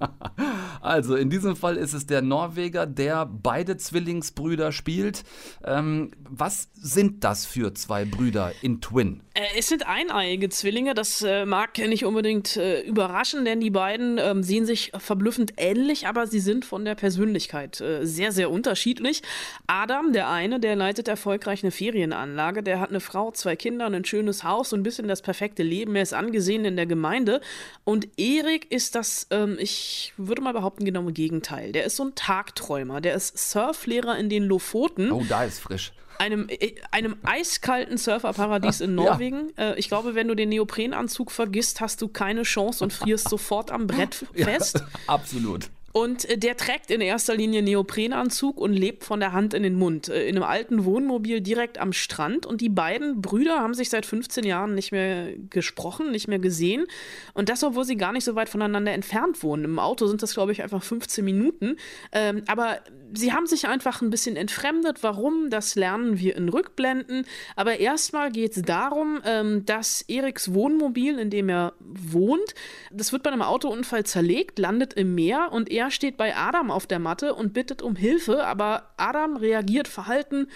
also, 0.81 1.17
in 1.17 1.31
diesem 1.31 1.57
Fall 1.57 1.77
ist 1.77 1.93
es 1.93 2.07
der 2.07 2.23
Norweger, 2.23 2.87
der 2.87 3.27
beide 3.27 3.77
Zwillingsbrüder 3.77 4.73
spielt. 4.73 5.25
Ähm, 5.65 6.11
was 6.29 6.69
sind 6.75 7.25
das 7.25 7.47
für 7.47 7.75
zwei 7.75 8.05
Brüder 8.05 8.53
in 8.63 8.81
Twin? 8.81 9.23
Äh, 9.35 9.59
es 9.59 9.69
sind 9.69 9.87
eineiige 9.87 10.49
Zwillinge. 10.49 10.95
Das 10.95 11.23
äh, 11.23 11.45
mag 11.45 11.77
nicht 11.79 12.05
unbedingt 12.05 12.57
äh, 12.57 12.81
überraschen, 12.81 13.45
denn 13.45 13.61
die 13.61 13.71
beiden 13.71 14.19
ähm, 14.19 14.43
sehen 14.43 14.65
sich 14.67 14.93
verblüffend 14.97 15.55
ähnlich, 15.57 16.07
aber 16.07 16.27
sie 16.27 16.41
sind 16.41 16.65
von 16.65 16.85
der 16.85 16.95
Persönlichkeit 16.95 17.81
äh, 17.81 18.05
sehr, 18.05 18.33
sehr 18.33 18.51
unterschiedlich. 18.51 19.23
Adam, 19.67 20.13
der 20.13 20.29
eine, 20.29 20.61
der 20.61 20.77
leitet 20.77 21.09
erfolgreich 21.09 21.63
eine 21.63 21.71
Ferienanlage. 21.71 22.63
Der 22.63 22.81
hat 22.81 22.91
eine 22.91 23.01
Frau, 23.01 23.31
zwei 23.33 23.57
Kinder, 23.57 23.86
ein 23.95 24.05
schönes 24.05 24.45
Haus, 24.45 24.71
so 24.71 24.77
ein 24.77 24.83
bisschen 24.83 25.09
das 25.09 25.23
perfekte 25.23 25.63
Leben. 25.63 25.97
Er 25.97 26.03
ist 26.03 26.15
angesehen 26.15 26.65
in 26.65 26.77
der 26.77 26.87
Gemeinde. 26.87 27.41
Und 27.85 28.09
Erik 28.19 28.71
ist 28.71 28.95
das, 28.95 29.27
ähm, 29.31 29.57
ich 29.61 30.13
würde 30.17 30.43
mal 30.43 30.53
behaupten, 30.53 30.85
genau 30.85 31.01
im 31.01 31.15
Gegenteil. 31.15 31.73
Der 31.73 31.85
ist 31.85 31.97
so 31.97 32.05
ein 32.05 32.15
Tagträumer. 32.15 33.01
Der 33.01 33.15
ist 33.15 33.37
Surflehrer 33.51 34.19
in 34.19 34.29
den 34.29 34.45
Lofoten. 34.45 35.13
Oh, 35.13 35.25
da 35.29 35.45
ist 35.45 35.61
frisch 35.61 35.93
einem, 36.19 36.49
äh, 36.49 36.75
einem 36.91 37.17
eiskalten 37.25 37.99
Surferparadies 37.99 38.81
in 38.81 38.95
Norwegen. 38.95 39.53
Ja. 39.57 39.73
Äh, 39.73 39.79
ich 39.79 39.89
glaube, 39.89 40.15
wenn 40.15 40.29
du 40.29 40.35
den 40.35 40.49
Neoprenanzug 40.49 41.31
vergisst, 41.31 41.81
hast 41.81 42.03
du 42.03 42.09
keine 42.09 42.43
Chance 42.43 42.85
und 42.85 42.93
frierst 42.93 43.29
sofort 43.29 43.71
am 43.71 43.87
Brett 43.87 44.15
fest. 44.35 44.79
Ja, 44.79 44.87
absolut. 45.07 45.71
Und 45.97 46.29
äh, 46.29 46.37
der 46.37 46.59
trägt 46.59 46.91
in 46.91 47.01
erster 47.01 47.35
Linie 47.35 47.63
Neoprenanzug 47.63 48.61
und 48.61 48.75
lebt 48.75 49.03
von 49.03 49.19
der 49.19 49.33
Hand 49.33 49.55
in 49.55 49.63
den 49.63 49.77
Mund. 49.77 50.11
Äh, 50.11 50.29
in 50.29 50.37
einem 50.37 50.43
alten 50.43 50.85
Wohnmobil 50.85 51.41
direkt 51.41 51.79
am 51.79 51.95
Strand. 51.95 52.45
Und 52.45 52.61
die 52.61 52.69
beiden 52.69 53.23
Brüder 53.23 53.61
haben 53.61 53.73
sich 53.73 53.89
seit 53.89 54.05
15 54.05 54.45
Jahren 54.45 54.75
nicht 54.75 54.93
mehr 54.93 55.33
gesprochen, 55.49 56.11
nicht 56.11 56.29
mehr 56.29 56.39
gesehen. 56.39 56.85
Und 57.33 57.49
das, 57.49 57.65
obwohl 57.65 57.85
sie 57.85 57.97
gar 57.97 58.13
nicht 58.13 58.25
so 58.25 58.35
weit 58.35 58.51
voneinander 58.51 58.93
entfernt 58.93 59.43
wohnen. 59.43 59.65
Im 59.65 59.79
Auto 59.79 60.07
sind 60.07 60.23
das, 60.23 60.35
glaube 60.35 60.53
ich, 60.53 60.63
einfach 60.63 60.83
15 60.83 61.25
Minuten. 61.25 61.77
Ähm, 62.13 62.43
aber 62.47 62.81
sie 63.15 63.33
haben 63.33 63.47
sich 63.47 63.67
einfach 63.67 64.03
ein 64.03 64.11
bisschen 64.11 64.37
entfremdet. 64.37 64.99
Warum? 65.03 65.49
Das 65.49 65.77
lernen 65.77 66.19
wir 66.19 66.37
in 66.37 66.51
Rückblenden. 66.51 67.25
Aber 67.55 67.79
erstmal 67.79 68.31
geht 68.31 68.55
es 68.55 68.61
darum, 68.61 69.23
ähm, 69.25 69.65
dass 69.65 70.03
Eriks 70.03 70.53
Wohnmobil, 70.53 71.19
in 71.19 71.31
dem 71.31 71.49
er 71.49 71.73
wohnt, 71.81 72.55
das 72.93 73.13
wird 73.13 73.23
bei 73.23 73.31
einem 73.31 73.41
Autounfall 73.41 74.05
zerlegt, 74.05 74.59
landet 74.59 74.93
im 74.93 75.15
Meer 75.15 75.53
und 75.53 75.71
er 75.71 75.86
steht 75.91 76.17
bei 76.17 76.37
Adam 76.37 76.71
auf 76.71 76.87
der 76.87 76.99
Matte 76.99 77.35
und 77.35 77.53
bittet 77.53 77.83
um 77.83 77.97
Hilfe, 77.97 78.45
aber 78.45 78.91
Adam 78.97 79.37
reagiert 79.37 79.89
verhalten 79.89 80.49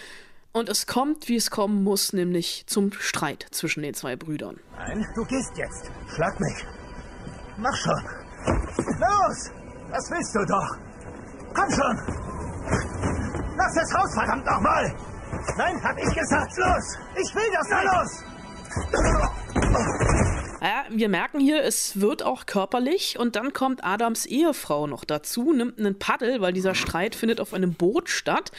und 0.52 0.68
es 0.68 0.86
kommt, 0.86 1.28
wie 1.28 1.36
es 1.36 1.50
kommen 1.50 1.84
muss, 1.84 2.12
nämlich 2.12 2.64
zum 2.66 2.92
Streit 2.92 3.46
zwischen 3.50 3.82
den 3.82 3.94
zwei 3.94 4.16
Brüdern. 4.16 4.58
Nein, 4.76 5.06
du 5.14 5.24
gehst 5.24 5.56
jetzt. 5.56 5.90
Schlag 6.14 6.38
mich. 6.40 6.66
Mach 7.58 7.76
schon. 7.76 8.02
Los! 8.98 9.50
Das 9.90 10.10
willst 10.10 10.34
du 10.34 10.44
doch. 10.46 10.76
Komm 11.54 11.70
schon. 11.70 11.96
Lass 13.56 13.74
das 13.74 13.94
Haus, 13.94 14.14
verdammt 14.14 14.46
nochmal. 14.46 14.94
Nein, 15.56 15.82
hab 15.84 15.96
ich 15.98 16.14
gesagt. 16.14 16.56
Los! 16.56 16.98
Ich 17.16 17.34
will 17.34 17.50
das. 17.52 17.68
Na 17.70 17.82
los! 17.82 18.24
Ja, 20.60 20.84
wir 20.90 21.08
merken 21.08 21.40
hier, 21.40 21.62
es 21.62 22.00
wird 22.00 22.22
auch 22.22 22.44
körperlich 22.44 23.18
und 23.18 23.34
dann 23.36 23.52
kommt 23.52 23.82
Adams 23.82 24.26
Ehefrau 24.26 24.86
noch 24.86 25.04
dazu, 25.04 25.52
nimmt 25.52 25.78
einen 25.78 25.98
Paddel, 25.98 26.40
weil 26.40 26.52
dieser 26.52 26.74
Streit 26.74 27.14
findet 27.14 27.40
auf 27.40 27.54
einem 27.54 27.74
Boot 27.74 28.10
statt, 28.10 28.52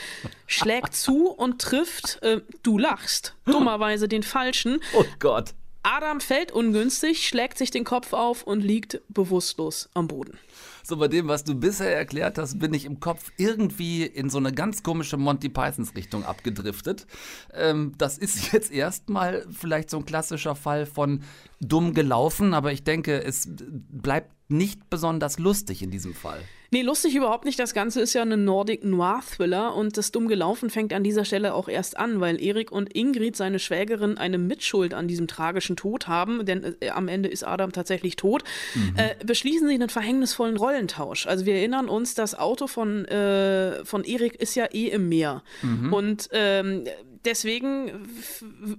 schlägt 0.47 0.95
zu 0.95 1.29
und 1.29 1.61
trifft, 1.61 2.21
äh, 2.23 2.41
du 2.63 2.77
lachst, 2.77 3.35
dummerweise 3.45 4.07
den 4.07 4.23
Falschen. 4.23 4.79
Oh 4.93 5.05
Gott. 5.19 5.53
Adam 5.83 6.21
fällt 6.21 6.51
ungünstig, 6.51 7.27
schlägt 7.27 7.57
sich 7.57 7.71
den 7.71 7.83
Kopf 7.83 8.13
auf 8.13 8.43
und 8.43 8.61
liegt 8.61 9.01
bewusstlos 9.09 9.89
am 9.93 10.07
Boden. 10.07 10.37
So, 10.83 10.97
bei 10.97 11.07
dem, 11.07 11.27
was 11.27 11.43
du 11.43 11.55
bisher 11.55 11.95
erklärt 11.95 12.37
hast, 12.37 12.59
bin 12.59 12.73
ich 12.73 12.85
im 12.85 12.99
Kopf 12.99 13.31
irgendwie 13.37 14.03
in 14.03 14.29
so 14.29 14.37
eine 14.37 14.51
ganz 14.51 14.83
komische 14.83 15.17
Monty 15.17 15.49
Pythons 15.49 15.95
Richtung 15.95 16.25
abgedriftet. 16.25 17.07
Ähm, 17.53 17.93
das 17.97 18.17
ist 18.17 18.51
jetzt 18.53 18.71
erstmal 18.71 19.45
vielleicht 19.51 19.89
so 19.89 19.97
ein 19.97 20.05
klassischer 20.05 20.55
Fall 20.55 20.85
von 20.85 21.23
dumm 21.59 21.93
gelaufen, 21.93 22.53
aber 22.53 22.71
ich 22.71 22.83
denke, 22.83 23.23
es 23.23 23.47
bleibt 23.49 24.31
nicht 24.49 24.89
besonders 24.89 25.39
lustig 25.39 25.81
in 25.81 25.91
diesem 25.91 26.13
Fall. 26.13 26.41
Nee, 26.73 26.83
lustig 26.83 27.15
überhaupt 27.15 27.43
nicht. 27.43 27.59
Das 27.59 27.73
Ganze 27.73 27.99
ist 27.99 28.13
ja 28.13 28.21
ein 28.21 28.45
Nordic 28.45 28.85
Noir 28.85 29.21
Thriller 29.29 29.75
und 29.75 29.97
das 29.97 30.13
dumm 30.13 30.29
gelaufen 30.29 30.69
fängt 30.69 30.93
an 30.93 31.03
dieser 31.03 31.25
Stelle 31.25 31.53
auch 31.53 31.67
erst 31.67 31.97
an, 31.97 32.21
weil 32.21 32.41
Erik 32.41 32.71
und 32.71 32.95
Ingrid, 32.95 33.35
seine 33.35 33.59
Schwägerin, 33.59 34.17
eine 34.17 34.37
Mitschuld 34.37 34.93
an 34.93 35.09
diesem 35.09 35.27
tragischen 35.27 35.75
Tod 35.75 36.07
haben, 36.07 36.45
denn 36.45 36.77
äh, 36.79 36.89
am 36.89 37.09
Ende 37.09 37.27
ist 37.27 37.43
Adam 37.43 37.73
tatsächlich 37.73 38.15
tot. 38.15 38.45
Mhm. 38.73 38.93
Äh, 38.95 39.25
beschließen 39.25 39.67
sie 39.67 39.73
einen 39.73 39.89
verhängnisvollen 39.89 40.55
Rollentausch. 40.55 41.27
Also 41.27 41.45
wir 41.45 41.55
erinnern 41.55 41.89
uns, 41.89 42.15
das 42.15 42.39
Auto 42.39 42.67
von, 42.67 43.03
äh, 43.03 43.83
von 43.83 44.05
Erik 44.05 44.35
ist 44.35 44.55
ja 44.55 44.65
eh 44.71 44.87
im 44.87 45.09
Meer. 45.09 45.43
Mhm. 45.61 45.91
Und 45.91 46.29
ähm, 46.31 46.85
deswegen, 47.25 48.07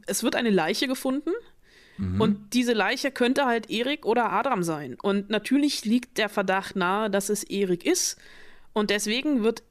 es 0.07 0.23
wird 0.23 0.35
eine 0.35 0.51
Leiche 0.51 0.89
gefunden 0.89 1.31
Mhm. 2.03 2.21
Und 2.21 2.55
diese 2.55 2.73
Leiche 2.73 3.13
könnte 3.13 3.47
halt 3.47 3.71
Erik 3.71 4.05
oder 4.05 4.33
Adam 4.33 4.63
sein. 4.63 4.97
Und 5.01 5.31
natürlich 5.31 5.85
liegt 5.85 6.19
der 6.19 6.29
Verdacht 6.29 6.75
nahe, 6.75 7.09
dass 7.09 7.29
es 7.29 7.45
Erik 7.45 7.87
ist. 7.87 8.17
Und 8.73 8.91
deswegen 8.91 9.45
wird, 9.45 9.63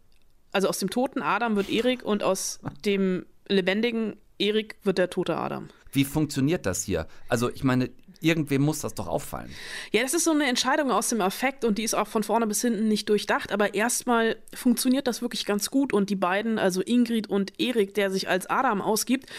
also 0.51 0.69
aus 0.69 0.79
dem 0.79 0.89
toten 0.89 1.21
Adam 1.21 1.55
wird 1.57 1.69
Erik 1.69 2.03
und 2.03 2.23
aus 2.23 2.59
dem 2.85 3.25
lebendigen 3.47 4.15
Erik 4.39 4.77
wird 4.83 4.97
der 4.97 5.09
tote 5.09 5.35
Adam. 5.35 5.67
Wie 5.91 6.05
funktioniert 6.05 6.65
das 6.65 6.83
hier? 6.83 7.05
Also 7.27 7.49
ich 7.51 7.65
meine, 7.65 7.89
irgendwem 8.21 8.61
muss 8.61 8.79
das 8.79 8.93
doch 8.93 9.07
auffallen. 9.07 9.51
Ja, 9.91 10.03
das 10.03 10.13
ist 10.13 10.23
so 10.23 10.31
eine 10.31 10.45
Entscheidung 10.47 10.91
aus 10.91 11.09
dem 11.09 11.19
Affekt 11.21 11.65
und 11.65 11.77
die 11.77 11.83
ist 11.83 11.95
auch 11.95 12.07
von 12.07 12.23
vorne 12.23 12.47
bis 12.47 12.61
hinten 12.61 12.87
nicht 12.87 13.09
durchdacht. 13.09 13.51
Aber 13.51 13.73
erstmal 13.73 14.37
funktioniert 14.53 15.07
das 15.07 15.21
wirklich 15.21 15.45
ganz 15.45 15.69
gut 15.69 15.91
und 15.91 16.09
die 16.09 16.15
beiden, 16.15 16.59
also 16.59 16.81
Ingrid 16.81 17.29
und 17.29 17.59
Erik, 17.59 17.93
der 17.95 18.11
sich 18.11 18.29
als 18.29 18.45
Adam 18.49 18.81
ausgibt, 18.81 19.29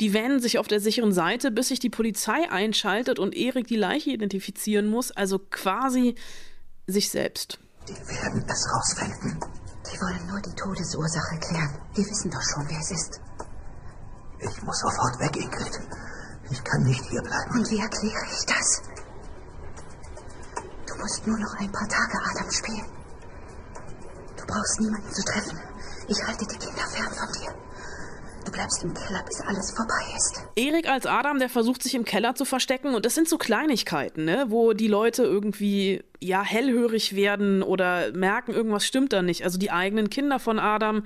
die 0.00 0.12
wähnen 0.12 0.40
sich 0.40 0.58
auf 0.58 0.68
der 0.68 0.80
sicheren 0.80 1.12
Seite, 1.12 1.50
bis 1.50 1.68
sich 1.68 1.78
die 1.78 1.90
Polizei 1.90 2.50
einschaltet 2.50 3.18
und 3.18 3.34
Erik 3.34 3.66
die 3.66 3.76
Leiche 3.76 4.10
identifizieren 4.10 4.88
muss. 4.88 5.12
Also 5.12 5.38
quasi 5.38 6.16
sich 6.86 7.10
selbst. 7.10 7.58
Die 7.88 7.92
werden 7.92 8.44
es 8.48 8.66
rausfinden. 8.74 9.40
Die 9.86 10.00
wollen 10.00 10.26
nur 10.28 10.40
die 10.40 10.54
Todesursache 10.54 11.38
klären. 11.38 11.78
Die 11.96 12.04
wissen 12.06 12.30
doch 12.30 12.42
schon, 12.42 12.68
wer 12.68 12.78
es 12.78 12.90
ist. 12.90 13.20
Ich 14.38 14.62
muss 14.62 14.80
sofort 14.80 15.18
weg, 15.20 15.36
Ingrid. 15.36 15.78
Ich 16.52 16.62
kann 16.64 16.82
nicht 16.82 17.02
hier 17.08 17.22
bleiben. 17.22 17.50
Und 17.50 17.70
wie 17.70 17.78
erkläre 17.78 18.26
ich 18.30 18.44
das? 18.44 18.82
Du 20.86 20.94
musst 21.00 21.26
nur 21.26 21.38
noch 21.38 21.54
ein 21.58 21.72
paar 21.72 21.88
Tage 21.88 22.18
Adam 22.30 22.50
spielen. 22.50 22.86
Du 24.36 24.46
brauchst 24.46 24.80
niemanden 24.80 25.10
zu 25.10 25.22
treffen. 25.24 25.58
Ich 26.08 26.22
halte 26.22 26.44
die 26.44 26.58
Kinder 26.58 26.86
fern 26.94 27.10
von 27.10 27.32
dir. 27.40 27.54
Du 28.44 28.52
bleibst 28.52 28.82
im 28.82 28.92
Keller, 28.92 29.24
bis 29.24 29.40
alles 29.40 29.70
vorbei 29.70 30.14
ist. 30.14 30.42
Erik 30.56 30.88
als 30.90 31.06
Adam, 31.06 31.38
der 31.38 31.48
versucht 31.48 31.82
sich 31.82 31.94
im 31.94 32.04
Keller 32.04 32.34
zu 32.34 32.44
verstecken 32.44 32.94
und 32.94 33.06
das 33.06 33.14
sind 33.14 33.28
so 33.30 33.38
Kleinigkeiten, 33.38 34.26
ne, 34.26 34.46
wo 34.48 34.74
die 34.74 34.88
Leute 34.88 35.22
irgendwie 35.22 36.04
ja 36.22 36.42
hellhörig 36.42 37.14
werden 37.16 37.62
oder 37.62 38.12
merken, 38.12 38.52
irgendwas 38.52 38.86
stimmt 38.86 39.12
da 39.12 39.22
nicht. 39.22 39.44
Also 39.44 39.58
die 39.58 39.70
eigenen 39.70 40.08
Kinder 40.08 40.38
von 40.38 40.58
Adam, 40.58 41.04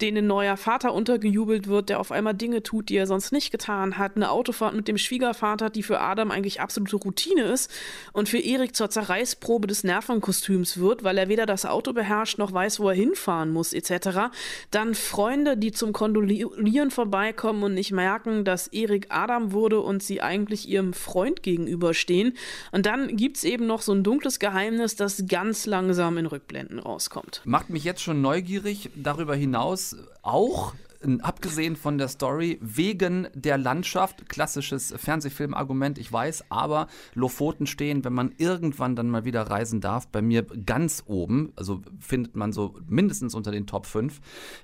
denen 0.00 0.18
ein 0.18 0.26
neuer 0.26 0.56
Vater 0.56 0.92
untergejubelt 0.92 1.68
wird, 1.68 1.88
der 1.88 2.00
auf 2.00 2.10
einmal 2.10 2.34
Dinge 2.34 2.62
tut, 2.62 2.88
die 2.88 2.96
er 2.96 3.06
sonst 3.06 3.32
nicht 3.32 3.50
getan 3.52 3.98
hat. 3.98 4.16
Eine 4.16 4.30
Autofahrt 4.30 4.74
mit 4.74 4.88
dem 4.88 4.98
Schwiegervater, 4.98 5.70
die 5.70 5.82
für 5.82 6.00
Adam 6.00 6.30
eigentlich 6.30 6.60
absolute 6.60 6.96
Routine 6.96 7.42
ist 7.44 7.70
und 8.12 8.28
für 8.28 8.38
Erik 8.38 8.74
zur 8.74 8.90
Zerreißprobe 8.90 9.66
des 9.66 9.84
Nervenkostüms 9.84 10.78
wird, 10.78 11.04
weil 11.04 11.18
er 11.18 11.28
weder 11.28 11.46
das 11.46 11.64
Auto 11.64 11.92
beherrscht 11.92 12.38
noch 12.38 12.52
weiß, 12.52 12.80
wo 12.80 12.88
er 12.88 12.94
hinfahren 12.94 13.52
muss, 13.52 13.72
etc. 13.72 14.32
Dann 14.70 14.94
Freunde, 14.94 15.56
die 15.56 15.72
zum 15.72 15.92
Kondolieren 15.92 16.90
vorbeikommen 16.90 17.62
und 17.62 17.74
nicht 17.74 17.92
merken, 17.92 18.44
dass 18.44 18.66
Erik 18.68 19.06
Adam 19.10 19.52
wurde 19.52 19.80
und 19.80 20.02
sie 20.02 20.20
eigentlich 20.20 20.68
ihrem 20.68 20.92
Freund 20.92 21.42
gegenüberstehen. 21.42 22.34
Und 22.72 22.86
dann 22.86 23.16
gibt 23.16 23.36
es 23.36 23.44
eben 23.44 23.66
noch 23.66 23.82
so 23.82 23.92
ein 23.92 24.02
dunkles 24.02 24.38
Geheimnis 24.38 24.55
Geheimnis, 24.56 24.96
das 24.96 25.26
ganz 25.28 25.66
langsam 25.66 26.16
in 26.16 26.24
Rückblenden 26.24 26.78
rauskommt. 26.78 27.42
Macht 27.44 27.68
mich 27.68 27.84
jetzt 27.84 28.00
schon 28.00 28.22
neugierig. 28.22 28.88
Darüber 28.96 29.36
hinaus 29.36 29.94
auch 30.22 30.72
abgesehen 31.20 31.76
von 31.76 31.98
der 31.98 32.08
Story, 32.08 32.58
wegen 32.62 33.28
der 33.34 33.58
Landschaft, 33.58 34.30
klassisches 34.30 34.94
Fernsehfilmargument, 34.96 35.98
ich 35.98 36.10
weiß, 36.10 36.44
aber 36.48 36.86
Lofoten 37.12 37.66
stehen, 37.66 38.02
wenn 38.02 38.14
man 38.14 38.32
irgendwann 38.38 38.96
dann 38.96 39.10
mal 39.10 39.26
wieder 39.26 39.42
reisen 39.42 39.82
darf, 39.82 40.08
bei 40.08 40.22
mir 40.22 40.42
ganz 40.42 41.02
oben, 41.04 41.52
also 41.54 41.82
findet 42.00 42.34
man 42.34 42.52
so 42.52 42.78
mindestens 42.88 43.34
unter 43.34 43.52
den 43.52 43.66
Top 43.66 43.84
5. 43.84 44.20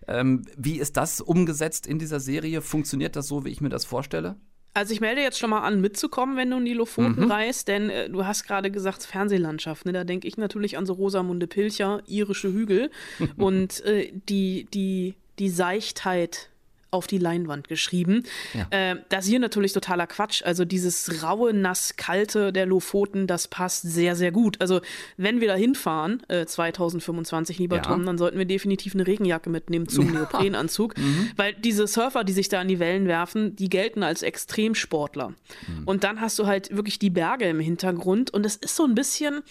Ähm, 0.09 0.47
wie 0.57 0.79
ist 0.79 0.97
das 0.97 1.21
umgesetzt 1.21 1.87
in 1.87 1.99
dieser 1.99 2.19
Serie? 2.19 2.63
Funktioniert 2.63 3.15
das 3.15 3.29
so, 3.29 3.45
wie 3.45 3.51
ich 3.51 3.61
mir 3.61 3.69
das 3.69 3.85
vorstelle? 3.85 4.37
Also 4.75 4.95
ich 4.95 5.01
melde 5.01 5.21
jetzt 5.21 5.39
schon 5.39 5.51
mal 5.51 5.61
an, 5.61 5.81
mitzukommen, 5.81 6.37
wenn 6.37 6.51
du 6.51 6.57
in 6.57 6.65
die 6.65 6.73
Lofoten 6.73 7.25
mhm. 7.25 7.31
reist, 7.31 7.69
denn 7.69 7.91
äh, 7.91 8.09
du 8.09 8.25
hast 8.25 8.45
gerade 8.45 8.71
gesagt 8.71 9.03
Fernsehlandschaft. 9.05 9.85
Ne? 9.85 9.93
Da 9.93 10.05
denke 10.05 10.27
ich 10.27 10.39
natürlich 10.39 10.79
an 10.79 10.87
so 10.87 10.95
Rosamunde 10.95 11.47
Pilcher, 11.47 12.03
irische 12.07 12.53
Hügel 12.53 12.91
und 13.37 13.85
äh, 13.85 14.13
die, 14.29 14.67
die, 14.73 15.15
die 15.39 15.51
Seichtheit 15.51 16.49
auf 16.93 17.07
die 17.07 17.19
Leinwand 17.19 17.69
geschrieben. 17.69 18.23
Ja. 18.55 18.67
Äh, 18.71 18.97
das 19.09 19.27
hier 19.27 19.41
natürlich 19.41 19.73
totaler 19.73 20.07
Quatsch. 20.07 20.43
Also 20.45 20.65
dieses 20.65 21.23
raue, 21.23 21.53
nass, 21.53 21.97
kalte 21.97 22.53
der 22.53 22.67
Lofoten, 22.67 23.27
das 23.27 23.49
passt 23.49 23.83
sehr, 23.83 24.15
sehr 24.15 24.31
gut. 24.31 24.61
Also 24.61 24.81
wenn 25.17 25.41
wir 25.41 25.49
da 25.49 25.55
hinfahren, 25.55 26.23
äh, 26.29 26.47
2025, 26.47 27.59
lieber 27.59 27.77
ja. 27.77 27.83
Tom, 27.83 28.07
dann 28.07 28.19
sollten 28.19 28.39
wir 28.39 28.45
definitiv 28.45 28.95
eine 28.95 29.07
Regenjacke 29.07 29.51
mitnehmen 29.51 29.89
zum. 29.89 30.13
Neoprenanzug. 30.13 30.95
Mhm. 31.03 31.31
Weil 31.37 31.55
diese 31.55 31.87
Surfer, 31.87 32.23
die 32.23 32.33
sich 32.33 32.49
da 32.49 32.61
an 32.61 32.69
die 32.69 32.79
Wellen 32.79 33.09
werfen, 33.09 33.57
die 33.57 33.71
gelten 33.71 34.03
als 34.03 34.23
Extremsportler. 34.23 35.29
Mhm. 35.29 35.85
Und 35.87 36.05
dann 36.05 36.21
hast 36.21 36.39
du 36.39 36.47
halt 36.47 36.75
wirklich 36.77 36.99
die 36.99 37.11
Berge 37.11 37.47
im 37.47 37.59
Hintergrund 37.59 38.31
und 38.33 38.45
es 38.45 38.57
ist 38.57 38.77
so 38.77 38.85
ein 38.85 38.95
bisschen 38.95 39.43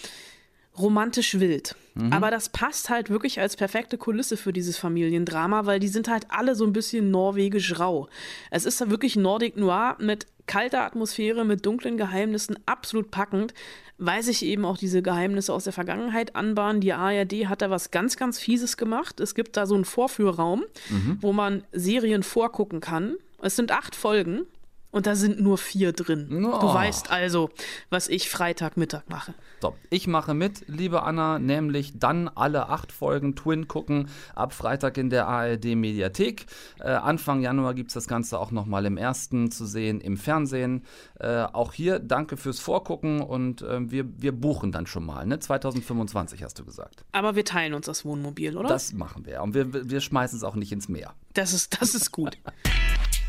romantisch 0.77 1.39
wild. 1.39 1.75
Mhm. 1.95 2.13
Aber 2.13 2.31
das 2.31 2.49
passt 2.49 2.89
halt 2.89 3.09
wirklich 3.09 3.39
als 3.39 3.55
perfekte 3.55 3.97
Kulisse 3.97 4.37
für 4.37 4.53
dieses 4.53 4.77
Familiendrama, 4.77 5.65
weil 5.65 5.79
die 5.79 5.89
sind 5.89 6.07
halt 6.07 6.27
alle 6.29 6.55
so 6.55 6.65
ein 6.65 6.73
bisschen 6.73 7.11
norwegisch 7.11 7.79
rau. 7.79 8.07
Es 8.49 8.65
ist 8.65 8.89
wirklich 8.89 9.15
Nordic 9.15 9.57
Noir 9.57 9.97
mit 9.99 10.27
kalter 10.47 10.83
Atmosphäre, 10.83 11.45
mit 11.45 11.65
dunklen 11.65 11.97
Geheimnissen, 11.97 12.57
absolut 12.65 13.11
packend, 13.11 13.53
weil 13.97 14.23
sich 14.23 14.43
eben 14.43 14.65
auch 14.65 14.77
diese 14.77 15.01
Geheimnisse 15.01 15.53
aus 15.53 15.65
der 15.65 15.73
Vergangenheit 15.73 16.35
anbahnen. 16.35 16.81
Die 16.81 16.93
ARD 16.93 17.47
hat 17.47 17.61
da 17.61 17.69
was 17.69 17.91
ganz, 17.91 18.17
ganz 18.17 18.39
Fieses 18.39 18.77
gemacht. 18.77 19.19
Es 19.19 19.35
gibt 19.35 19.57
da 19.57 19.65
so 19.65 19.75
einen 19.75 19.85
Vorführraum, 19.85 20.63
mhm. 20.89 21.17
wo 21.21 21.33
man 21.33 21.63
Serien 21.71 22.23
vorgucken 22.23 22.79
kann. 22.79 23.15
Es 23.41 23.55
sind 23.55 23.71
acht 23.71 23.95
Folgen. 23.95 24.45
Und 24.91 25.07
da 25.07 25.15
sind 25.15 25.39
nur 25.39 25.57
vier 25.57 25.93
drin. 25.93 26.45
Oh. 26.45 26.59
Du 26.59 26.73
weißt 26.73 27.11
also, 27.11 27.49
was 27.89 28.09
ich 28.09 28.29
Freitagmittag 28.29 29.03
mache. 29.07 29.33
So, 29.61 29.75
ich 29.89 30.07
mache 30.07 30.33
mit, 30.33 30.67
liebe 30.67 31.03
Anna, 31.03 31.39
nämlich 31.39 31.97
dann 31.97 32.27
alle 32.27 32.67
acht 32.67 32.91
Folgen 32.91 33.35
Twin 33.35 33.67
gucken, 33.67 34.09
ab 34.35 34.53
Freitag 34.53 34.97
in 34.97 35.09
der 35.09 35.27
ARD 35.27 35.75
Mediathek. 35.75 36.45
Äh, 36.79 36.89
Anfang 36.89 37.41
Januar 37.41 37.73
gibt 37.73 37.91
es 37.91 37.93
das 37.93 38.07
Ganze 38.07 38.37
auch 38.39 38.51
nochmal 38.51 38.85
im 38.85 38.97
ersten 38.97 39.49
zu 39.49 39.65
sehen 39.65 40.01
im 40.01 40.17
Fernsehen. 40.17 40.83
Äh, 41.19 41.43
auch 41.43 41.73
hier 41.73 41.99
danke 41.99 42.35
fürs 42.35 42.59
Vorgucken 42.59 43.21
und 43.21 43.61
äh, 43.61 43.89
wir, 43.89 44.05
wir 44.21 44.33
buchen 44.33 44.71
dann 44.71 44.87
schon 44.87 45.05
mal, 45.05 45.25
ne? 45.25 45.39
2025 45.39 46.43
hast 46.43 46.59
du 46.59 46.65
gesagt. 46.65 47.05
Aber 47.13 47.35
wir 47.35 47.45
teilen 47.45 47.73
uns 47.73 47.85
das 47.85 48.03
Wohnmobil, 48.03 48.57
oder? 48.57 48.67
Das 48.67 48.93
machen 48.93 49.25
wir. 49.25 49.41
Und 49.41 49.53
wir, 49.53 49.89
wir 49.89 50.01
schmeißen 50.01 50.37
es 50.37 50.43
auch 50.43 50.55
nicht 50.55 50.71
ins 50.71 50.89
Meer. 50.89 51.13
Das 51.33 51.53
ist, 51.53 51.81
das 51.81 51.95
ist 51.95 52.11
gut. 52.11 52.37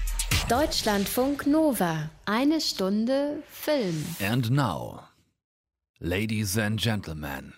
Deutschlandfunk 0.49 1.47
Nova. 1.47 2.11
Eine 2.27 2.61
Stunde 2.61 3.43
Film. 3.49 4.05
And 4.21 4.51
now, 4.51 5.01
ladies 6.01 6.59
and 6.59 6.79
gentlemen, 6.81 7.55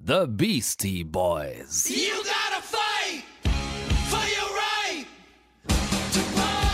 the 0.00 0.26
Beastie 0.26 1.04
Boys. 1.04 1.88
You 1.88 2.14
gotta 2.22 2.62
fight 2.62 3.22
for 4.08 4.18
your 4.18 4.50
right 4.56 5.06
to 6.12 6.20
party. 6.34 6.66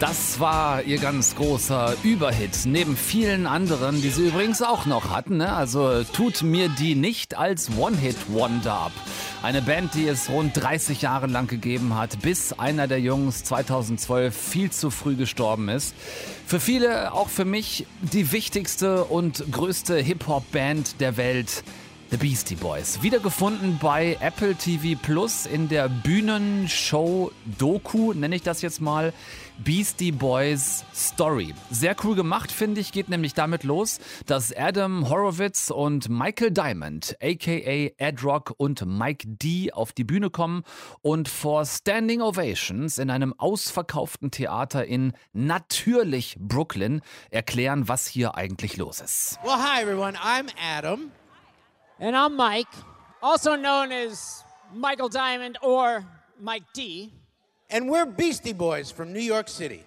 Das 0.00 0.40
war 0.40 0.82
ihr 0.82 0.98
ganz 0.98 1.34
großer 1.36 1.94
Überhit, 2.02 2.64
neben 2.64 2.96
vielen 2.96 3.46
anderen, 3.46 4.02
die 4.02 4.10
sie 4.10 4.28
übrigens 4.28 4.62
auch 4.62 4.86
noch 4.86 5.10
hatten. 5.10 5.36
Ne? 5.38 5.52
Also 5.52 6.04
tut 6.04 6.42
mir 6.42 6.68
die 6.68 6.94
nicht 6.94 7.36
als 7.36 7.70
One-Hit-Wonder 7.76 8.72
ab. 8.72 8.92
Eine 9.46 9.62
Band, 9.62 9.94
die 9.94 10.08
es 10.08 10.28
rund 10.28 10.56
30 10.60 11.02
Jahre 11.02 11.28
lang 11.28 11.46
gegeben 11.46 11.94
hat, 11.94 12.20
bis 12.20 12.52
einer 12.52 12.88
der 12.88 12.98
Jungs 12.98 13.44
2012 13.44 14.36
viel 14.36 14.72
zu 14.72 14.90
früh 14.90 15.14
gestorben 15.14 15.68
ist. 15.68 15.94
Für 16.48 16.58
viele, 16.58 17.12
auch 17.12 17.28
für 17.28 17.44
mich, 17.44 17.86
die 18.00 18.32
wichtigste 18.32 19.04
und 19.04 19.44
größte 19.52 19.98
Hip-Hop-Band 19.98 21.00
der 21.00 21.16
Welt. 21.16 21.62
The 22.10 22.16
Beastie 22.16 22.56
Boys. 22.56 23.02
Wiedergefunden 23.02 23.78
bei 23.80 24.16
Apple 24.20 24.56
TV 24.56 24.98
Plus 25.00 25.46
in 25.46 25.68
der 25.68 25.88
Bühnenshow 25.88 27.30
Doku, 27.58 28.12
nenne 28.14 28.34
ich 28.34 28.42
das 28.42 28.62
jetzt 28.62 28.80
mal. 28.80 29.12
Beastie 29.58 30.12
Boys 30.12 30.84
Story. 30.94 31.54
Sehr 31.70 31.96
cool 32.04 32.14
gemacht, 32.14 32.52
finde 32.52 32.80
ich. 32.80 32.92
Geht 32.92 33.08
nämlich 33.08 33.34
damit 33.34 33.64
los, 33.64 33.98
dass 34.26 34.54
Adam 34.56 35.08
Horowitz 35.08 35.70
und 35.70 36.08
Michael 36.08 36.50
Diamond, 36.50 37.16
aka 37.22 37.90
Ed 37.96 38.22
Rock 38.22 38.54
und 38.56 38.84
Mike 38.86 39.26
D, 39.26 39.72
auf 39.72 39.92
die 39.92 40.04
Bühne 40.04 40.30
kommen 40.30 40.62
und 41.02 41.28
vor 41.28 41.64
Standing 41.64 42.20
Ovations 42.20 42.98
in 42.98 43.10
einem 43.10 43.34
ausverkauften 43.38 44.30
Theater 44.30 44.84
in 44.84 45.12
natürlich 45.32 46.36
Brooklyn 46.38 47.00
erklären, 47.30 47.88
was 47.88 48.06
hier 48.06 48.34
eigentlich 48.34 48.76
los 48.76 49.00
ist. 49.00 49.38
Well, 49.42 49.56
hi 49.56 49.82
everyone. 49.82 50.16
I'm 50.18 50.48
Adam. 50.60 51.10
And 51.98 52.14
I'm 52.14 52.36
Mike, 52.36 52.68
also 53.22 53.56
known 53.56 53.90
as 53.90 54.44
Michael 54.74 55.08
Diamond 55.08 55.62
or 55.62 56.04
Mike 56.38 56.66
D. 56.74 57.10
And 57.68 57.88
we're 57.88 58.06
Beastie 58.06 58.52
Boys 58.52 58.92
from 58.92 59.12
New 59.12 59.18
York 59.20 59.48
City. 59.48 59.82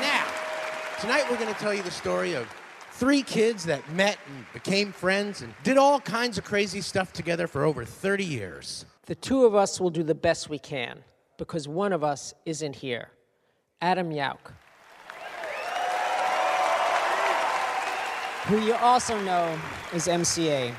Now, 0.00 0.24
tonight 1.00 1.24
we're 1.28 1.38
going 1.38 1.52
to 1.52 1.58
tell 1.58 1.74
you 1.74 1.82
the 1.82 1.90
story 1.90 2.34
of 2.34 2.46
three 2.92 3.22
kids 3.22 3.64
that 3.64 3.82
met 3.92 4.16
and 4.28 4.44
became 4.52 4.92
friends 4.92 5.42
and 5.42 5.52
did 5.64 5.76
all 5.76 5.98
kinds 5.98 6.38
of 6.38 6.44
crazy 6.44 6.80
stuff 6.80 7.12
together 7.12 7.48
for 7.48 7.64
over 7.64 7.84
30 7.84 8.24
years. 8.24 8.86
The 9.06 9.16
two 9.16 9.44
of 9.44 9.56
us 9.56 9.80
will 9.80 9.90
do 9.90 10.04
the 10.04 10.14
best 10.14 10.48
we 10.48 10.60
can 10.60 11.02
because 11.36 11.66
one 11.66 11.92
of 11.92 12.04
us 12.04 12.34
isn't 12.46 12.76
here 12.76 13.10
Adam 13.80 14.10
Yauk. 14.10 14.38
who 18.48 18.60
you 18.60 18.74
also 18.76 19.20
know 19.24 19.58
as 19.92 20.06
MCA. 20.06 20.72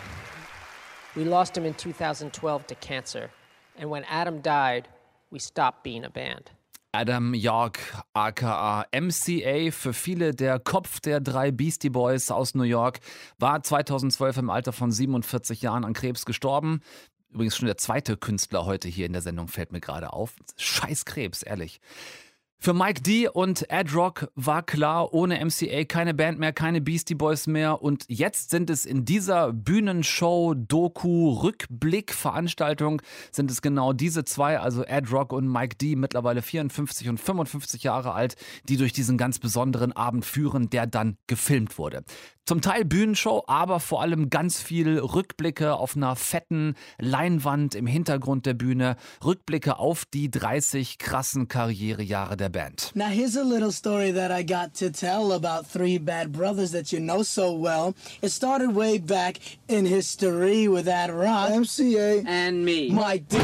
We 1.19 1.25
lost 1.25 1.57
him 1.57 1.65
in 1.65 1.75
2012 1.75 2.67
to 2.67 2.75
cancer, 2.75 3.29
and 3.77 3.89
when 3.91 4.05
Adam 4.05 4.41
died, 4.41 4.87
we 5.31 5.39
stopped 5.39 5.83
being 5.83 6.05
a 6.05 6.09
band. 6.09 6.49
Adam 6.93 7.33
York, 7.33 7.77
aka 8.13 8.85
MCA, 8.93 9.69
für 9.73 9.91
viele 9.91 10.33
der 10.33 10.59
Kopf 10.59 11.01
der 11.01 11.19
drei 11.19 11.51
Beastie 11.51 11.89
Boys 11.89 12.31
aus 12.31 12.55
New 12.55 12.63
York, 12.63 13.01
war 13.37 13.61
2012 13.61 14.37
im 14.37 14.49
Alter 14.49 14.71
von 14.71 14.93
47 14.93 15.61
Jahren 15.61 15.83
an 15.83 15.91
Krebs 15.91 16.25
gestorben. 16.25 16.79
Übrigens 17.31 17.57
schon 17.57 17.65
der 17.65 17.75
zweite 17.75 18.15
Künstler 18.15 18.65
heute 18.65 18.87
hier 18.87 19.05
in 19.05 19.11
der 19.11 19.21
Sendung 19.21 19.49
fällt 19.49 19.73
mir 19.73 19.81
gerade 19.81 20.13
auf. 20.13 20.35
Scheiß 20.55 21.03
Krebs, 21.03 21.43
ehrlich. 21.43 21.81
Für 22.61 22.73
Mike 22.73 23.01
D 23.01 23.29
und 23.29 23.71
Ed 23.71 23.95
Rock 23.95 24.29
war 24.35 24.63
klar, 24.63 25.13
ohne 25.13 25.39
MCA 25.45 25.85
keine 25.85 26.13
Band 26.13 26.39
mehr, 26.39 26.51
keine 26.51 26.81
Beastie 26.81 27.15
Boys 27.15 27.47
mehr. 27.47 27.81
Und 27.81 28.03
jetzt 28.09 28.49
sind 28.49 28.69
es 28.69 28.85
in 28.85 29.05
dieser 29.05 29.53
Bühnenshow, 29.53 30.53
Doku, 30.55 31.29
Rückblick, 31.41 32.13
Veranstaltung, 32.13 33.01
sind 33.31 33.49
es 33.49 33.61
genau 33.61 33.93
diese 33.93 34.25
zwei, 34.25 34.59
also 34.59 34.83
Ed 34.83 35.09
Rock 35.09 35.31
und 35.31 35.47
Mike 35.47 35.77
D, 35.77 35.95
mittlerweile 35.95 36.41
54 36.41 37.07
und 37.07 37.17
55 37.17 37.83
Jahre 37.83 38.11
alt, 38.11 38.35
die 38.67 38.75
durch 38.75 38.91
diesen 38.91 39.17
ganz 39.17 39.39
besonderen 39.39 39.93
Abend 39.93 40.25
führen, 40.25 40.69
der 40.69 40.85
dann 40.85 41.15
gefilmt 41.27 41.77
wurde. 41.77 42.03
Zum 42.49 42.61
Teil 42.61 42.83
Bühnenshow, 42.83 43.43
aber 43.45 43.79
vor 43.79 44.01
allem 44.01 44.31
ganz 44.31 44.59
viel 44.59 44.97
Rückblicke 44.97 45.75
auf 45.75 45.95
einer 45.95 46.15
fetten 46.15 46.73
Leinwand 46.97 47.75
im 47.75 47.85
Hintergrund 47.85 48.47
der 48.47 48.55
Bühne. 48.55 48.95
Rückblicke 49.23 49.77
auf 49.77 50.03
die 50.05 50.31
30 50.31 50.97
krassen 50.97 51.47
Karrierejahre 51.47 52.37
der 52.37 52.48
Band. 52.49 52.91
Now 52.95 53.09
here's 53.09 53.35
a 53.35 53.43
little 53.43 53.71
story 53.71 54.11
that 54.11 54.31
I 54.31 54.43
got 54.43 54.73
to 54.75 54.91
tell 54.91 55.31
about 55.31 55.67
three 55.67 55.97
bad 55.97 56.31
brothers 56.31 56.71
that 56.71 56.91
you 56.91 56.99
know 56.99 57.23
so 57.23 57.53
well. 57.53 57.95
It 58.21 58.29
started 58.29 58.75
way 58.75 58.97
back 58.97 59.39
in 59.67 59.85
history 59.85 60.67
with 60.67 60.85
that 60.85 61.13
rock. 61.13 61.49
MCA 61.51 62.25
and 62.27 62.65
me. 62.65 62.89
Mike 62.91 63.27
D. 63.29 63.37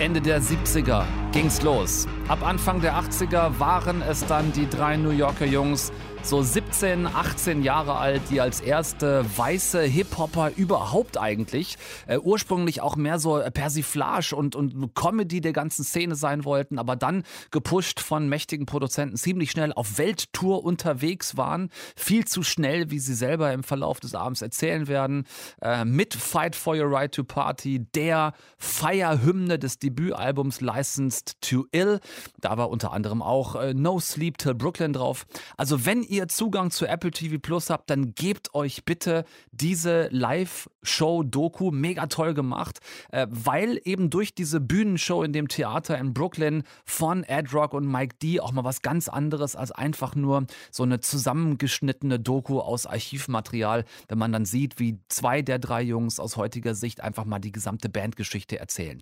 Ende 0.00 0.22
der 0.22 0.40
70er 0.40 1.04
ging's 1.32 1.60
los. 1.62 2.06
Ab 2.28 2.42
Anfang 2.42 2.80
der 2.80 2.94
80er 2.94 3.58
waren 3.58 4.00
es 4.00 4.24
dann 4.24 4.50
die 4.52 4.66
drei 4.66 4.96
New 4.96 5.10
Yorker 5.10 5.44
Jungs, 5.44 5.92
so 6.22 6.42
17, 6.42 7.06
18 7.06 7.62
Jahre 7.62 7.96
alt, 7.96 8.22
die 8.30 8.40
als 8.40 8.60
erste 8.60 9.24
weiße 9.36 9.82
Hip-Hopper 9.82 10.52
überhaupt 10.56 11.18
eigentlich, 11.18 11.76
äh, 12.06 12.18
ursprünglich 12.18 12.82
auch 12.82 12.96
mehr 12.96 13.18
so 13.18 13.40
Persiflage 13.52 14.36
und, 14.36 14.54
und 14.54 14.94
Comedy 14.94 15.40
der 15.40 15.52
ganzen 15.52 15.84
Szene 15.84 16.14
sein 16.14 16.44
wollten, 16.44 16.78
aber 16.78 16.96
dann 16.96 17.24
gepusht 17.50 18.00
von 18.00 18.28
mächtigen 18.28 18.66
Produzenten 18.66 19.16
ziemlich 19.16 19.50
schnell 19.50 19.72
auf 19.72 19.98
Welttour 19.98 20.62
unterwegs 20.64 21.36
waren. 21.36 21.70
Viel 21.96 22.26
zu 22.26 22.42
schnell, 22.42 22.90
wie 22.90 22.98
sie 22.98 23.14
selber 23.14 23.52
im 23.52 23.62
Verlauf 23.62 23.98
des 23.98 24.14
Abends 24.14 24.42
erzählen 24.42 24.88
werden. 24.88 25.24
Äh, 25.62 25.84
mit 25.84 26.14
Fight 26.14 26.54
for 26.54 26.76
Your 26.76 26.90
Right 26.90 27.12
to 27.12 27.24
Party, 27.24 27.86
der 27.94 28.34
Feierhymne 28.58 29.58
des 29.58 29.78
Debütalbums 29.78 30.60
Licensed 30.60 31.40
to 31.40 31.66
Ill. 31.72 32.00
Da 32.40 32.56
war 32.58 32.70
unter 32.70 32.92
anderem 32.92 33.22
auch 33.22 33.56
äh, 33.56 33.74
No 33.74 33.98
Sleep 33.98 34.38
Till 34.38 34.54
Brooklyn 34.54 34.92
drauf. 34.92 35.26
Also 35.56 35.86
wenn 35.86 36.02
ihr 36.10 36.28
Zugang 36.28 36.70
zu 36.70 36.86
Apple 36.86 37.12
TV 37.12 37.38
Plus 37.38 37.70
habt, 37.70 37.88
dann 37.88 38.14
gebt 38.14 38.54
euch 38.54 38.84
bitte 38.84 39.24
diese 39.52 40.08
Live-Show-Doku, 40.10 41.70
mega 41.70 42.06
toll 42.06 42.34
gemacht, 42.34 42.80
äh, 43.12 43.26
weil 43.30 43.80
eben 43.84 44.10
durch 44.10 44.34
diese 44.34 44.60
Bühnenshow 44.60 45.22
in 45.22 45.32
dem 45.32 45.48
Theater 45.48 45.96
in 45.96 46.12
Brooklyn 46.12 46.64
von 46.84 47.22
Ed 47.24 47.54
Rock 47.54 47.74
und 47.74 47.86
Mike 47.86 48.16
D 48.22 48.40
auch 48.40 48.52
mal 48.52 48.64
was 48.64 48.82
ganz 48.82 49.08
anderes 49.08 49.54
als 49.54 49.70
einfach 49.70 50.14
nur 50.14 50.46
so 50.70 50.82
eine 50.82 51.00
zusammengeschnittene 51.00 52.18
Doku 52.18 52.58
aus 52.58 52.86
Archivmaterial, 52.86 53.84
wenn 54.08 54.18
man 54.18 54.32
dann 54.32 54.44
sieht, 54.44 54.78
wie 54.80 54.98
zwei 55.08 55.42
der 55.42 55.58
drei 55.58 55.82
Jungs 55.82 56.18
aus 56.18 56.36
heutiger 56.36 56.74
Sicht 56.74 57.00
einfach 57.02 57.24
mal 57.24 57.38
die 57.38 57.52
gesamte 57.52 57.88
Bandgeschichte 57.88 58.58
erzählen. 58.58 59.00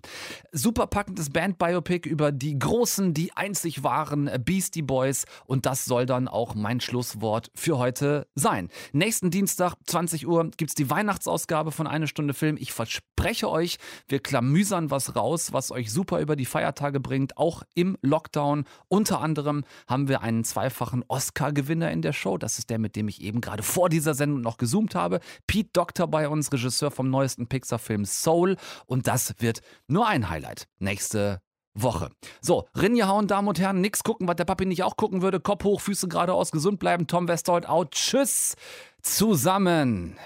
Super 0.51 0.87
packendes 0.87 1.31
Band-Biopic 1.31 2.07
über 2.07 2.31
die 2.31 2.57
großen, 2.57 3.13
die 3.13 3.35
einzig 3.35 3.83
wahren 3.83 4.29
Beastie 4.45 4.83
Boys 4.83 5.25
und 5.45 5.65
das 5.65 5.85
soll 5.85 6.05
dann 6.05 6.27
auch 6.27 6.53
mein 6.53 6.79
Schluss 6.79 6.98
Schlusswort 6.99 7.49
für 7.55 7.77
heute 7.77 8.27
sein. 8.35 8.67
Nächsten 8.91 9.31
Dienstag, 9.31 9.75
20 9.85 10.27
Uhr, 10.27 10.51
gibt 10.57 10.71
es 10.71 10.75
die 10.75 10.89
Weihnachtsausgabe 10.89 11.71
von 11.71 11.87
Eine 11.87 12.07
Stunde 12.07 12.33
Film. 12.33 12.57
Ich 12.59 12.73
verspreche 12.73 13.49
euch, 13.49 13.77
wir 14.09 14.19
klamüsern 14.19 14.91
was 14.91 15.15
raus, 15.15 15.53
was 15.53 15.71
euch 15.71 15.93
super 15.93 16.19
über 16.19 16.35
die 16.35 16.45
Feiertage 16.45 16.99
bringt, 16.99 17.37
auch 17.37 17.63
im 17.73 17.97
Lockdown. 18.01 18.65
Unter 18.89 19.21
anderem 19.21 19.63
haben 19.87 20.09
wir 20.09 20.21
einen 20.21 20.43
zweifachen 20.43 21.05
Oscar-Gewinner 21.07 21.89
in 21.89 22.01
der 22.01 22.11
Show. 22.11 22.37
Das 22.37 22.59
ist 22.59 22.69
der, 22.69 22.79
mit 22.79 22.97
dem 22.97 23.07
ich 23.07 23.21
eben 23.21 23.39
gerade 23.39 23.63
vor 23.63 23.87
dieser 23.87 24.13
Sendung 24.13 24.41
noch 24.41 24.57
gezoomt 24.57 24.93
habe. 24.93 25.21
Pete 25.47 25.69
Doctor 25.71 26.07
bei 26.07 26.27
uns, 26.27 26.51
Regisseur 26.51 26.91
vom 26.91 27.09
neuesten 27.09 27.47
Pixar-Film 27.47 28.03
Soul. 28.03 28.57
Und 28.87 29.07
das 29.07 29.35
wird 29.39 29.61
nur 29.87 30.05
ein 30.05 30.29
Highlight. 30.29 30.67
Nächste 30.79 31.39
Woche. 31.81 32.09
So, 32.41 32.67
Rinje 32.75 33.07
hauen, 33.07 33.27
Damen 33.27 33.47
und 33.47 33.59
Herren, 33.59 33.81
nix 33.81 34.03
gucken, 34.03 34.27
was 34.27 34.35
der 34.35 34.45
Papi 34.45 34.65
nicht 34.65 34.83
auch 34.83 34.97
gucken 34.97 35.21
würde. 35.21 35.39
Kopf 35.39 35.63
hoch, 35.63 35.81
Füße 35.81 36.07
geradeaus, 36.07 36.51
gesund 36.51 36.79
bleiben. 36.79 37.07
Tom 37.07 37.27
Westholt 37.27 37.67
out. 37.67 37.91
Tschüss 37.91 38.55
zusammen. 39.01 40.17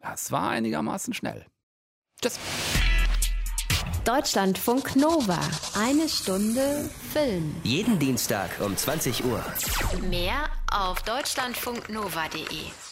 Das 0.00 0.32
war 0.32 0.50
einigermaßen 0.50 1.14
schnell. 1.14 1.46
Tschüss. 2.20 2.38
Deutschlandfunk 4.04 4.96
Nova. 4.96 5.38
Eine 5.78 6.08
Stunde 6.08 6.88
Film. 7.12 7.54
Jeden 7.62 7.98
Dienstag 7.98 8.50
um 8.60 8.76
20 8.76 9.24
Uhr. 9.24 9.44
Mehr 10.08 10.48
auf 10.72 11.02
deutschlandfunknova.de. 11.02 12.89